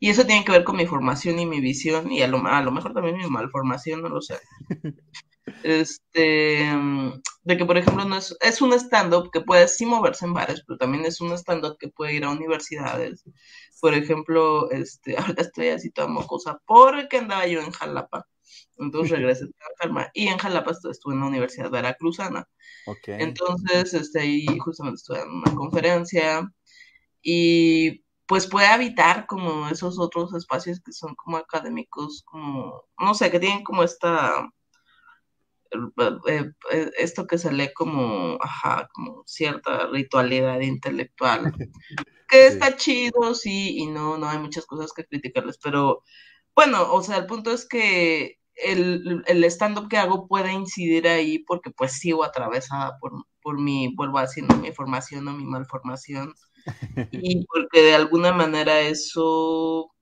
y 0.01 0.11
eso 0.11 0.25
tiene 0.27 0.45
que 0.45 0.53
ver 0.53 0.65
con 0.65 0.77
mi 0.77 0.87
formación 0.87 1.39
y 1.39 1.47
mi 1.47 1.61
visión, 1.61 2.11
y 2.13 2.23
a 2.23 2.29
lo, 2.29 2.39
a 2.47 2.63
lo 2.63 2.71
mejor 2.73 2.95
también 2.95 3.17
mi 3.19 3.29
malformación, 3.29 4.03
no 4.03 4.09
lo 4.09 4.21
sé. 4.23 4.39
Este, 5.63 6.69
de 7.45 7.57
que 7.57 7.65
por 7.65 7.79
ejemplo 7.79 8.05
no 8.05 8.17
es, 8.17 8.37
es 8.41 8.61
un 8.61 8.73
stand-up 8.73 9.31
que 9.31 9.41
puede 9.41 9.69
sí 9.69 9.87
moverse 9.87 10.25
en 10.25 10.35
bares, 10.35 10.63
pero 10.67 10.77
también 10.77 11.05
es 11.05 11.21
un 11.21 11.33
stand-up 11.33 11.77
que 11.79 11.89
puede 11.89 12.15
ir 12.15 12.25
a 12.25 12.31
universidades. 12.31 13.23
Por 13.81 13.95
ejemplo, 13.95 14.71
este, 14.73 15.17
ahora 15.19 15.35
estoy 15.39 15.69
así 15.69 15.91
toda 15.91 16.09
mocosa 16.09 16.61
porque 16.67 17.19
andaba 17.19 17.47
yo 17.47 17.61
en 17.61 17.71
Jalapa 17.71 18.27
entonces 18.79 19.11
regresé 19.11 19.45
a 19.45 19.83
Jalapa 19.83 20.11
y 20.15 20.29
en 20.29 20.39
Jalapa 20.39 20.73
estuve 20.73 21.15
en 21.15 21.21
la 21.21 21.27
Universidad 21.27 21.71
Veracruzana. 21.71 22.49
Okay. 22.87 23.17
Entonces, 23.21 23.95
este, 23.95 24.21
ahí 24.21 24.47
justamente 24.59 24.97
estuve 24.97 25.21
en 25.21 25.31
una 25.31 25.55
conferencia 25.55 26.51
y 27.23 28.05
pues 28.27 28.47
puede 28.49 28.67
habitar 28.67 29.27
como 29.27 29.69
esos 29.69 29.99
otros 29.99 30.35
espacios 30.35 30.81
que 30.81 30.93
son 30.93 31.15
como 31.15 31.37
académicos, 31.37 32.23
como, 32.25 32.85
no 32.99 33.15
sé, 33.15 33.31
que 33.31 33.39
tienen 33.39 33.63
como 33.63 33.85
esta, 33.85 34.51
eh, 35.71 36.51
eh, 36.73 36.91
esto 36.99 37.27
que 37.27 37.39
se 37.39 37.53
lee 37.53 37.73
como, 37.73 38.39
ajá, 38.41 38.89
como 38.93 39.23
cierta 39.27 39.87
ritualidad 39.87 40.61
intelectual, 40.61 41.53
que 42.29 42.47
está 42.49 42.77
chido, 42.77 43.35
sí, 43.35 43.79
y 43.79 43.87
no, 43.87 44.19
no 44.19 44.29
hay 44.29 44.39
muchas 44.39 44.67
cosas 44.67 44.93
que 44.93 45.05
criticarles, 45.05 45.59
pero 45.63 46.03
bueno, 46.55 46.93
o 46.93 47.03
sea, 47.03 47.19
el 47.19 47.27
punto 47.27 47.53
es 47.53 47.69
que 47.69 48.39
el, 48.57 49.23
el 49.27 49.45
stand-up 49.45 49.89
que 49.89 49.99
hago 49.99 50.27
puede 50.27 50.53
incidir 50.53 51.07
ahí 51.09 51.39
porque 51.41 51.71
pues 51.71 51.93
sigo 51.93 52.25
atravesada 52.25 52.99
por, 52.99 53.13
por 53.43 53.61
mi, 53.61 53.95
vuelvo 53.95 54.19
haciendo 54.19 54.57
mi 54.57 54.73
formación 54.73 55.29
o 55.29 55.33
mi 55.33 55.45
malformación. 55.45 56.35
y 57.13 57.45
porque 57.47 57.83
de 57.83 57.95
alguna 57.95 58.33
manera 58.33 58.81
eso, 58.81 59.93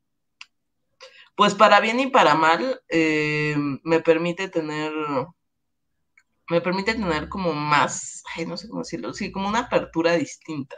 pues 1.35 1.55
para 1.55 1.81
bien 1.81 2.01
y 2.01 2.07
para 2.07 2.35
mal, 2.35 2.81
eh, 2.89 3.57
me 3.83 4.01
permite 4.01 4.49
tener 4.49 4.93
me 6.51 6.61
permite 6.61 6.93
tener 6.93 7.29
como 7.29 7.55
más, 7.55 8.23
ay, 8.35 8.45
no 8.45 8.57
sé 8.57 8.69
cómo 8.69 8.83
decirlo, 8.83 9.15
sí, 9.15 9.33
como 9.33 9.49
una 9.49 9.61
apertura 9.61 10.13
distinta 10.13 10.77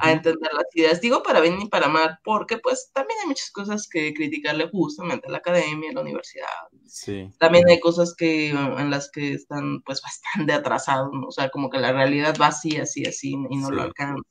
a 0.00 0.12
entender 0.12 0.52
las 0.52 0.66
ideas. 0.74 1.00
Digo 1.00 1.22
para 1.22 1.40
bien 1.40 1.60
y 1.60 1.68
para 1.68 1.88
mal, 1.88 2.18
porque 2.24 2.58
pues 2.58 2.90
también 2.92 3.18
hay 3.20 3.28
muchas 3.28 3.50
cosas 3.50 3.88
que 3.88 4.12
criticarle 4.12 4.68
justamente 4.68 5.26
a 5.26 5.30
la 5.30 5.38
academia, 5.38 5.90
a 5.90 5.94
la 5.94 6.02
universidad. 6.02 6.46
Sí. 6.86 7.30
También 7.38 7.68
hay 7.68 7.80
cosas 7.80 8.14
que 8.14 8.50
en 8.50 8.90
las 8.90 9.10
que 9.10 9.32
están 9.32 9.80
pues 9.82 10.02
bastante 10.46 10.52
atrasados, 10.52 11.10
¿no? 11.12 11.28
o 11.28 11.32
sea, 11.32 11.48
como 11.48 11.70
que 11.70 11.78
la 11.78 11.92
realidad 11.92 12.36
va 12.40 12.48
así, 12.48 12.76
así, 12.76 13.06
así 13.06 13.34
y 13.48 13.56
no 13.56 13.70
lo 13.70 13.82
alcanza. 13.82 14.22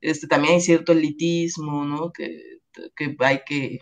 Este, 0.00 0.26
también 0.26 0.54
hay 0.54 0.60
cierto 0.62 0.92
elitismo, 0.92 1.84
¿no? 1.84 2.10
Que, 2.10 2.60
que 2.96 3.16
hay 3.18 3.42
que, 3.44 3.80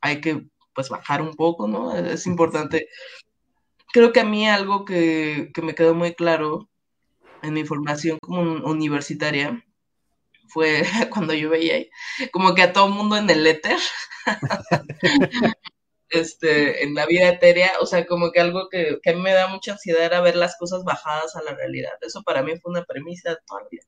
hay 0.00 0.20
que 0.22 0.46
pues 0.74 0.88
bajar 0.88 1.20
un 1.20 1.34
poco, 1.34 1.68
¿no? 1.68 1.94
Es 1.94 2.26
importante 2.66 2.88
creo 3.92 4.12
que 4.12 4.20
a 4.20 4.24
mí 4.24 4.48
algo 4.48 4.84
que, 4.84 5.50
me 5.62 5.74
quedó 5.74 5.94
muy 5.94 6.14
claro 6.14 6.68
en 7.42 7.54
mi 7.54 7.64
formación 7.64 8.18
como 8.20 8.42
universitaria 8.64 9.64
fue 10.48 10.82
cuando 11.10 11.34
yo 11.34 11.50
veía 11.50 11.84
como 12.32 12.54
que 12.54 12.62
a 12.62 12.72
todo 12.72 12.88
mundo 12.88 13.16
en 13.16 13.30
el 13.30 13.46
éter, 13.46 13.78
este, 16.10 16.84
en 16.84 16.94
la 16.94 17.06
vida 17.06 17.28
etérea, 17.28 17.72
o 17.80 17.86
sea, 17.86 18.06
como 18.06 18.32
que 18.32 18.40
algo 18.40 18.68
que, 18.68 18.98
a 19.04 19.12
mí 19.12 19.20
me 19.20 19.32
da 19.32 19.48
mucha 19.48 19.72
ansiedad 19.72 20.04
era 20.04 20.20
ver 20.20 20.36
las 20.36 20.56
cosas 20.58 20.84
bajadas 20.84 21.36
a 21.36 21.42
la 21.42 21.54
realidad. 21.54 21.92
Eso 22.00 22.22
para 22.22 22.42
mí 22.42 22.58
fue 22.58 22.72
una 22.72 22.84
premisa 22.84 23.38
toda 23.46 23.62
la 23.62 23.68
vida. 23.70 23.84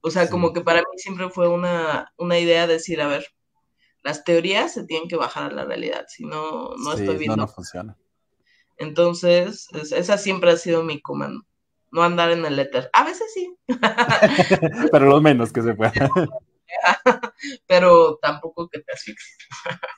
O 0.00 0.10
sea, 0.10 0.30
como 0.30 0.52
que 0.52 0.62
para 0.62 0.80
mí 0.80 0.96
siempre 0.96 1.28
fue 1.28 1.48
una, 1.48 2.12
una 2.16 2.38
idea 2.38 2.66
decir, 2.66 3.02
a 3.02 3.08
ver, 3.08 3.26
las 4.02 4.24
teorías 4.24 4.72
se 4.72 4.84
tienen 4.84 5.08
que 5.08 5.16
bajar 5.16 5.50
a 5.50 5.54
la 5.54 5.64
realidad, 5.64 6.06
si 6.08 6.24
no, 6.24 6.70
no 6.76 6.92
estoy 6.94 7.18
viendo. 7.18 7.36
No, 7.36 7.42
no 7.42 7.48
funciona. 7.48 7.98
Entonces, 8.80 9.68
esa 9.92 10.16
siempre 10.16 10.50
ha 10.50 10.56
sido 10.56 10.82
mi 10.82 11.02
comando. 11.02 11.44
No 11.92 12.02
andar 12.02 12.30
en 12.30 12.46
el 12.46 12.58
éter. 12.58 12.88
A 12.94 13.04
veces 13.04 13.30
sí. 13.34 13.54
Pero 14.90 15.06
lo 15.06 15.20
menos 15.20 15.52
que 15.52 15.60
se 15.60 15.74
pueda. 15.74 15.92
Pero 17.66 18.18
tampoco 18.22 18.68
que 18.68 18.80
te 18.80 18.92
asfixies. 18.92 19.36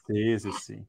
Sí, 0.09 0.39
sí, 0.41 0.51
sí. 0.61 0.87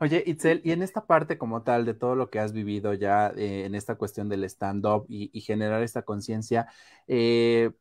Oye, 0.00 0.22
Itzel, 0.26 0.62
y 0.64 0.72
en 0.72 0.82
esta 0.82 1.06
parte 1.06 1.36
como 1.36 1.62
tal 1.64 1.84
de 1.84 1.92
todo 1.92 2.14
lo 2.14 2.30
que 2.30 2.38
has 2.38 2.54
vivido 2.54 2.94
ya 2.94 3.34
eh, 3.36 3.66
en 3.66 3.74
esta 3.74 3.96
cuestión 3.96 4.30
del 4.30 4.44
stand-up 4.44 5.04
y, 5.10 5.38
generar 5.42 5.82
esta 5.82 6.02
conciencia, 6.02 6.68
eh, 7.08 7.72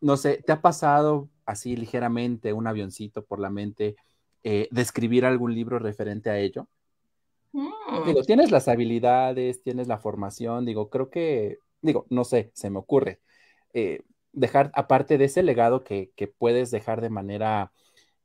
no 0.00 0.16
sé, 0.16 0.44
¿te 0.46 0.52
ha 0.52 0.60
pasado 0.60 1.28
así 1.44 1.74
ligeramente 1.74 2.52
un 2.52 2.68
avioncito 2.68 3.24
por 3.24 3.40
la 3.40 3.50
mente 3.50 3.96
eh, 4.44 4.68
de 4.70 4.82
escribir 4.82 5.24
algún 5.24 5.54
libro 5.54 5.80
referente 5.80 6.30
a 6.30 6.38
ello? 6.38 6.68
Digo, 8.04 8.22
tienes 8.22 8.50
las 8.50 8.68
habilidades, 8.68 9.62
tienes 9.62 9.88
la 9.88 9.98
formación, 9.98 10.66
digo, 10.66 10.90
creo 10.90 11.10
que, 11.10 11.58
digo, 11.80 12.06
no 12.10 12.24
sé, 12.24 12.50
se 12.54 12.70
me 12.70 12.78
ocurre. 12.78 13.20
Eh, 13.72 14.02
dejar, 14.32 14.70
aparte 14.74 15.18
de 15.18 15.24
ese 15.26 15.42
legado 15.42 15.82
que, 15.82 16.12
puedes 16.38 16.70
dejar 16.70 17.00
de 17.00 17.10
manera 17.10 17.72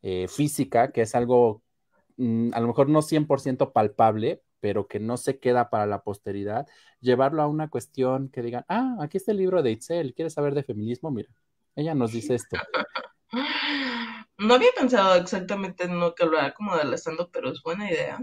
eh, 0.01 0.27
física, 0.27 0.91
que 0.91 1.01
es 1.01 1.15
algo 1.15 1.63
mm, 2.17 2.49
a 2.53 2.59
lo 2.59 2.67
mejor 2.67 2.89
no 2.89 3.01
100% 3.01 3.71
palpable, 3.71 4.41
pero 4.59 4.87
que 4.87 4.99
no 4.99 5.17
se 5.17 5.39
queda 5.39 5.69
para 5.69 5.85
la 5.85 6.03
posteridad, 6.03 6.67
llevarlo 6.99 7.41
a 7.41 7.47
una 7.47 7.69
cuestión 7.69 8.29
que 8.29 8.41
digan, 8.41 8.65
ah, 8.67 8.97
aquí 8.99 9.17
está 9.17 9.31
el 9.31 9.37
libro 9.37 9.63
de 9.63 9.71
Itzel, 9.71 10.13
¿quieres 10.13 10.33
saber 10.33 10.53
de 10.53 10.63
feminismo? 10.63 11.09
Mira, 11.11 11.29
ella 11.75 11.95
nos 11.95 12.11
dice 12.11 12.35
esto. 12.35 12.57
no 14.41 14.55
había 14.55 14.71
pensado 14.75 15.15
exactamente 15.15 15.83
en 15.83 15.99
lo 15.99 16.15
que 16.15 16.23
hablar 16.23 16.53
como 16.53 16.75
del 16.75 16.93
stand 16.95 17.29
pero 17.31 17.51
es 17.51 17.61
buena 17.61 17.89
idea. 17.89 18.19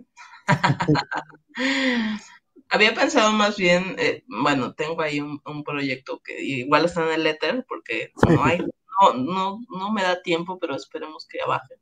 había 2.70 2.94
pensado 2.94 3.32
más 3.32 3.56
bien, 3.56 3.96
eh, 3.98 4.24
bueno, 4.26 4.74
tengo 4.74 5.00
ahí 5.00 5.20
un, 5.20 5.64
proyecto 5.64 6.20
que 6.22 6.42
igual 6.42 6.84
está 6.84 7.04
en 7.06 7.12
el 7.12 7.24
letter 7.24 7.64
porque 7.68 8.12
no 8.28 8.44
hay, 8.44 8.58
no, 8.58 9.14
no, 9.14 9.60
no 9.68 9.92
me 9.92 10.02
da 10.02 10.20
tiempo, 10.22 10.58
pero 10.58 10.74
esperemos 10.74 11.26
que 11.26 11.38
baje. 11.46 11.76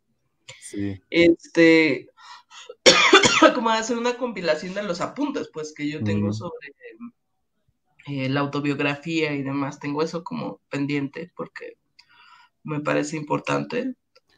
Sí. 0.61 1.01
Este, 1.11 2.09
como 3.55 3.71
hacer 3.71 3.97
una 3.97 4.17
compilación 4.17 4.75
de 4.75 4.83
los 4.83 5.01
apuntes, 5.01 5.49
pues, 5.53 5.73
que 5.75 5.89
yo 5.89 6.05
tengo 6.05 6.33
sobre 6.33 6.69
eh, 8.07 8.29
la 8.29 8.41
autobiografía 8.41 9.33
y 9.33 9.43
demás. 9.43 9.81
Tengo 9.81 10.03
eso 10.03 10.23
como 10.23 10.61
pendiente 10.69 11.33
porque 11.35 11.79
me 12.63 12.81
parece 12.81 13.17
importante. 13.17 13.95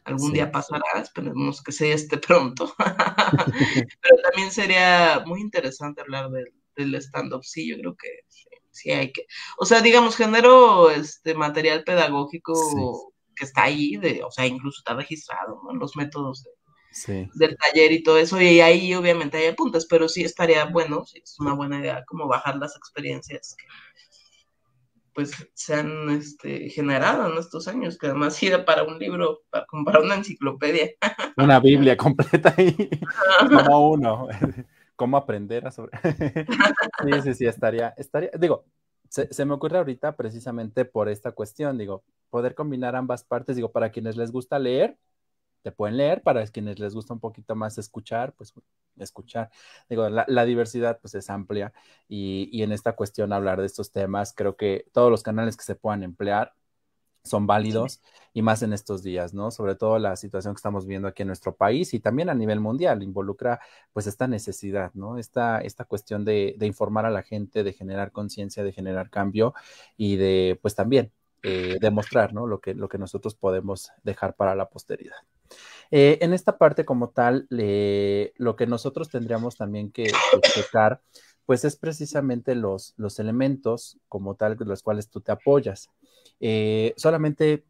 Algún 0.09 0.33
día 0.33 0.51
pasará, 0.51 1.01
esperemos 1.01 1.61
que 1.61 1.71
sea 1.71 1.93
este 1.93 2.17
pronto. 2.17 2.73
Pero 4.01 4.15
también 4.23 4.51
sería 4.51 5.23
muy 5.25 5.41
interesante 5.41 6.01
hablar 6.01 6.29
del, 6.75 6.95
stand-up. 6.95 7.43
Sí, 7.43 7.69
yo 7.69 7.77
creo 7.77 7.95
que 7.95 8.07
sí, 8.71 8.91
hay 8.91 9.11
que. 9.11 9.25
O 9.57 9.65
sea, 9.65 9.81
digamos, 9.81 10.15
genero 10.15 10.89
este 10.89 11.35
material 11.35 11.83
pedagógico 11.83 13.13
que 13.35 13.45
está 13.45 13.63
ahí, 13.63 13.97
de, 13.97 14.23
o 14.23 14.31
sea, 14.31 14.45
incluso 14.45 14.79
está 14.79 14.95
registrado, 14.95 15.61
¿no? 15.63 15.73
Los 15.73 15.95
métodos 15.95 16.43
del 17.35 17.57
taller 17.57 17.91
y 17.91 18.03
todo 18.03 18.17
eso, 18.17 18.41
y 18.41 18.61
ahí 18.61 18.93
obviamente 18.95 19.37
hay 19.37 19.47
apuntes, 19.47 19.85
pero 19.85 20.09
sí 20.09 20.23
estaría 20.23 20.65
bueno, 20.65 21.05
sí, 21.05 21.21
es 21.23 21.39
una 21.39 21.53
buena 21.53 21.79
idea 21.79 22.03
como 22.07 22.27
bajar 22.27 22.57
las 22.57 22.75
experiencias 22.75 23.55
pues 25.13 25.31
se 25.53 25.73
han 25.75 26.09
este, 26.09 26.69
generado 26.69 27.31
en 27.31 27.37
estos 27.37 27.67
años, 27.67 27.97
que 27.97 28.07
además 28.07 28.35
sirve 28.35 28.59
para 28.59 28.83
un 28.83 28.99
libro, 28.99 29.41
para, 29.49 29.65
comprar 29.65 30.01
una 30.01 30.15
enciclopedia. 30.15 30.91
Una 31.37 31.59
Biblia 31.59 31.95
completa 31.95 32.53
ahí, 32.57 32.75
como 33.47 33.91
uno. 33.91 34.27
¿Cómo 34.95 35.15
aprender 35.15 35.65
a 35.65 35.71
sobre? 35.71 35.97
sí, 36.03 37.21
sí, 37.23 37.33
sí, 37.33 37.45
estaría, 37.45 37.93
estaría, 37.95 38.31
digo, 38.37 38.65
se, 39.07 39.33
se, 39.33 39.45
me 39.45 39.53
ocurre 39.53 39.77
ahorita 39.77 40.17
precisamente 40.17 40.83
por 40.83 41.07
esta 41.07 41.31
cuestión, 41.31 41.77
digo, 41.77 42.03
poder 42.29 42.53
combinar 42.53 42.97
ambas 42.97 43.23
partes, 43.23 43.55
digo, 43.55 43.71
para 43.71 43.91
quienes 43.91 44.17
les 44.17 44.33
gusta 44.33 44.59
leer, 44.59 44.97
te 45.61 45.71
pueden 45.71 45.97
leer, 45.97 46.21
para 46.21 46.45
quienes 46.47 46.79
les 46.79 46.93
gusta 46.93 47.13
un 47.13 47.19
poquito 47.19 47.55
más 47.55 47.77
escuchar, 47.77 48.33
pues 48.33 48.53
escuchar. 48.97 49.49
Digo, 49.89 50.09
la, 50.09 50.45
diversidad 50.45 50.99
pues 51.01 51.15
es 51.15 51.29
amplia 51.29 51.73
y, 52.07 52.61
en 52.63 52.71
esta 52.71 52.93
cuestión 52.93 53.33
hablar 53.33 53.59
de 53.59 53.65
estos 53.65 53.91
temas, 53.91 54.33
creo 54.33 54.55
que 54.55 54.85
todos 54.93 55.11
los 55.11 55.23
canales 55.23 55.57
que 55.57 55.63
se 55.63 55.75
puedan 55.75 56.03
emplear 56.03 56.53
son 57.23 57.47
válidos 57.47 58.01
y 58.33 58.41
más 58.41 58.63
en 58.63 58.73
estos 58.73 59.03
días, 59.03 59.33
¿no? 59.33 59.51
Sobre 59.51 59.75
todo 59.75 59.99
la 59.99 60.15
situación 60.15 60.53
que 60.53 60.59
estamos 60.59 60.85
viendo 60.85 61.07
aquí 61.07 61.23
en 61.23 61.27
nuestro 61.27 61.55
país 61.55 61.93
y 61.93 61.99
también 61.99 62.29
a 62.29 62.33
nivel 62.33 62.59
mundial, 62.59 63.03
involucra 63.03 63.59
pues 63.93 64.07
esta 64.07 64.27
necesidad, 64.27 64.91
¿no? 64.93 65.17
Esta, 65.17 65.59
esta 65.59 65.85
cuestión 65.85 66.25
de, 66.25 66.55
de 66.57 66.65
informar 66.65 67.05
a 67.05 67.11
la 67.11 67.23
gente, 67.23 67.63
de 67.63 67.73
generar 67.73 68.11
conciencia, 68.11 68.63
de 68.63 68.71
generar 68.71 69.09
cambio 69.09 69.53
y 69.97 70.15
de 70.15 70.59
pues 70.61 70.75
también 70.75 71.11
eh, 71.43 71.77
demostrar, 71.79 72.33
¿no? 72.33 72.47
Lo 72.47 72.59
que, 72.59 72.73
lo 72.73 72.89
que 72.89 72.97
nosotros 72.97 73.33
podemos 73.35 73.91
dejar 74.03 74.35
para 74.35 74.55
la 74.55 74.69
posteridad. 74.69 75.15
Eh, 75.91 76.19
en 76.21 76.33
esta 76.33 76.57
parte 76.57 76.85
como 76.85 77.09
tal, 77.09 77.47
lo 77.49 78.55
que 78.55 78.67
nosotros 78.67 79.09
tendríamos 79.09 79.55
también 79.55 79.91
que, 79.91 80.11
explicar, 80.33 81.01
pues 81.45 81.65
es 81.65 81.75
precisamente 81.75 82.53
los, 82.53 82.93
los 82.97 83.19
elementos 83.19 83.97
como 84.07 84.35
tal 84.35 84.55
de 84.55 84.65
los 84.65 84.83
cuales 84.83 85.09
tú 85.09 85.21
te 85.21 85.31
apoyas. 85.31 85.89
Eh, 86.39 86.93
solamente 86.95 87.65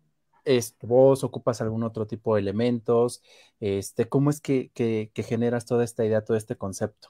vos 0.81 1.23
ocupas 1.23 1.61
algún 1.61 1.83
otro 1.83 2.07
tipo 2.07 2.35
de 2.35 2.41
elementos, 2.41 3.21
este, 3.59 4.09
¿cómo 4.09 4.29
es 4.29 4.41
que, 4.41 4.71
generas 5.15 5.65
toda 5.65 5.83
esta 5.83 6.05
idea, 6.05 6.23
todo 6.23 6.37
este 6.37 6.55
concepto? 6.55 7.09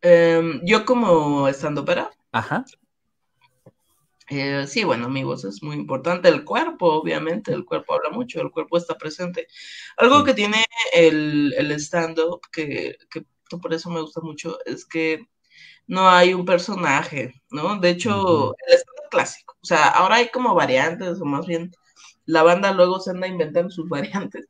Em, 0.00 0.60
yo 0.64 0.84
como 0.84 1.48
estando 1.48 1.84
para. 1.84 2.10
Ajá. 2.30 2.64
Eh, 4.30 4.66
sí, 4.66 4.84
bueno, 4.84 5.08
mi 5.08 5.24
voz 5.24 5.44
es 5.44 5.62
muy 5.62 5.76
importante. 5.76 6.28
El 6.28 6.44
cuerpo, 6.44 6.86
obviamente, 6.92 7.52
el 7.52 7.64
cuerpo 7.64 7.94
habla 7.94 8.10
mucho, 8.10 8.40
el 8.40 8.50
cuerpo 8.50 8.76
está 8.76 8.96
presente. 8.98 9.46
Algo 9.96 10.24
que 10.24 10.34
tiene 10.34 10.64
el, 10.92 11.54
el 11.56 11.72
stand-up, 11.72 12.42
que, 12.52 12.96
que, 13.10 13.24
por 13.56 13.72
eso 13.72 13.90
me 13.90 14.00
gusta 14.00 14.20
mucho, 14.20 14.58
es 14.66 14.84
que 14.84 15.20
no 15.86 16.08
hay 16.08 16.34
un 16.34 16.44
personaje, 16.44 17.42
¿no? 17.50 17.78
De 17.80 17.90
hecho, 17.90 18.54
el 18.66 18.74
stand-up 18.74 19.08
clásico, 19.10 19.56
o 19.62 19.66
sea, 19.66 19.88
ahora 19.88 20.16
hay 20.16 20.28
como 20.28 20.54
variantes, 20.54 21.20
o 21.20 21.24
más 21.24 21.46
bien 21.46 21.72
la 22.26 22.42
banda 22.42 22.72
luego 22.72 23.00
se 23.00 23.10
anda 23.10 23.26
inventando 23.26 23.70
sus 23.70 23.88
variantes 23.88 24.46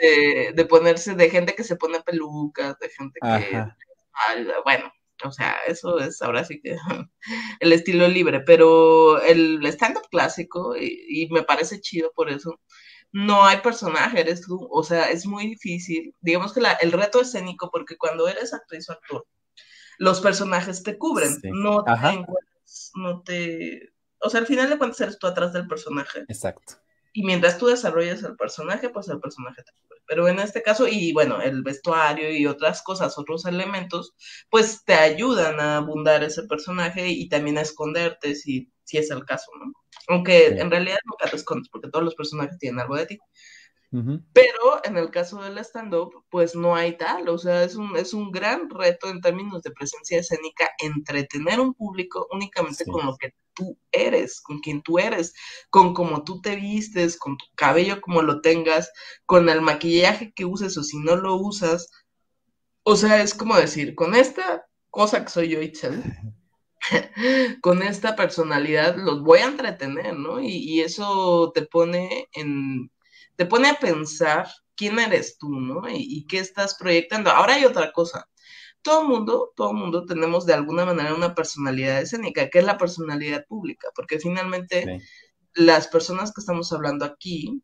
de, 0.00 0.52
de, 0.54 0.64
ponerse, 0.64 1.14
de 1.14 1.28
gente 1.28 1.54
que 1.54 1.64
se 1.64 1.76
pone 1.76 2.00
pelucas, 2.00 2.78
de 2.78 2.88
gente 2.88 3.20
que, 3.20 3.64
bueno, 4.64 4.90
o 5.24 5.32
sea, 5.32 5.56
eso 5.66 5.98
es 5.98 6.20
ahora 6.22 6.44
sí 6.44 6.60
que 6.60 6.76
el 7.60 7.72
estilo 7.72 8.08
libre, 8.08 8.40
pero 8.40 9.20
el 9.22 9.64
stand-up 9.66 10.08
clásico, 10.10 10.76
y, 10.76 11.28
me 11.30 11.42
parece 11.42 11.80
chido 11.80 12.12
por 12.14 12.30
eso, 12.30 12.60
no 13.12 13.44
hay 13.44 13.58
personaje, 13.58 14.20
eres 14.20 14.42
tú, 14.42 14.68
o 14.70 14.82
sea, 14.82 15.10
es 15.10 15.26
muy 15.26 15.46
difícil. 15.46 16.14
Digamos 16.20 16.52
que 16.52 16.60
el 16.80 16.92
reto 16.92 17.20
escénico, 17.20 17.70
porque 17.70 17.96
cuando 17.96 18.28
eres 18.28 18.52
actriz 18.52 18.88
o 18.88 18.92
actor, 18.92 19.26
los 19.98 20.20
personajes 20.20 20.82
te 20.82 20.98
cubren, 20.98 21.38
no, 21.44 21.82
te, 21.82 21.92
no 22.94 23.22
te... 23.22 23.92
O 24.20 24.28
sea, 24.28 24.40
al 24.40 24.46
final 24.46 24.68
de 24.68 24.78
cuentas 24.78 25.00
eres 25.00 25.18
tú 25.18 25.26
atrás 25.26 25.52
del 25.52 25.66
personaje. 25.66 26.24
Exacto. 26.28 26.74
Y 27.16 27.22
mientras 27.22 27.56
tú 27.56 27.68
desarrollas 27.68 28.22
el 28.24 28.36
personaje, 28.36 28.90
pues 28.90 29.08
el 29.08 29.18
personaje 29.20 29.62
te 29.62 29.72
cubre. 29.72 30.02
Pero 30.06 30.28
en 30.28 30.38
este 30.38 30.62
caso, 30.62 30.86
y 30.86 31.14
bueno, 31.14 31.40
el 31.40 31.62
vestuario 31.62 32.30
y 32.30 32.46
otras 32.46 32.82
cosas, 32.82 33.16
otros 33.16 33.46
elementos, 33.46 34.14
pues 34.50 34.84
te 34.84 34.92
ayudan 34.92 35.58
a 35.58 35.78
abundar 35.78 36.22
ese 36.22 36.42
personaje 36.42 37.08
y 37.08 37.26
también 37.30 37.56
a 37.56 37.62
esconderte 37.62 38.34
si, 38.34 38.70
si 38.84 38.98
es 38.98 39.10
el 39.10 39.24
caso, 39.24 39.50
¿no? 39.58 39.72
Aunque 40.08 40.48
en 40.48 40.70
realidad 40.70 40.98
nunca 41.06 41.30
te 41.30 41.36
escondes 41.36 41.70
porque 41.70 41.88
todos 41.88 42.04
los 42.04 42.14
personajes 42.14 42.58
tienen 42.58 42.80
algo 42.80 42.96
de 42.96 43.06
ti. 43.06 43.18
Pero 44.34 44.84
en 44.84 44.98
el 44.98 45.10
caso 45.10 45.40
del 45.40 45.56
stand-up, 45.56 46.12
pues 46.28 46.54
no 46.54 46.76
hay 46.76 46.98
tal, 46.98 47.30
o 47.30 47.38
sea, 47.38 47.64
es 47.64 47.76
un, 47.76 47.96
es 47.96 48.12
un 48.12 48.30
gran 48.30 48.68
reto 48.68 49.08
en 49.08 49.22
términos 49.22 49.62
de 49.62 49.70
presencia 49.70 50.18
escénica 50.18 50.68
entretener 50.80 51.60
un 51.60 51.72
público 51.72 52.28
únicamente 52.30 52.84
con 52.84 53.06
lo 53.06 53.16
que 53.16 53.32
tú 53.54 53.78
con 54.40 54.60
quien 54.60 54.82
tú 54.82 54.98
eres, 54.98 55.34
con 55.70 55.94
cómo 55.94 56.24
tú 56.24 56.40
te 56.40 56.56
vistes, 56.56 57.18
con 57.18 57.36
tu 57.36 57.44
cabello 57.54 58.00
como 58.00 58.22
lo 58.22 58.40
tengas, 58.40 58.90
con 59.26 59.48
el 59.48 59.60
maquillaje 59.60 60.32
que 60.34 60.44
uses 60.44 60.76
o 60.76 60.82
si 60.82 60.98
no 60.98 61.16
lo 61.16 61.36
usas. 61.36 61.90
O 62.84 62.96
sea, 62.96 63.22
es 63.22 63.34
como 63.34 63.56
decir, 63.56 63.94
con 63.94 64.14
esta 64.14 64.66
cosa 64.90 65.24
que 65.24 65.30
soy 65.30 65.48
yo, 65.48 65.62
Itzel, 65.62 66.02
con 67.62 67.82
esta 67.82 68.16
personalidad 68.16 68.96
los 68.96 69.22
voy 69.22 69.40
a 69.40 69.46
entretener, 69.46 70.14
¿no? 70.16 70.40
y 70.40 70.80
eso 70.80 71.52
te 71.54 71.62
pone 71.62 72.28
en 72.32 72.90
te 73.36 73.46
pone 73.46 73.68
a 73.68 73.78
pensar 73.78 74.48
quién 74.76 74.98
eres 74.98 75.38
tú, 75.38 75.48
¿no? 75.50 75.82
Y, 75.88 76.26
qué 76.26 76.38
estás 76.38 76.74
proyectando. 76.74 77.30
Ahora 77.30 77.54
hay 77.54 77.64
otra 77.64 77.92
cosa. 77.92 78.28
Todo 78.86 79.02
mundo, 79.02 79.52
todo 79.56 79.72
mundo 79.72 80.06
tenemos 80.06 80.46
de 80.46 80.54
alguna 80.54 80.84
manera 80.84 81.12
una 81.12 81.34
personalidad 81.34 82.00
escénica, 82.00 82.48
que 82.48 82.60
es 82.60 82.64
la 82.64 82.78
personalidad 82.78 83.44
pública, 83.44 83.88
porque 83.96 84.20
finalmente 84.20 85.02
las 85.54 85.88
personas 85.88 86.32
que 86.32 86.40
estamos 86.40 86.72
hablando 86.72 87.04
aquí, 87.04 87.60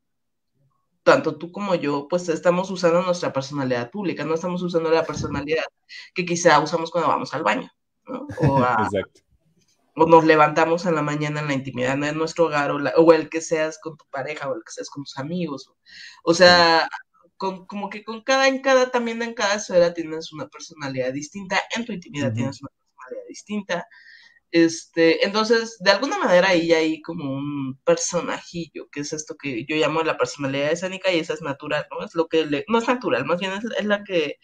tanto 1.05 1.39
tú 1.39 1.53
como 1.53 1.77
yo, 1.77 2.09
pues 2.09 2.29
estamos 2.29 2.73
usando 2.73 3.03
nuestra 3.03 3.33
personalidad 3.33 3.93
pública, 3.93 4.25
no 4.25 4.35
estamos 4.35 4.63
usando 4.63 4.91
la 4.91 5.05
personalidad 5.05 5.63
que 6.13 6.27
quizá 6.27 6.59
usamos 6.59 6.91
cuando 6.91 7.09
vamos 7.09 7.33
al 7.35 7.45
baño, 7.45 7.71
¿no? 8.09 8.27
O 8.41 8.59
nos 9.95 10.25
levantamos 10.25 10.87
en 10.87 10.97
la 10.97 11.03
mañana 11.03 11.39
en 11.39 11.47
la 11.47 11.55
intimidad 11.55 11.97
de 11.99 12.13
nuestro 12.15 12.47
hogar, 12.47 12.73
o, 12.73 13.13
el 13.13 13.29
que 13.29 13.41
seas 13.41 13.79
con 13.81 13.97
tu 13.97 14.05
pareja, 14.11 14.51
o 14.51 14.57
el 14.57 14.65
que 14.65 14.73
seas 14.73 14.91
con 14.91 15.05
tus 15.05 15.17
amigos. 15.19 15.71
O, 16.25 16.35
sea, 16.35 16.89
como 17.67 17.91
que 17.91 18.05
con 18.05 18.23
cada, 18.23 18.49
en 18.49 18.61
cada, 18.61 18.91
también 18.91 19.23
en 19.23 19.35
cada 19.35 19.55
esfera 19.57 19.95
tienes 19.95 20.33
una 20.33 20.49
personalidad 20.49 21.13
distinta, 21.13 21.61
en 21.77 21.85
tu 21.85 21.93
intimidad 21.93 22.33
tienes 22.33 22.61
una 22.63 22.71
personalidad 22.71 23.29
distinta. 23.29 23.87
Este, 24.53 25.25
entonces, 25.25 25.79
de 25.81 25.91
alguna 25.91 26.19
manera 26.19 26.49
ahí 26.51 26.73
hay 26.73 27.01
como 27.03 27.33
un 27.33 27.81
personajillo, 27.85 28.89
que 28.91 29.01
es 29.01 29.13
esto 29.15 29.35
que 29.37 29.65
yo 29.65 29.77
llamo 29.77 30.03
la 30.03 30.19
personalidad 30.19 30.73
escénica 30.73 31.11
y 31.11 31.19
esa 31.21 31.35
es 31.35 31.43
natural, 31.43 31.87
¿no? 31.91 32.05
Es 32.05 32.15
lo 32.15 32.29
que 32.29 32.65
no 32.69 32.79
es 32.79 32.87
natural, 32.87 33.25
más 33.25 33.41
bien 33.41 33.53
es 33.55 33.85
la 33.87 34.05
que 34.05 34.39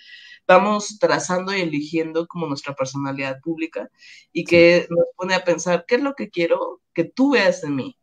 vamos 0.49 0.99
trazando 0.99 1.55
y 1.55 1.61
eligiendo 1.61 2.27
como 2.27 2.47
nuestra 2.47 2.75
personalidad 2.75 3.39
pública 3.43 3.91
y 4.33 4.45
que 4.45 4.87
nos 4.89 5.07
pone 5.15 5.35
a 5.35 5.45
pensar 5.45 5.85
qué 5.87 5.97
es 5.97 6.03
lo 6.03 6.15
que 6.15 6.31
quiero 6.31 6.81
que 6.95 7.05
tú 7.05 7.33
veas 7.33 7.63
en 7.65 7.77
mí, 7.77 7.99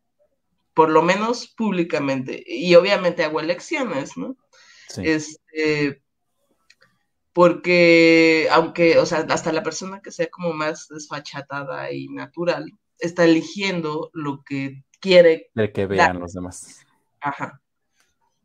por 0.74 0.90
lo 0.90 1.02
menos 1.02 1.48
públicamente. 1.48 2.44
Y 2.46 2.76
obviamente 2.76 3.24
hago 3.24 3.40
elecciones, 3.40 4.16
¿no? 4.16 4.36
Este, 4.98 6.02
porque 7.32 8.48
aunque, 8.50 8.98
o 8.98 9.06
sea, 9.06 9.26
hasta 9.28 9.52
la 9.52 9.62
persona 9.62 10.00
que 10.00 10.10
sea 10.10 10.28
como 10.28 10.52
más 10.52 10.88
desfachatada 10.88 11.92
y 11.92 12.08
natural, 12.08 12.72
está 12.98 13.24
eligiendo 13.24 14.10
lo 14.14 14.42
que 14.42 14.84
quiere. 15.00 15.50
De 15.54 15.72
que 15.72 15.86
vean 15.86 16.18
los 16.18 16.32
demás. 16.32 16.86
Ajá. 17.20 17.60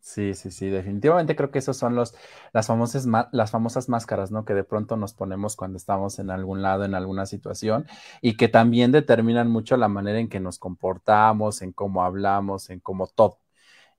Sí, 0.02 0.34
sí, 0.34 0.50
sí, 0.50 0.68
definitivamente 0.68 1.36
creo 1.36 1.52
que 1.52 1.60
esos 1.60 1.78
son 1.78 1.96
los, 1.96 2.16
las 2.54 2.66
famosas, 2.66 3.08
las 3.32 3.52
famosas 3.52 3.88
máscaras, 3.88 4.32
¿no? 4.32 4.46
Que 4.46 4.56
de 4.56 4.64
pronto 4.64 4.98
nos 4.98 5.14
ponemos 5.14 5.56
cuando 5.56 5.78
estamos 5.78 6.18
en 6.18 6.32
algún 6.32 6.64
lado, 6.64 6.84
en 6.86 6.96
alguna 6.96 7.28
situación, 7.28 7.86
y 8.20 8.36
que 8.36 8.48
también 8.48 8.92
determinan 8.92 9.48
mucho 9.50 9.78
la 9.78 9.88
manera 9.88 10.20
en 10.20 10.28
que 10.28 10.40
nos 10.40 10.58
comportamos, 10.58 11.62
en 11.62 11.72
cómo 11.72 12.04
hablamos, 12.04 12.72
en 12.72 12.80
cómo 12.80 13.08
todo. 13.08 13.38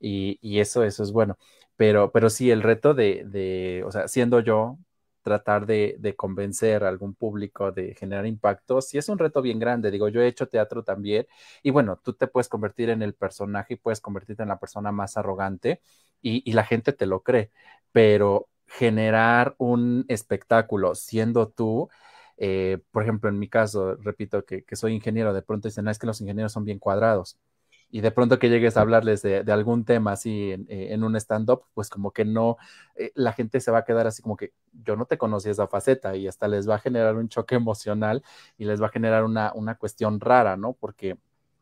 Y, 0.03 0.37
y 0.41 0.59
eso, 0.59 0.83
eso 0.83 1.03
es 1.03 1.11
bueno. 1.11 1.37
Pero, 1.77 2.11
pero 2.11 2.29
sí, 2.29 2.51
el 2.51 2.61
reto 2.61 2.93
de, 2.93 3.23
de, 3.25 3.83
o 3.85 3.91
sea, 3.91 4.07
siendo 4.07 4.39
yo, 4.41 4.77
tratar 5.21 5.65
de, 5.65 5.95
de, 5.99 6.15
convencer 6.15 6.83
a 6.83 6.89
algún 6.89 7.15
público, 7.15 7.71
de 7.71 7.95
generar 7.95 8.25
impacto, 8.25 8.81
sí 8.81 8.97
es 8.97 9.07
un 9.09 9.17
reto 9.19 9.41
bien 9.41 9.57
grande. 9.59 9.89
Digo, 9.91 10.09
yo 10.09 10.21
he 10.21 10.27
hecho 10.27 10.47
teatro 10.49 10.83
también 10.83 11.25
y 11.63 11.71
bueno, 11.71 11.97
tú 12.03 12.13
te 12.13 12.27
puedes 12.27 12.49
convertir 12.49 12.89
en 12.89 13.01
el 13.01 13.13
personaje 13.15 13.75
y 13.75 13.77
puedes 13.77 14.01
convertirte 14.01 14.43
en 14.43 14.49
la 14.49 14.59
persona 14.59 14.91
más 14.91 15.15
arrogante 15.17 15.81
y, 16.21 16.43
y 16.49 16.53
la 16.53 16.65
gente 16.65 16.91
te 16.93 17.05
lo 17.05 17.23
cree, 17.23 17.51
pero 17.93 18.49
generar 18.67 19.55
un 19.57 20.03
espectáculo 20.09 20.93
siendo 20.95 21.47
tú, 21.49 21.89
eh, 22.37 22.79
por 22.91 23.03
ejemplo, 23.03 23.29
en 23.29 23.39
mi 23.39 23.47
caso, 23.49 23.95
repito 23.97 24.43
que, 24.45 24.63
que 24.63 24.75
soy 24.75 24.93
ingeniero, 24.93 25.33
de 25.33 25.41
pronto 25.41 25.67
dicen, 25.67 25.85
no, 25.85 25.91
es 25.91 25.99
que 25.99 26.07
los 26.07 26.19
ingenieros 26.21 26.51
son 26.53 26.65
bien 26.65 26.79
cuadrados 26.79 27.37
y 27.93 28.01
de 28.01 28.09
pronto 28.09 28.39
que 28.39 28.49
llegues 28.49 28.75
a 28.75 28.81
hablarles 28.81 29.21
de, 29.21 29.43
de 29.43 29.51
algún 29.51 29.85
tema 29.85 30.13
así 30.13 30.51
en, 30.51 30.65
eh, 30.67 30.87
en 30.93 31.03
un 31.03 31.15
stand-up, 31.15 31.65
pues 31.75 31.91
como 31.91 32.09
que 32.09 32.25
no, 32.25 32.57
eh, 32.95 33.11
la 33.13 33.33
gente 33.33 33.59
se 33.59 33.69
va 33.69 33.79
a 33.79 33.85
quedar 33.85 34.07
así 34.07 34.23
como 34.23 34.35
que 34.35 34.51
yo 34.71 34.95
no 34.95 35.05
te 35.05 35.19
conocí 35.19 35.49
esa 35.49 35.67
faceta 35.67 36.15
y 36.15 36.27
hasta 36.27 36.47
les 36.47 36.67
va 36.67 36.75
a 36.75 36.79
generar 36.79 37.15
un 37.15 37.29
choque 37.29 37.53
emocional 37.55 38.23
y 38.57 38.65
les 38.65 38.81
va 38.81 38.87
a 38.87 38.89
generar 38.89 39.23
una, 39.23 39.51
una 39.53 39.75
cuestión 39.75 40.19
rara, 40.19 40.57
¿no? 40.57 40.73
Porque 40.73 41.19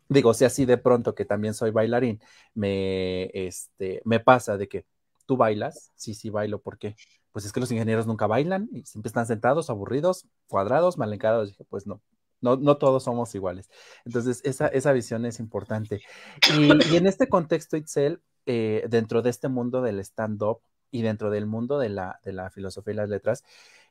digo, 0.08 0.34
si 0.34 0.46
así 0.46 0.64
de 0.64 0.78
pronto 0.78 1.14
que 1.16 1.26
también 1.26 1.54
soy 1.54 1.72
bailarín, 1.72 2.22
me, 2.54 3.26
este, 3.34 4.02
me 4.06 4.22
pasa 4.22 4.56
de 4.56 4.70
que 4.70 4.86
tú 5.26 5.36
bailas, 5.36 5.92
sí, 5.96 6.14
sí 6.14 6.30
bailo, 6.30 6.62
¿por 6.62 6.78
qué? 6.78 6.96
Pues 7.34 7.44
es 7.44 7.52
que 7.52 7.60
los 7.60 7.72
ingenieros 7.74 8.08
nunca 8.08 8.26
bailan 8.28 8.70
y 8.72 8.84
siempre 8.86 9.10
están 9.10 9.26
sentados, 9.28 9.70
aburridos, 9.70 10.28
cuadrados, 10.48 10.98
mal 10.98 11.14
encarados. 11.14 11.50
Dije, 11.50 11.66
pues 11.70 11.86
no, 11.88 12.02
no, 12.42 12.58
no 12.58 12.78
todos 12.78 13.04
somos 13.04 13.34
iguales. 13.36 13.70
Entonces, 14.06 14.42
esa, 14.44 14.68
esa 14.68 14.92
visión 14.92 15.26
es 15.26 15.40
importante. 15.40 16.02
Y, 16.58 16.94
y 16.94 16.98
en 16.98 17.08
este 17.08 17.30
contexto, 17.30 17.78
Itzel, 17.78 18.22
eh, 18.46 18.86
dentro 18.90 19.22
de 19.22 19.30
este 19.30 19.48
mundo 19.48 19.82
del 19.82 20.00
stand-up 20.00 20.62
y 20.90 21.04
dentro 21.04 21.30
del 21.30 21.46
mundo 21.46 21.78
de 21.78 21.90
la, 21.90 22.20
de 22.24 22.34
la 22.34 22.50
filosofía 22.50 22.94
y 22.94 22.98
las 22.98 23.10
letras, 23.10 23.44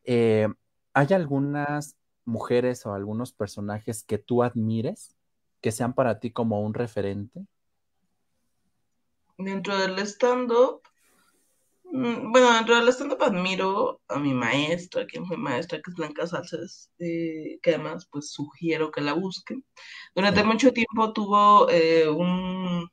eh, 0.05 0.49
¿hay 0.93 1.07
algunas 1.13 1.97
mujeres 2.25 2.85
o 2.85 2.93
algunos 2.93 3.33
personajes 3.33 4.03
que 4.03 4.19
tú 4.19 4.43
admires, 4.43 5.15
que 5.61 5.73
sean 5.73 5.95
para 5.95 6.19
ti 6.19 6.33
como 6.33 6.63
un 6.63 6.75
referente? 6.75 7.47
Dentro 9.39 9.79
del 9.79 9.99
stand-up, 10.01 10.83
Bueno, 11.93 12.53
dentro 12.55 12.77
del 12.77 12.89
stand-up 12.89 13.23
admiro 13.23 14.01
a 14.09 14.19
mi 14.19 14.33
maestra, 14.33 15.07
que 15.07 15.21
fue 15.25 15.37
maestra, 15.37 15.81
que 15.83 15.91
es 15.91 15.97
Blanca 15.97 16.27
Salces, 16.27 16.91
eh, 17.01 17.59
que 17.63 17.71
además 17.71 18.07
pues 18.11 18.31
sugiero 18.31 18.91
que 18.91 19.01
la 19.01 19.15
busquen. 19.15 19.65
Durante 20.15 20.45
mucho 20.45 20.73
tiempo 20.73 21.13
tuvo 21.13 21.69
eh, 21.69 22.09
un, 22.09 22.89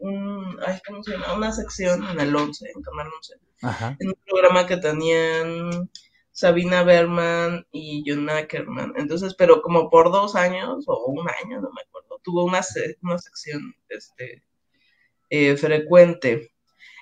un, 0.00 0.58
ay, 0.66 0.80
¿cómo 0.86 1.02
se 1.04 1.12
llama? 1.12 1.34
Una 1.34 1.52
sección 1.52 2.02
en 2.08 2.18
el 2.18 2.34
11, 2.34 2.66
en 2.74 2.82
Canal 2.82 3.08
11, 3.16 3.34
Ajá, 3.62 3.96
en 4.00 4.08
un 4.08 4.16
programa 4.26 4.66
que 4.66 4.78
tenían 4.78 5.88
Sabina 6.32 6.82
Berman 6.82 7.64
y 7.70 8.02
John 8.04 8.28
Ackerman. 8.28 8.94
Entonces, 8.96 9.34
pero 9.36 9.62
como 9.62 9.88
por 9.90 10.10
dos 10.10 10.34
años 10.34 10.84
o 10.88 11.06
un 11.06 11.28
año, 11.28 11.60
no 11.60 11.70
me 11.70 11.82
acuerdo, 11.82 12.20
tuvo 12.24 12.44
una, 12.44 12.60
una 13.02 13.18
sección 13.18 13.74
este, 13.88 14.42
eh, 15.30 15.56
frecuente. 15.56 16.53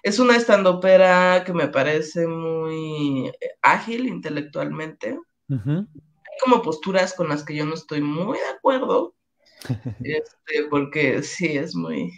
Es 0.02 0.18
una 0.18 0.36
estandopera 0.36 1.44
que 1.44 1.52
me 1.52 1.68
parece 1.68 2.26
muy 2.26 3.28
eh, 3.28 3.50
ágil 3.62 4.06
intelectualmente. 4.06 5.18
Hay 5.48 6.38
como 6.42 6.62
posturas 6.62 7.14
con 7.14 7.28
las 7.28 7.44
que 7.44 7.54
yo 7.54 7.64
no 7.64 7.74
estoy 7.74 8.00
muy 8.00 8.38
de 8.38 8.48
acuerdo, 8.56 9.14
este, 10.02 10.64
porque 10.70 11.22
sí, 11.22 11.56
es 11.56 11.74
muy, 11.74 12.10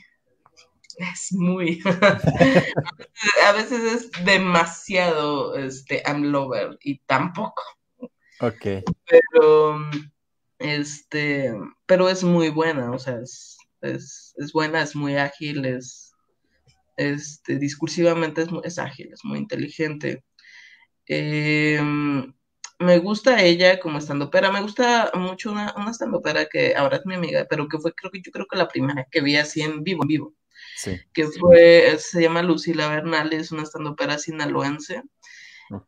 es 0.98 1.32
muy, 1.32 1.82
a 3.46 3.52
veces 3.52 3.82
es 3.82 4.24
demasiado, 4.24 5.56
este, 5.56 6.02
I'm 6.06 6.30
lover 6.30 6.78
y 6.80 6.98
tampoco, 7.00 7.62
Ok, 8.40 8.84
pero, 9.06 9.78
este, 10.58 11.54
pero 11.86 12.08
es 12.08 12.24
muy 12.24 12.50
buena, 12.50 12.90
o 12.90 12.98
sea, 12.98 13.20
es, 13.20 13.56
es, 13.80 14.34
es 14.36 14.52
buena, 14.52 14.82
es 14.82 14.96
muy 14.96 15.16
ágil, 15.16 15.64
es, 15.64 16.03
este, 16.96 17.58
discursivamente 17.58 18.42
es, 18.42 18.48
es 18.62 18.78
ágil, 18.78 19.12
es 19.12 19.24
muy 19.24 19.38
inteligente. 19.38 20.24
Eh, 21.06 21.80
me 22.78 22.98
gusta 22.98 23.42
ella 23.42 23.78
como 23.80 23.98
estandopera, 23.98 24.50
me 24.50 24.60
gusta 24.60 25.10
mucho 25.14 25.52
una, 25.52 25.74
una 25.76 25.90
estandopera 25.90 26.46
que 26.46 26.74
ahora 26.74 26.96
es 26.96 27.06
mi 27.06 27.14
amiga, 27.14 27.46
pero 27.48 27.68
que 27.68 27.78
fue 27.78 27.94
creo 27.94 28.10
que 28.10 28.20
yo 28.20 28.32
creo 28.32 28.46
que 28.46 28.56
la 28.56 28.68
primera 28.68 29.06
que 29.10 29.20
vi 29.20 29.36
así 29.36 29.62
en 29.62 29.84
vivo, 29.84 30.02
en 30.02 30.08
vivo, 30.08 30.34
sí, 30.76 31.00
que 31.12 31.26
fue, 31.28 31.96
se 31.98 32.22
llama 32.22 32.42
Lucila 32.42 32.88
Bernal, 32.88 33.32
es 33.32 33.52
una 33.52 33.62
estandopera 33.62 34.18
sinaloense, 34.18 35.02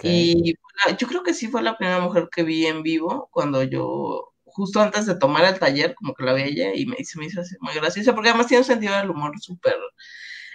y 0.03 0.55
yo 0.99 1.07
creo 1.09 1.23
que 1.23 1.35
sí 1.35 1.49
fue 1.49 1.63
la 1.63 1.77
primera 1.77 2.01
mujer 2.01 2.29
que 2.35 2.43
vi 2.43 2.67
en 2.67 2.83
vivo 2.83 3.29
cuando 3.31 3.63
yo, 3.63 4.33
justo 4.45 4.81
antes 4.81 5.07
de 5.07 5.19
tomar 5.19 5.45
el 5.45 5.59
taller, 5.59 5.95
como 5.95 6.15
que 6.15 6.25
la 6.25 6.33
vi 6.33 6.43
a 6.43 6.47
ella 6.47 6.75
y 6.75 6.87
me, 6.87 6.97
se 7.05 7.19
me 7.19 7.27
hizo 7.27 7.41
así 7.41 7.57
muy 7.61 7.75
graciosa, 7.75 8.15
porque 8.15 8.31
además 8.31 8.47
tiene 8.47 8.61
un 8.61 8.67
sentido 8.67 8.97
del 8.97 9.11
humor 9.11 9.33
súper, 9.41 9.77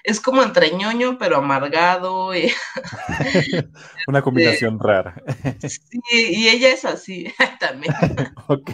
es 0.04 0.20
como 0.20 0.44
entre 0.44 0.72
ñoño, 0.76 1.18
pero 1.18 1.38
amargado, 1.38 2.36
y, 2.36 2.52
Una 4.08 4.22
combinación 4.22 4.80
rara. 4.80 5.22
sí, 5.62 6.00
y 6.12 6.48
ella 6.48 6.70
es 6.74 6.86
así 6.86 7.34
también. 7.60 7.94
Ok, 8.48 8.72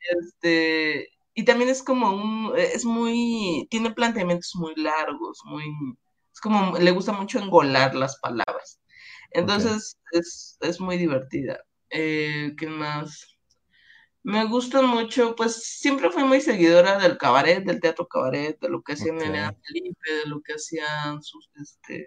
Este, 0.00 1.08
y 1.34 1.44
también 1.44 1.70
es 1.70 1.82
como 1.82 2.12
un, 2.12 2.52
es 2.56 2.84
muy, 2.84 3.66
tiene 3.70 3.92
planteamientos 3.92 4.54
muy 4.56 4.74
largos, 4.76 5.40
muy, 5.44 5.64
es 6.32 6.40
como, 6.40 6.76
le 6.78 6.90
gusta 6.90 7.12
mucho 7.12 7.38
engolar 7.38 7.94
las 7.94 8.18
palabras. 8.20 8.80
Entonces, 9.32 9.96
es, 10.12 10.58
es 10.60 10.80
muy 10.80 10.96
divertida. 10.96 11.60
Eh, 11.90 12.54
¿qué 12.58 12.66
más? 12.66 13.38
Me 14.22 14.44
gusta 14.46 14.82
mucho, 14.82 15.34
pues 15.34 15.62
siempre 15.64 16.10
fui 16.10 16.24
muy 16.24 16.40
seguidora 16.42 16.98
del 16.98 17.16
cabaret, 17.18 17.64
del 17.64 17.80
teatro 17.80 18.06
cabaret, 18.06 18.58
de 18.60 18.68
lo 18.68 18.82
que 18.82 18.92
hacía 18.92 19.12
ok, 19.12 19.24
Elena 19.24 19.52
Felipe, 19.62 20.12
de 20.12 20.26
lo 20.26 20.42
que 20.42 20.54
hacían 20.54 21.22
sus, 21.22 21.48
este, 21.60 22.06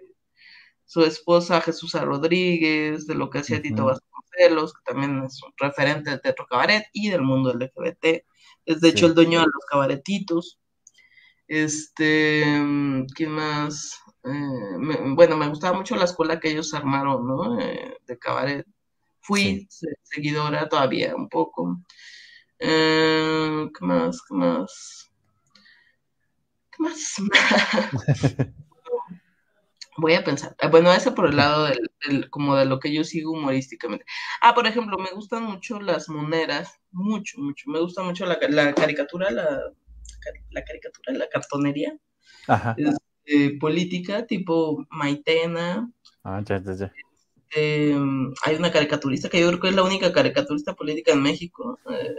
su 0.84 1.02
esposa 1.04 1.60
Jesús 1.62 1.94
Rodríguez, 1.94 3.06
de 3.06 3.14
lo 3.16 3.30
que 3.30 3.38
hacía 3.40 3.62
Tito 3.62 3.84
ujú, 3.84 3.86
Vasconcelos, 3.86 4.74
que 4.74 4.92
también 4.92 5.24
es 5.24 5.42
un 5.42 5.52
referente 5.58 6.10
del 6.10 6.22
teatro 6.22 6.46
cabaret 6.48 6.86
y 6.92 7.10
del 7.10 7.22
mundo 7.22 7.52
LGBT. 7.52 8.26
Es 8.66 8.80
de 8.80 8.90
hecho 8.90 9.06
el 9.06 9.14
dueño 9.14 9.40
de 9.40 9.46
los 9.46 9.64
cabaretitos. 9.70 10.60
Este, 11.48 12.44
mm, 12.58 13.06
¿quién 13.14 13.32
más? 13.32 14.00
Eh, 14.24 14.30
me- 14.78 15.14
bueno, 15.14 15.36
me 15.36 15.48
gustaba 15.48 15.76
mucho 15.76 15.96
la 15.96 16.04
escuela 16.06 16.40
que 16.40 16.50
ellos 16.50 16.74
armaron, 16.74 17.26
¿no? 17.26 17.60
Eh, 17.60 17.96
de 18.06 18.18
cabaret. 18.18 18.66
Fui 19.24 19.66
se- 19.70 19.96
seguidora 20.02 20.68
todavía 20.68 21.16
un 21.16 21.28
poco. 21.28 21.80
Eh, 22.58 23.66
¿qué 23.78 23.84
más? 23.84 24.20
¿Qué 24.28 24.34
más? 24.34 25.10
¿Qué 26.70 26.82
más? 26.82 27.14
Voy 29.96 30.14
a 30.14 30.24
pensar. 30.24 30.54
Eh, 30.60 30.68
Bueno, 30.68 30.92
eso 30.92 31.14
por 31.14 31.26
el 31.30 31.36
lado 31.36 31.64
del, 31.66 31.90
del- 32.06 32.28
como 32.30 32.56
de 32.56 32.64
lo 32.64 32.80
que 32.80 32.92
yo 32.92 33.04
sigo 33.04 33.32
humorísticamente. 33.32 34.04
Ah, 34.40 34.54
por 34.54 34.66
ejemplo, 34.66 34.98
me 34.98 35.10
gustan 35.12 35.44
mucho 35.44 35.80
las 35.80 36.08
moneras, 36.08 36.80
mucho, 36.90 37.38
mucho. 37.40 37.70
Me 37.70 37.80
gusta 37.80 38.02
mucho 38.02 38.26
la, 38.26 38.38
la 38.48 38.74
caricatura, 38.74 39.30
la, 39.30 39.46
la 40.50 40.64
caricatura, 40.64 41.12
la 41.16 41.28
cartonería 41.28 41.96
Ajá. 42.48 42.76
este, 42.76 43.56
política, 43.58 44.26
tipo 44.26 44.84
Maitena. 44.90 45.90
Ah, 46.24 46.42
ya, 46.44 46.60
ya, 46.62 46.72
ya. 46.74 46.92
Eh, 47.54 47.96
hay 48.44 48.56
una 48.56 48.72
caricaturista 48.72 49.28
que 49.28 49.40
yo 49.40 49.48
creo 49.48 49.60
que 49.60 49.68
es 49.68 49.74
la 49.74 49.82
única 49.82 50.12
caricaturista 50.12 50.74
política 50.74 51.12
en 51.12 51.22
México. 51.22 51.78
eh, 51.90 52.14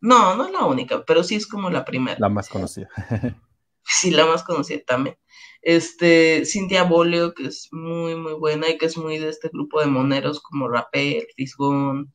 no, 0.00 0.36
no 0.36 0.46
es 0.46 0.52
la 0.52 0.64
única, 0.64 1.04
pero 1.04 1.24
sí 1.24 1.34
es 1.34 1.46
como 1.46 1.70
la 1.70 1.84
primera. 1.84 2.18
La 2.20 2.28
más 2.28 2.48
conocida. 2.48 2.88
Sí, 3.90 4.10
la 4.10 4.26
más 4.26 4.42
conocida 4.44 4.82
también. 4.86 5.16
Este, 5.62 6.44
Cintia 6.44 6.82
Bolio, 6.82 7.32
que 7.32 7.46
es 7.46 7.68
muy, 7.72 8.14
muy 8.16 8.34
buena 8.34 8.68
y 8.68 8.76
que 8.76 8.84
es 8.84 8.98
muy 8.98 9.18
de 9.18 9.30
este 9.30 9.48
grupo 9.48 9.80
de 9.80 9.86
moneros 9.86 10.42
como 10.42 10.68
Rapel, 10.68 11.26
Fisgón. 11.34 12.12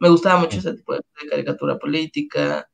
Me 0.00 0.10
gustaba 0.10 0.38
mucho 0.38 0.58
ese 0.58 0.74
tipo 0.74 0.92
de, 0.92 1.00
de 1.22 1.28
caricatura 1.30 1.78
política. 1.78 2.68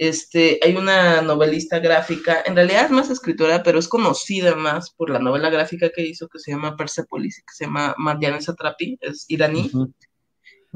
Este, 0.00 0.58
hay 0.62 0.74
una 0.76 1.20
novelista 1.20 1.78
gráfica, 1.78 2.42
en 2.46 2.56
realidad 2.56 2.86
es 2.86 2.90
más 2.90 3.10
escritora, 3.10 3.62
pero 3.62 3.78
es 3.78 3.86
conocida 3.86 4.54
más 4.54 4.88
por 4.92 5.10
la 5.10 5.18
novela 5.18 5.50
gráfica 5.50 5.90
que 5.94 6.06
hizo, 6.06 6.26
que 6.26 6.38
se 6.38 6.52
llama 6.52 6.74
Persepolis, 6.74 7.44
que 7.46 7.52
se 7.54 7.66
llama 7.66 7.94
Marjane 7.98 8.40
Satrapi, 8.40 8.96
es 9.02 9.26
iraní. 9.28 9.70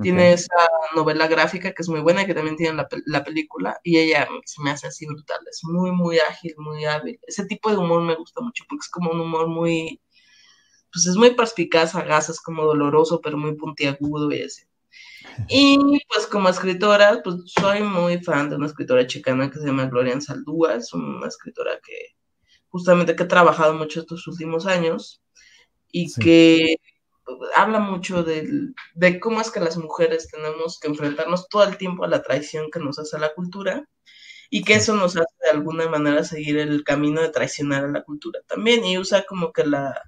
Tiene 0.02 0.34
esa 0.34 0.68
novela 0.94 1.26
gráfica 1.26 1.72
que 1.72 1.80
es 1.80 1.88
muy 1.88 2.00
buena, 2.00 2.26
que 2.26 2.34
también 2.34 2.56
tiene 2.56 2.76
la, 2.76 2.86
la 3.06 3.24
película, 3.24 3.80
y 3.82 3.96
ella 3.96 4.28
se 4.44 4.62
me 4.62 4.72
hace 4.72 4.88
así 4.88 5.06
brutal, 5.06 5.38
es 5.50 5.60
muy, 5.64 5.90
muy 5.90 6.18
ágil, 6.18 6.52
muy 6.58 6.84
hábil. 6.84 7.18
Ese 7.26 7.46
tipo 7.46 7.70
de 7.70 7.78
humor 7.78 8.02
me 8.02 8.16
gusta 8.16 8.42
mucho, 8.42 8.64
porque 8.68 8.82
es 8.82 8.90
como 8.90 9.10
un 9.10 9.20
humor 9.20 9.48
muy, 9.48 10.02
pues 10.92 11.06
es 11.06 11.16
muy 11.16 11.30
perspicaz, 11.30 11.92
sagaz, 11.92 12.28
es 12.28 12.42
como 12.42 12.64
doloroso, 12.64 13.22
pero 13.22 13.38
muy 13.38 13.54
puntiagudo 13.54 14.30
y 14.32 14.42
así. 14.42 14.64
Y 15.48 15.78
pues 16.08 16.26
como 16.26 16.48
escritora, 16.48 17.20
pues 17.22 17.36
soy 17.46 17.82
muy 17.82 18.22
fan 18.22 18.50
de 18.50 18.56
una 18.56 18.66
escritora 18.66 19.06
chicana 19.06 19.50
que 19.50 19.58
se 19.58 19.66
llama 19.66 19.86
Gloria 19.86 20.20
Saldúa, 20.20 20.74
es 20.74 20.92
una 20.92 21.26
escritora 21.28 21.78
que 21.84 22.14
justamente 22.68 23.14
que 23.14 23.22
ha 23.22 23.28
trabajado 23.28 23.74
mucho 23.74 24.00
estos 24.00 24.26
últimos 24.26 24.66
años 24.66 25.22
y 25.92 26.12
que 26.14 26.76
habla 27.54 27.78
mucho 27.78 28.22
de, 28.22 28.48
de 28.94 29.20
cómo 29.20 29.40
es 29.40 29.50
que 29.50 29.60
las 29.60 29.76
mujeres 29.76 30.28
tenemos 30.28 30.78
que 30.80 30.88
enfrentarnos 30.88 31.48
todo 31.48 31.64
el 31.64 31.76
tiempo 31.76 32.04
a 32.04 32.08
la 32.08 32.22
traición 32.22 32.70
que 32.70 32.80
nos 32.80 32.98
hace 32.98 33.18
la 33.18 33.32
cultura 33.32 33.88
y 34.50 34.62
que 34.62 34.74
eso 34.74 34.94
nos 34.94 35.16
hace 35.16 35.34
de 35.44 35.50
alguna 35.50 35.88
manera 35.88 36.24
seguir 36.24 36.58
el 36.58 36.84
camino 36.84 37.22
de 37.22 37.30
traicionar 37.30 37.84
a 37.84 37.90
la 37.90 38.02
cultura 38.02 38.40
también 38.46 38.84
y 38.84 38.98
usa 38.98 39.24
como 39.24 39.52
que 39.52 39.64
la 39.64 40.00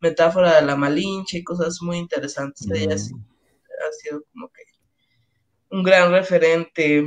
metáfora 0.00 0.56
de 0.56 0.62
la 0.62 0.76
malinche 0.76 1.38
y 1.38 1.44
cosas 1.44 1.80
muy 1.82 1.98
interesantes. 1.98 2.66
Ella 2.70 2.94
mm. 2.94 3.24
ha 3.28 3.92
sido 3.92 4.24
como 4.32 4.48
que 4.48 4.62
un 5.70 5.82
gran 5.82 6.10
referente. 6.12 7.04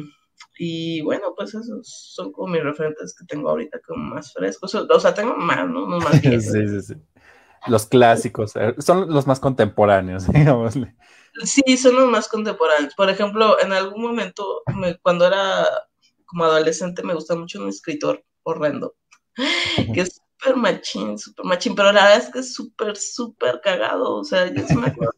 Y 0.58 1.02
bueno, 1.02 1.34
pues 1.36 1.54
esos 1.54 1.88
son 1.88 2.32
como 2.32 2.54
mis 2.54 2.64
referentes 2.64 3.16
que 3.16 3.26
tengo 3.26 3.50
ahorita 3.50 3.80
como 3.86 4.16
más 4.16 4.34
frescos. 4.34 4.76
O 4.76 5.00
sea, 5.00 5.14
tengo 5.14 5.36
más, 5.36 5.68
¿no? 5.68 5.88
más 5.88 6.12
sí, 6.22 6.42
sí, 6.42 6.82
sí. 6.82 6.94
Los 7.68 7.86
clásicos, 7.86 8.56
eh, 8.58 8.76
son 8.80 9.10
los 9.10 9.26
más 9.26 9.40
contemporáneos, 9.40 10.28
digamos. 10.34 10.74
Sí, 11.44 11.78
son 11.78 11.96
los 11.96 12.10
más 12.10 12.28
contemporáneos. 12.28 12.94
Por 12.96 13.10
ejemplo, 13.10 13.60
en 13.62 13.72
algún 13.72 14.02
momento, 14.02 14.62
cuando 15.02 15.28
era 15.28 15.68
como 16.26 16.44
adolescente, 16.44 17.04
me 17.04 17.14
gusta 17.14 17.36
mucho 17.36 17.62
un 17.62 17.70
escritor 17.70 18.24
horrendo, 18.44 18.96
que 19.94 20.02
es 20.02 20.22
súper 20.42 20.58
machín, 20.58 21.18
súper 21.18 21.46
machín, 21.46 21.76
pero 21.76 21.92
la 21.94 22.04
verdad 22.04 22.18
es 22.18 22.30
que 22.30 22.40
es 22.40 22.54
súper, 22.54 22.98
súper 22.98 23.62
cagado. 23.62 24.16
O 24.16 24.24
sea, 24.24 24.54
yo 24.54 24.68
sí 24.68 24.76
me 24.76 24.88
acuerdo 24.88 25.14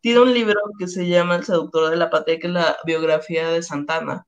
tiene 0.00 0.20
un 0.20 0.32
libro 0.34 0.60
que 0.78 0.88
se 0.88 1.06
llama 1.06 1.36
El 1.36 1.44
seductor 1.44 1.90
de 1.90 1.96
la 1.96 2.10
patria, 2.10 2.38
que 2.38 2.46
es 2.46 2.52
la 2.52 2.76
biografía 2.84 3.48
de 3.50 3.62
Santana. 3.62 4.26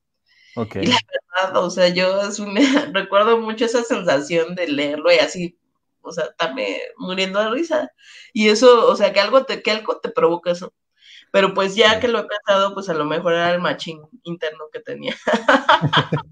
Okay. 0.54 0.84
Y 0.84 0.86
la 0.86 0.98
verdad, 1.40 1.64
o 1.64 1.70
sea, 1.70 1.88
yo 1.88 2.20
recuerdo 2.92 3.38
mucho 3.38 3.64
esa 3.64 3.82
sensación 3.82 4.54
de 4.54 4.68
leerlo 4.68 5.12
y 5.12 5.18
así, 5.18 5.58
o 6.02 6.12
sea, 6.12 6.32
también 6.34 6.78
muriendo 6.98 7.40
de 7.40 7.50
risa. 7.50 7.90
Y 8.32 8.48
eso, 8.48 8.88
o 8.88 8.96
sea, 8.96 9.12
que 9.12 9.20
algo 9.20 9.44
te, 9.44 9.62
que 9.62 9.70
algo 9.70 9.98
te 9.98 10.10
provoca 10.10 10.52
eso. 10.52 10.74
Pero 11.30 11.54
pues 11.54 11.74
ya 11.74 11.98
que 11.98 12.08
lo 12.08 12.18
he 12.18 12.24
pensado, 12.24 12.74
pues 12.74 12.90
a 12.90 12.94
lo 12.94 13.06
mejor 13.06 13.32
era 13.32 13.50
el 13.52 13.60
machín 13.60 14.02
interno 14.22 14.64
que 14.70 14.80
tenía. 14.80 15.16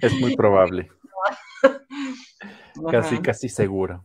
es 0.00 0.12
muy 0.20 0.36
probable. 0.36 0.92
casi, 2.90 3.18
casi 3.20 3.48
seguro. 3.48 4.04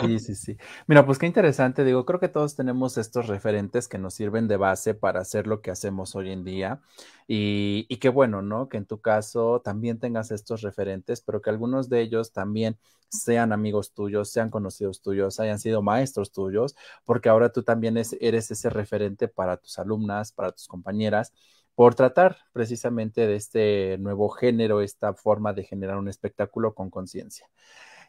Sí, 0.00 0.18
sí, 0.20 0.34
sí. 0.36 0.56
Mira, 0.86 1.04
pues 1.04 1.18
qué 1.18 1.26
interesante, 1.26 1.84
digo, 1.84 2.04
creo 2.04 2.20
que 2.20 2.28
todos 2.28 2.54
tenemos 2.54 2.98
estos 2.98 3.26
referentes 3.26 3.88
que 3.88 3.98
nos 3.98 4.14
sirven 4.14 4.46
de 4.46 4.56
base 4.56 4.94
para 4.94 5.20
hacer 5.20 5.46
lo 5.48 5.60
que 5.60 5.70
hacemos 5.72 6.14
hoy 6.14 6.30
en 6.30 6.44
día 6.44 6.80
y, 7.26 7.84
y 7.88 7.96
qué 7.96 8.08
bueno, 8.08 8.40
¿no? 8.42 8.68
Que 8.68 8.76
en 8.76 8.86
tu 8.86 9.00
caso 9.00 9.60
también 9.64 9.98
tengas 9.98 10.30
estos 10.30 10.62
referentes, 10.62 11.20
pero 11.20 11.42
que 11.42 11.50
algunos 11.50 11.88
de 11.88 12.00
ellos 12.00 12.32
también 12.32 12.78
sean 13.08 13.52
amigos 13.52 13.92
tuyos, 13.92 14.30
sean 14.30 14.50
conocidos 14.50 15.00
tuyos, 15.02 15.40
hayan 15.40 15.58
sido 15.58 15.82
maestros 15.82 16.30
tuyos, 16.30 16.76
porque 17.04 17.28
ahora 17.28 17.50
tú 17.50 17.62
también 17.64 17.96
eres 17.96 18.50
ese 18.50 18.70
referente 18.70 19.26
para 19.28 19.56
tus 19.56 19.78
alumnas, 19.80 20.30
para 20.32 20.52
tus 20.52 20.68
compañeras 20.68 21.32
por 21.74 21.94
tratar 21.94 22.36
precisamente 22.52 23.26
de 23.26 23.36
este 23.36 23.98
nuevo 23.98 24.28
género, 24.30 24.80
esta 24.82 25.14
forma 25.14 25.52
de 25.52 25.62
generar 25.64 25.96
un 25.98 26.08
espectáculo 26.08 26.74
con 26.74 26.90
conciencia. 26.90 27.48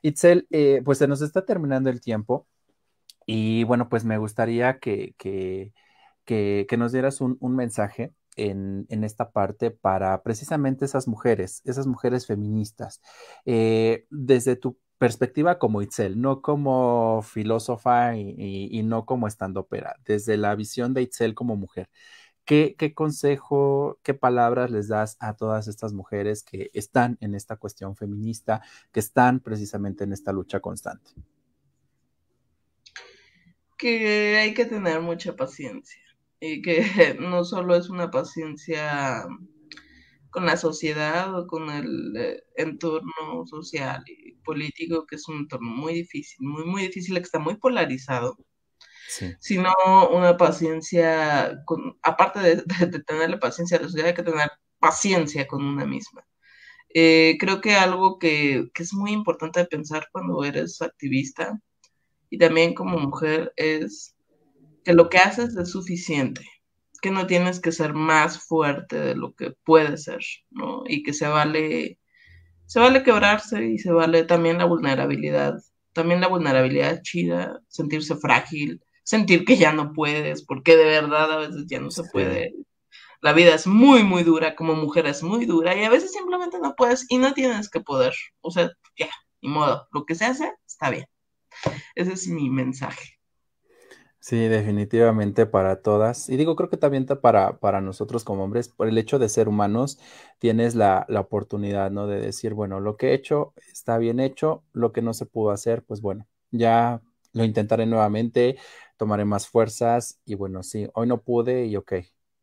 Itzel, 0.02 0.48
eh, 0.52 0.82
pues 0.84 0.98
se 0.98 1.08
nos 1.08 1.22
está 1.22 1.46
terminando 1.46 1.90
el 1.90 2.02
tiempo 2.02 2.48
y 3.26 3.64
bueno, 3.66 3.90
pues 3.90 4.06
me 4.06 4.18
gustaría 4.18 4.80
que, 4.80 5.14
que, 5.18 5.74
que, 6.26 6.68
nos 6.78 6.92
dieras 6.92 7.22
un, 7.22 7.38
mensaje 7.56 8.14
en, 8.36 8.86
en, 8.90 9.04
esta 9.04 9.32
parte 9.32 9.72
para 9.72 10.24
precisamente 10.24 10.86
esas 10.86 11.08
mujeres, 11.08 11.62
esas 11.66 11.88
mujeres 11.88 12.26
feministas, 12.26 13.02
eh, 13.46 14.06
desde 14.10 14.56
tu 14.56 14.80
perspectiva 14.98 15.60
como 15.60 15.82
Itzel, 15.82 16.20
no 16.20 16.42
como 16.42 17.22
filósofa 17.22 18.16
y, 18.18 18.36
y, 18.72 18.84
no 18.84 19.06
como 19.06 19.28
estandopera, 19.28 19.96
desde 20.06 20.38
la 20.38 20.56
visión 20.56 20.94
de 20.94 21.04
Itzel 21.04 21.36
como 21.36 21.56
mujer. 21.56 21.90
¿Qué, 22.50 22.94
consejo, 22.96 24.00
qué 24.02 24.16
palabras 24.16 24.72
les 24.72 24.88
das 24.88 25.18
a 25.20 25.36
todas 25.36 25.68
estas 25.68 25.94
mujeres 25.94 26.42
que 26.42 26.72
están 26.74 27.16
en 27.22 27.36
esta 27.36 27.58
cuestión 27.58 27.96
feminista, 27.96 28.64
que 28.92 29.00
están 29.00 29.40
precisamente 29.40 30.04
en 30.04 30.14
esta 30.14 30.34
lucha 30.34 30.60
constante? 30.60 31.12
Que 33.78 34.38
hay 34.38 34.56
que 34.56 34.66
tener 34.66 35.00
mucha 35.00 35.36
paciencia 35.36 36.02
y 36.40 36.64
que 36.64 36.80
no 37.20 37.44
solo 37.44 37.76
es 37.76 37.88
una 37.92 38.10
paciencia 38.10 39.28
con 40.32 40.48
la 40.48 40.58
sociedad 40.58 41.38
o 41.38 41.46
con 41.46 41.70
el 41.70 42.18
eh, 42.18 42.44
entorno 42.56 43.46
social 43.46 44.04
y 44.08 44.34
político, 44.38 45.06
que 45.06 45.18
es 45.18 45.28
un 45.28 45.42
entorno 45.42 45.70
muy 45.70 45.94
difícil, 45.94 46.48
muy, 46.48 46.66
muy 46.66 46.82
difícil, 46.82 47.14
que 47.14 47.22
está 47.22 47.38
muy 47.38 47.58
polarizado 47.58 48.38
sino 49.40 49.74
una 50.12 50.38
paciencia, 50.38 51.62
con, 51.66 51.98
aparte 52.04 52.40
de, 52.40 52.64
tener 53.06 53.30
la 53.30 53.40
paciencia 53.40 53.78
de 53.78 53.84
la 53.84 53.90
sociedad, 53.90 54.10
hay 54.10 54.16
que 54.16 54.24
tener 54.24 54.50
paciencia 54.80 55.48
con 55.48 55.64
una 55.64 55.86
misma. 55.86 56.26
Eh, 56.94 57.38
creo 57.40 57.62
que 57.62 57.76
algo 57.76 58.18
que, 58.20 58.70
que, 58.74 58.84
es 58.84 58.94
muy 58.94 59.12
importante 59.12 59.64
pensar 59.66 60.08
cuando 60.12 60.44
eres 60.44 60.82
activista 60.82 61.60
y 62.30 62.38
también 62.40 62.74
como 62.74 62.98
mujer 62.98 63.54
es 63.56 64.16
que 64.84 64.94
lo 64.94 65.10
que 65.10 65.20
haces 65.20 65.56
es 65.56 65.72
suficiente, 65.72 66.42
que 67.02 67.12
no 67.12 67.28
tienes 67.28 67.60
que 67.60 67.72
ser 67.72 67.94
más 67.94 68.40
fuerte 68.40 69.00
de 69.00 69.16
lo 69.16 69.34
que 69.34 69.54
puedes 69.64 70.04
ser, 70.06 70.20
¿no? 70.50 70.84
Y 70.88 71.04
que 71.04 71.14
se 71.14 71.28
vale, 71.28 72.00
se 72.66 72.80
vale 72.80 73.04
quebrarse 73.04 73.66
y 73.66 73.78
se 73.80 73.92
vale 73.92 74.24
también 74.24 74.58
la 74.58 74.66
vulnerabilidad, 74.66 75.56
también 75.94 76.22
la 76.22 76.28
vulnerabilidad 76.28 77.02
chida, 77.04 77.62
sentirse 77.68 78.16
frágil, 78.16 78.82
sentir 79.10 79.44
que 79.44 79.58
ya 79.58 79.72
no 79.72 79.92
puedes, 79.92 80.46
porque 80.46 80.78
de 80.78 80.86
verdad 80.86 81.32
a 81.32 81.38
veces 81.38 81.66
ya 81.66 81.80
no 81.80 81.90
se 81.90 82.04
puede. 82.04 82.54
La 83.22 83.34
vida 83.34 83.56
es 83.56 83.66
muy, 83.66 84.04
muy 84.04 84.22
dura, 84.22 84.56
como 84.56 84.76
mujer 84.76 85.08
es 85.08 85.24
muy 85.24 85.48
dura, 85.48 85.76
y 85.76 85.84
a 85.84 85.90
veces 85.90 86.12
simplemente 86.12 86.60
no 86.60 86.76
puedes 86.76 87.08
y 87.10 87.18
no 87.18 87.34
tienes 87.34 87.72
que 87.72 87.80
poder. 87.82 88.14
O 88.42 88.52
sea, 88.52 88.72
ya, 88.96 89.10
ni 89.42 89.50
modo, 89.50 89.88
lo 89.94 90.06
que 90.06 90.14
se 90.14 90.26
hace 90.26 90.54
está 90.64 90.92
bien. 90.92 91.08
Ese 91.96 92.14
es 92.14 92.28
mi 92.28 92.52
mensaje. 92.52 93.18
Sí, 94.20 94.38
definitivamente 94.48 95.48
para 95.48 95.82
todas. 95.82 96.30
Y 96.30 96.38
digo, 96.38 96.56
creo 96.56 96.70
que 96.70 96.78
también 96.78 97.08
para, 97.08 97.58
para 97.58 97.82
nosotros 97.82 98.24
como 98.24 98.44
hombres, 98.44 98.70
por 98.70 98.88
el 98.88 98.98
hecho 99.00 99.18
de 99.18 99.28
ser 99.28 99.48
humanos, 99.48 99.98
tienes 100.38 100.76
la, 100.76 101.08
la, 101.10 101.22
oportunidad, 101.22 101.90
¿no? 101.90 102.06
De 102.06 102.22
decir, 102.22 102.54
bueno, 102.54 102.80
lo 102.80 102.96
que 102.96 103.08
he 103.08 103.14
hecho 103.16 103.54
está 103.74 103.98
bien 103.98 104.20
hecho, 104.20 104.64
lo 104.72 104.92
que 104.92 105.02
no 105.02 105.16
se 105.16 105.26
pudo 105.26 105.50
hacer, 105.50 105.84
pues 105.84 106.00
bueno, 106.00 106.28
ya 106.52 107.02
lo 107.34 107.44
intentaré 107.44 107.86
nuevamente, 107.86 108.58
tomaré 109.00 109.26
más 109.26 109.48
fuerzas 109.50 110.20
y 110.26 110.36
bueno, 110.36 110.64
sí, 110.64 110.90
hoy 110.94 111.08
no 111.08 111.24
pude 111.24 111.66
y 111.68 111.78
ok, 111.78 111.94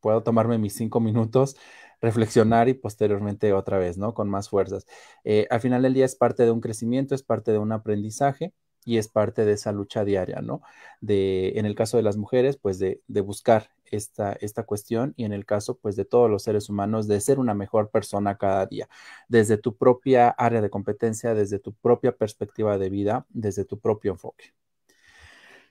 puedo 0.00 0.24
tomarme 0.24 0.58
mis 0.58 0.74
cinco 0.74 1.00
minutos, 1.00 1.56
reflexionar 2.00 2.68
y 2.68 2.74
posteriormente 2.74 3.52
otra 3.52 3.78
vez, 3.78 3.98
¿no? 3.98 4.14
Con 4.14 4.28
más 4.30 4.48
fuerzas. 4.48 4.86
Eh, 5.24 5.46
al 5.50 5.60
final 5.60 5.82
del 5.82 5.94
día 5.94 6.04
es 6.06 6.16
parte 6.16 6.44
de 6.44 6.50
un 6.50 6.60
crecimiento, 6.60 7.14
es 7.14 7.22
parte 7.22 7.52
de 7.52 7.58
un 7.58 7.72
aprendizaje 7.72 8.52
y 8.84 8.98
es 8.98 9.08
parte 9.08 9.44
de 9.44 9.52
esa 9.52 9.72
lucha 9.72 10.04
diaria, 10.04 10.40
¿no? 10.42 10.62
De, 11.00 11.52
en 11.58 11.66
el 11.66 11.74
caso 11.74 11.96
de 11.96 12.02
las 12.04 12.16
mujeres, 12.16 12.56
pues 12.56 12.78
de, 12.78 13.02
de 13.08 13.20
buscar 13.20 13.70
esta, 13.86 14.32
esta 14.34 14.64
cuestión 14.64 15.14
y 15.16 15.24
en 15.24 15.32
el 15.32 15.44
caso, 15.46 15.76
pues 15.78 15.96
de 15.96 16.04
todos 16.04 16.30
los 16.30 16.42
seres 16.44 16.68
humanos, 16.68 17.08
de 17.08 17.20
ser 17.20 17.38
una 17.38 17.54
mejor 17.54 17.90
persona 17.90 18.36
cada 18.38 18.66
día, 18.66 18.88
desde 19.28 19.58
tu 19.58 19.76
propia 19.76 20.28
área 20.30 20.60
de 20.60 20.70
competencia, 20.70 21.34
desde 21.34 21.58
tu 21.58 21.72
propia 21.74 22.12
perspectiva 22.16 22.78
de 22.78 22.90
vida, 22.90 23.26
desde 23.30 23.64
tu 23.64 23.78
propio 23.80 24.12
enfoque. 24.12 24.54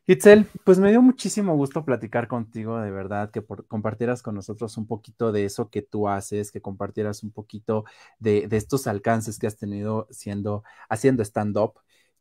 Itzel, 0.07 0.45
pues 0.63 0.77
me 0.77 0.91
dio 0.91 1.01
muchísimo 1.01 1.55
gusto 1.55 1.83
platicar 1.83 2.27
contigo, 2.27 2.79
de 2.79 2.91
verdad, 2.91 3.31
que 3.31 3.43
compartieras 3.67 4.21
con 4.21 4.35
nosotros 4.35 4.77
un 4.77 4.85
poquito 4.85 5.31
de 5.31 5.45
eso 5.45 5.71
que 5.71 5.81
tú 5.81 6.07
haces, 6.07 6.51
que 6.51 6.61
compartieras 6.61 7.23
un 7.23 7.31
poquito 7.31 7.85
de, 8.19 8.47
estos 8.51 8.85
alcances 8.85 9.39
que 9.39 9.47
has 9.47 9.57
tenido 9.57 10.07
siendo, 10.11 10.63
haciendo 10.89 11.23
stand-up. 11.23 11.73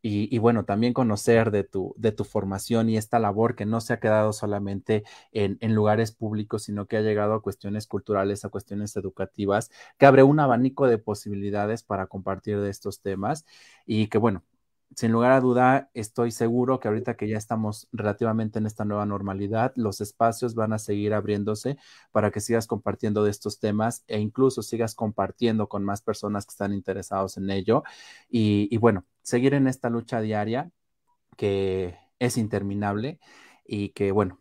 Y, 0.07 0.37
bueno, 0.39 0.67
también 0.67 0.93
conocer 0.93 1.51
de 1.51 1.65
tu, 1.65 1.95
de 1.97 2.13
tu 2.13 2.25
formación 2.25 2.91
y 2.91 2.99
esta 2.99 3.19
labor 3.19 3.55
que 3.57 3.65
no 3.65 3.81
se 3.81 3.95
ha 3.95 4.01
quedado 4.01 4.35
solamente 4.35 5.03
en, 5.33 5.57
en, 5.61 5.75
lugares 5.75 6.13
públicos, 6.13 6.65
sino 6.65 6.87
que 6.87 6.99
ha 6.99 7.01
llegado 7.01 7.33
a 7.33 7.41
cuestiones 7.43 7.87
culturales, 7.87 8.45
a 8.45 8.51
cuestiones 8.51 8.97
educativas, 8.97 9.71
que 9.99 10.05
abre 10.05 10.23
un 10.23 10.41
abanico 10.41 10.87
de 10.89 10.99
posibilidades 10.99 11.83
para 11.85 12.07
compartir 12.07 12.61
de 12.61 12.69
estos 12.69 13.01
temas 13.01 13.47
y 13.87 14.09
que 14.09 14.19
bueno, 14.19 14.43
sin 14.97 15.13
lugar 15.13 15.33
a 15.33 15.41
duda, 15.41 15.91
estoy 15.95 16.31
seguro 16.31 16.79
que 16.81 16.89
ahorita 16.89 17.17
que 17.17 17.29
ya 17.29 17.37
estamos 17.39 17.89
relativamente 17.93 18.59
en 18.59 18.67
esta 18.67 18.85
nueva 18.85 19.07
normalidad, 19.07 19.73
los 19.77 20.01
espacios 20.01 20.55
van 20.55 20.73
a 20.73 20.79
seguir 20.79 21.15
abriéndose 21.15 21.77
para 22.13 22.31
que 22.31 22.41
sigas 22.41 22.67
compartiendo 22.67 23.25
de 23.25 23.31
estos 23.31 23.59
temas 23.59 24.05
e 24.07 24.21
incluso 24.21 24.63
sigas 24.63 24.95
compartiendo 24.95 25.69
con 25.69 25.85
más 25.85 26.03
personas 26.03 26.47
que 26.47 26.51
están 26.53 26.73
interesados 26.73 27.37
en 27.37 27.51
ello. 27.51 27.83
Y, 28.29 28.69
y 28.71 28.77
bueno, 28.79 29.05
seguir 29.23 29.55
en 29.55 29.67
esta 29.67 29.91
lucha 29.91 30.21
diaria 30.21 30.71
que 31.37 31.97
es 32.19 32.37
interminable 32.39 33.19
y 33.67 33.91
que, 33.91 34.13
bueno, 34.13 34.39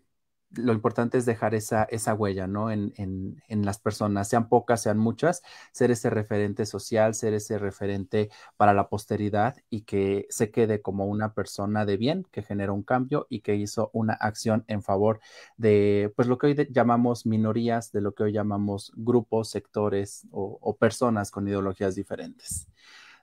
lo 0.56 0.74
importante 0.74 1.18
es 1.18 1.26
dejar 1.26 1.56
esa, 1.56 1.84
esa 1.84 2.14
huella, 2.14 2.47
¿no? 2.47 2.72
En, 2.72 2.93
en, 2.97 3.41
en, 3.47 3.66
las 3.66 3.80
personas, 3.80 4.30
sean 4.30 4.49
pocas, 4.49 4.82
sean 4.82 4.97
muchas, 4.97 5.41
ser 5.72 5.91
ese 5.91 6.10
referente 6.10 6.66
social, 6.66 7.16
ser 7.16 7.34
ese 7.34 7.58
referente 7.58 8.30
para 8.58 8.74
la 8.74 8.89
posteridad 8.89 9.56
y 9.70 9.82
que 9.82 10.28
se 10.30 10.51
quede 10.51 10.82
como 10.82 11.06
una 11.06 11.34
persona 11.34 11.86
de 11.86 11.97
bien, 11.97 12.28
que 12.32 12.43
generó 12.43 12.74
un 12.74 12.84
cambio 12.84 13.28
y 13.30 13.41
que 13.41 13.56
hizo 13.56 13.89
una 13.93 14.14
acción 14.14 14.64
en 14.68 14.84
favor 14.84 15.20
de, 15.58 16.12
pues, 16.16 16.28
lo 16.28 16.38
que 16.38 16.47
hoy 16.47 16.68
llamamos 16.72 17.26
minorías, 17.26 17.91
de 17.91 18.01
lo 18.01 18.14
que 18.14 18.24
hoy 18.24 18.34
llamamos 18.34 18.91
grupos, 18.95 19.49
sectores 19.49 20.28
o, 20.32 20.58
o 20.62 20.76
personas 20.78 21.32
con 21.32 21.47
ideologías 21.47 21.95
diferentes. 21.95 22.68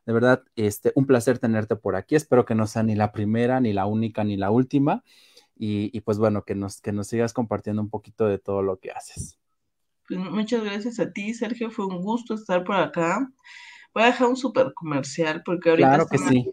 De 0.07 0.13
verdad, 0.13 0.43
este, 0.57 0.93
un 0.95 1.07
placer 1.07 1.39
tenerte 1.39 1.77
por 1.77 1.95
aquí. 1.95 2.17
Espero 2.17 2.45
que 2.45 2.55
no 2.55 2.67
sea 2.67 2.83
ni 2.83 2.95
la 2.95 3.13
primera, 3.13 3.61
ni 3.61 3.73
la 3.73 3.87
única, 3.87 4.25
ni 4.25 4.37
la 4.37 4.51
última. 4.51 5.05
Y, 5.63 6.01
pues 6.01 6.17
bueno, 6.17 6.43
que 6.43 6.55
nos, 6.55 6.81
que 6.81 6.91
nos 6.91 7.09
sigas 7.09 7.35
compartiendo 7.35 7.83
un 7.83 7.91
poquito 7.91 8.27
de 8.27 8.39
todo 8.39 8.63
lo 8.63 8.79
que 8.79 8.93
haces. 8.93 9.39
Pues 10.09 10.19
muchas 10.19 10.65
gracias 10.65 10.99
a 11.01 11.13
ti, 11.13 11.35
Sergio. 11.35 11.71
Fue 11.71 11.85
un 11.85 12.01
gusto 12.01 12.33
estar 12.33 12.65
por 12.65 12.77
acá. 12.77 13.31
Voy 13.93 14.05
a 14.05 14.07
dejar 14.07 14.29
un 14.29 14.39
super 14.39 14.73
comercial 14.73 15.43
porque 15.45 15.69
ahorita 15.69 15.89
claro 15.89 16.07
que 16.07 16.17
sí. 16.17 16.51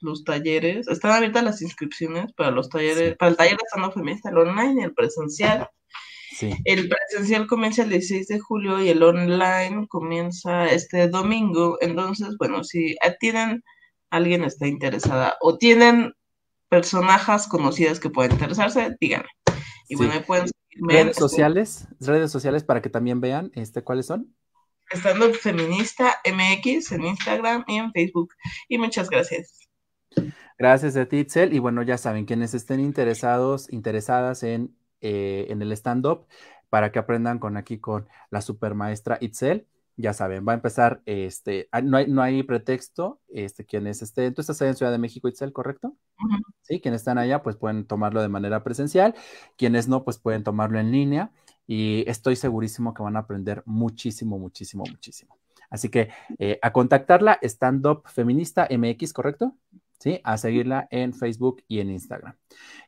los, 0.00 0.24
talleres, 0.24 0.88
están 0.88 1.12
abiertas 1.12 1.44
las 1.44 1.62
inscripciones 1.62 2.32
para 2.32 2.50
los 2.50 2.68
talleres, 2.68 3.16
para 3.16 3.30
el 3.30 3.36
taller 3.36 3.56
de 3.56 3.62
estando 3.64 3.92
feminista, 3.92 4.30
el 4.30 4.38
online 4.38 4.80
y 4.80 4.84
el 4.84 4.94
presencial. 4.94 5.68
Sí. 6.36 6.50
El 6.64 6.88
presencial 6.88 7.46
comienza 7.46 7.84
el 7.84 7.90
16 7.90 8.26
de 8.26 8.40
julio 8.40 8.82
y 8.82 8.88
el 8.88 9.00
online 9.00 9.86
comienza 9.86 10.66
este 10.66 11.06
domingo. 11.06 11.78
Entonces, 11.80 12.36
bueno, 12.36 12.64
si 12.64 12.96
tienen 13.20 13.62
alguien 14.10 14.42
está 14.42 14.66
interesada 14.66 15.36
o 15.40 15.56
tienen 15.56 16.14
personajes 16.72 17.46
conocidas 17.48 18.00
que 18.00 18.08
puedan 18.08 18.32
interesarse, 18.32 18.96
díganme. 18.98 19.28
Y 19.90 19.94
bueno, 19.94 20.14
pueden 20.26 20.48
redes 20.70 21.08
este 21.08 21.20
sociales, 21.20 21.86
redes 22.00 22.32
sociales 22.32 22.64
para 22.64 22.80
que 22.80 22.88
también 22.88 23.20
vean 23.20 23.52
este 23.54 23.84
cuáles 23.84 24.06
son. 24.06 24.34
Estando 24.90 25.34
Feminista 25.34 26.18
MX 26.24 26.92
en 26.92 27.04
Instagram 27.04 27.64
y 27.66 27.76
en 27.76 27.92
Facebook. 27.92 28.32
Y 28.70 28.78
muchas 28.78 29.10
gracias. 29.10 29.68
Gracias 30.58 30.96
a 30.96 31.04
ti, 31.04 31.18
Itzel. 31.18 31.52
Y 31.52 31.58
bueno, 31.58 31.82
ya 31.82 31.98
saben, 31.98 32.24
quienes 32.24 32.54
estén 32.54 32.80
interesados, 32.80 33.70
interesadas 33.70 34.42
en, 34.42 34.74
eh, 35.02 35.48
en 35.50 35.60
el 35.60 35.72
stand-up, 35.72 36.26
para 36.70 36.90
que 36.90 36.98
aprendan 36.98 37.38
con 37.38 37.58
aquí 37.58 37.80
con 37.80 38.08
la 38.30 38.40
supermaestra 38.40 39.18
Itzel, 39.20 39.66
ya 39.96 40.12
saben, 40.12 40.44
va 40.46 40.52
a 40.52 40.56
empezar, 40.56 41.02
este, 41.06 41.68
ah, 41.72 41.80
no 41.80 41.96
hay, 41.96 42.06
no 42.06 42.22
hay 42.22 42.42
pretexto, 42.42 43.20
este, 43.28 43.64
quienes 43.64 44.02
estén, 44.02 44.34
tú 44.34 44.40
estás 44.40 44.60
allá 44.60 44.70
en 44.70 44.76
Ciudad 44.76 44.92
de 44.92 44.98
México, 44.98 45.28
Itzel, 45.28 45.52
¿correcto? 45.52 45.96
Sí, 46.62 46.80
quienes 46.80 47.02
están 47.02 47.18
allá, 47.18 47.42
pues 47.42 47.56
pueden 47.56 47.86
tomarlo 47.86 48.22
de 48.22 48.28
manera 48.28 48.62
presencial, 48.62 49.14
quienes 49.56 49.88
no, 49.88 50.04
pues 50.04 50.18
pueden 50.18 50.44
tomarlo 50.44 50.78
en 50.78 50.92
línea 50.92 51.30
y 51.66 52.04
estoy 52.08 52.36
segurísimo 52.36 52.94
que 52.94 53.02
van 53.02 53.16
a 53.16 53.20
aprender 53.20 53.62
muchísimo, 53.66 54.38
muchísimo, 54.38 54.84
muchísimo. 54.88 55.36
Así 55.70 55.88
que 55.88 56.10
eh, 56.38 56.58
a 56.60 56.72
contactarla, 56.72 57.38
Stand 57.42 57.86
Up 57.86 58.02
Feminista 58.06 58.68
MX, 58.70 59.12
¿correcto? 59.12 59.56
A 60.24 60.38
seguirla 60.38 60.88
en 60.90 61.14
Facebook 61.14 61.62
y 61.68 61.80
en 61.80 61.90
Instagram. 61.90 62.34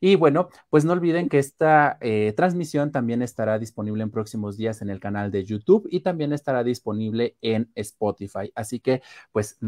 Y 0.00 0.16
bueno, 0.16 0.48
pues 0.70 0.84
no 0.84 0.92
olviden 0.92 1.28
que 1.28 1.38
esta 1.38 1.96
eh, 2.00 2.34
transmisión 2.36 2.92
también 2.92 3.22
estará 3.22 3.58
disponible 3.58 4.02
en 4.02 4.10
próximos 4.10 4.56
días 4.56 4.82
en 4.82 4.90
el 4.90 5.00
canal 5.00 5.30
de 5.30 5.44
YouTube 5.44 5.88
y 5.90 6.00
también 6.00 6.32
estará 6.32 6.64
disponible 6.64 7.36
en 7.40 7.70
Spotify. 7.74 8.52
Así 8.54 8.80
que, 8.80 9.02
pues, 9.32 9.58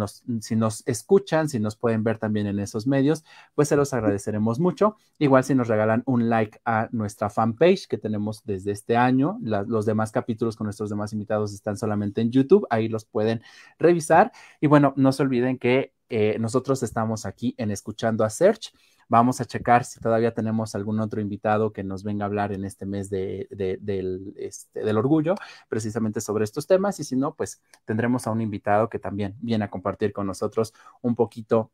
si 0.41 0.57
nos 0.57 0.83
escuchan, 0.87 1.49
si 1.49 1.59
nos 1.61 1.77
pueden 1.77 2.05
ver 2.05 2.19
también 2.19 2.47
en 2.47 2.59
esos 2.59 2.87
medios, 2.87 3.25
pues 3.55 3.69
se 3.69 3.77
los 3.77 3.93
agradeceremos 3.95 4.61
mucho. 4.61 4.97
Igual 5.19 5.45
si 5.45 5.55
nos 5.55 5.69
regalan 5.69 6.03
un 6.07 6.29
like 6.29 6.61
a 6.65 6.89
nuestra 6.93 7.31
fanpage 7.31 7.87
que 7.87 7.99
tenemos 7.99 8.43
desde 8.45 8.73
este 8.73 8.97
año, 8.97 9.39
los 9.43 9.87
demás 9.87 10.13
capítulos 10.13 10.57
con 10.57 10.67
nuestros 10.67 10.91
demás 10.91 11.13
invitados 11.13 11.55
están 11.55 11.77
solamente 11.77 12.21
en 12.21 12.31
YouTube, 12.31 12.67
ahí 12.71 12.89
los 12.89 13.05
pueden 13.05 13.43
revisar. 13.79 14.33
Y 14.61 14.67
bueno, 14.67 14.93
no 14.97 15.13
se 15.13 15.23
olviden 15.23 15.59
que 15.59 15.96
eh, 16.09 16.37
nosotros 16.39 16.83
estamos 16.83 17.27
aquí 17.27 17.55
en 17.59 17.71
Escuchando 17.71 18.25
a 18.25 18.31
Search. 18.31 18.73
Vamos 19.09 19.41
a 19.41 19.45
checar 19.45 19.85
si 19.85 20.01
todavía 20.01 20.35
tenemos 20.35 20.75
algún 20.75 20.99
otro 20.99 21.21
invitado 21.21 21.73
que 21.73 21.85
nos 21.85 22.03
venga 22.03 22.25
a 22.25 22.27
hablar 22.27 22.53
en 22.53 22.65
este 22.65 22.87
mes 22.87 23.11
este, 23.13 23.79
del, 23.81 24.99
orgullo, 24.99 25.37
precisamente 25.69 26.21
sobre 26.21 26.45
estos 26.45 26.67
temas. 26.67 26.99
Y 26.99 27.05
si 27.05 27.15
no, 27.17 27.35
pues 27.35 27.61
tendremos 27.85 28.27
a 28.27 28.33
un 28.33 28.41
invitado 28.41 28.89
que 28.89 28.99
también 28.99 29.37
viene 29.41 29.65
a 29.65 29.71
compartir 29.71 30.13
con 30.13 30.27
nosotros 30.27 30.75
un 31.03 31.15
poquito 31.15 31.71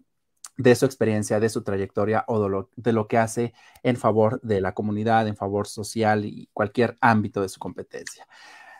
de 0.58 0.74
su 0.74 0.84
experiencia, 0.84 1.40
de 1.40 1.48
su 1.48 1.62
trayectoria 1.62 2.24
o 2.28 2.68
de 2.76 2.92
lo, 2.92 3.08
que 3.08 3.16
hace 3.16 3.54
en 3.82 3.96
favor 3.96 4.38
de 4.42 4.60
la 4.60 4.74
comunidad, 4.74 5.26
en 5.26 5.36
favor 5.36 5.66
social 5.66 6.26
y 6.26 6.50
cualquier 6.52 6.98
ámbito 7.00 7.40
de 7.40 7.48
su 7.48 7.58
competencia. 7.58 8.26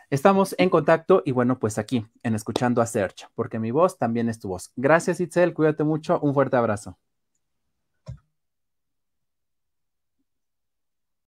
Estamos 0.09 0.55
en 0.57 0.69
contacto 0.69 1.23
y 1.25 1.31
bueno, 1.31 1.59
pues 1.59 1.77
aquí 1.77 2.05
en 2.23 2.35
Escuchando 2.35 2.81
a 2.81 2.85
Search, 2.85 3.27
porque 3.35 3.59
mi 3.59 3.71
voz 3.71 3.97
también 3.97 4.29
es 4.29 4.39
tu 4.39 4.49
voz. 4.49 4.71
Gracias, 4.75 5.19
Itzel, 5.19 5.53
cuídate 5.53 5.83
mucho, 5.83 6.19
un 6.21 6.33
fuerte 6.33 6.57
abrazo. 6.57 6.97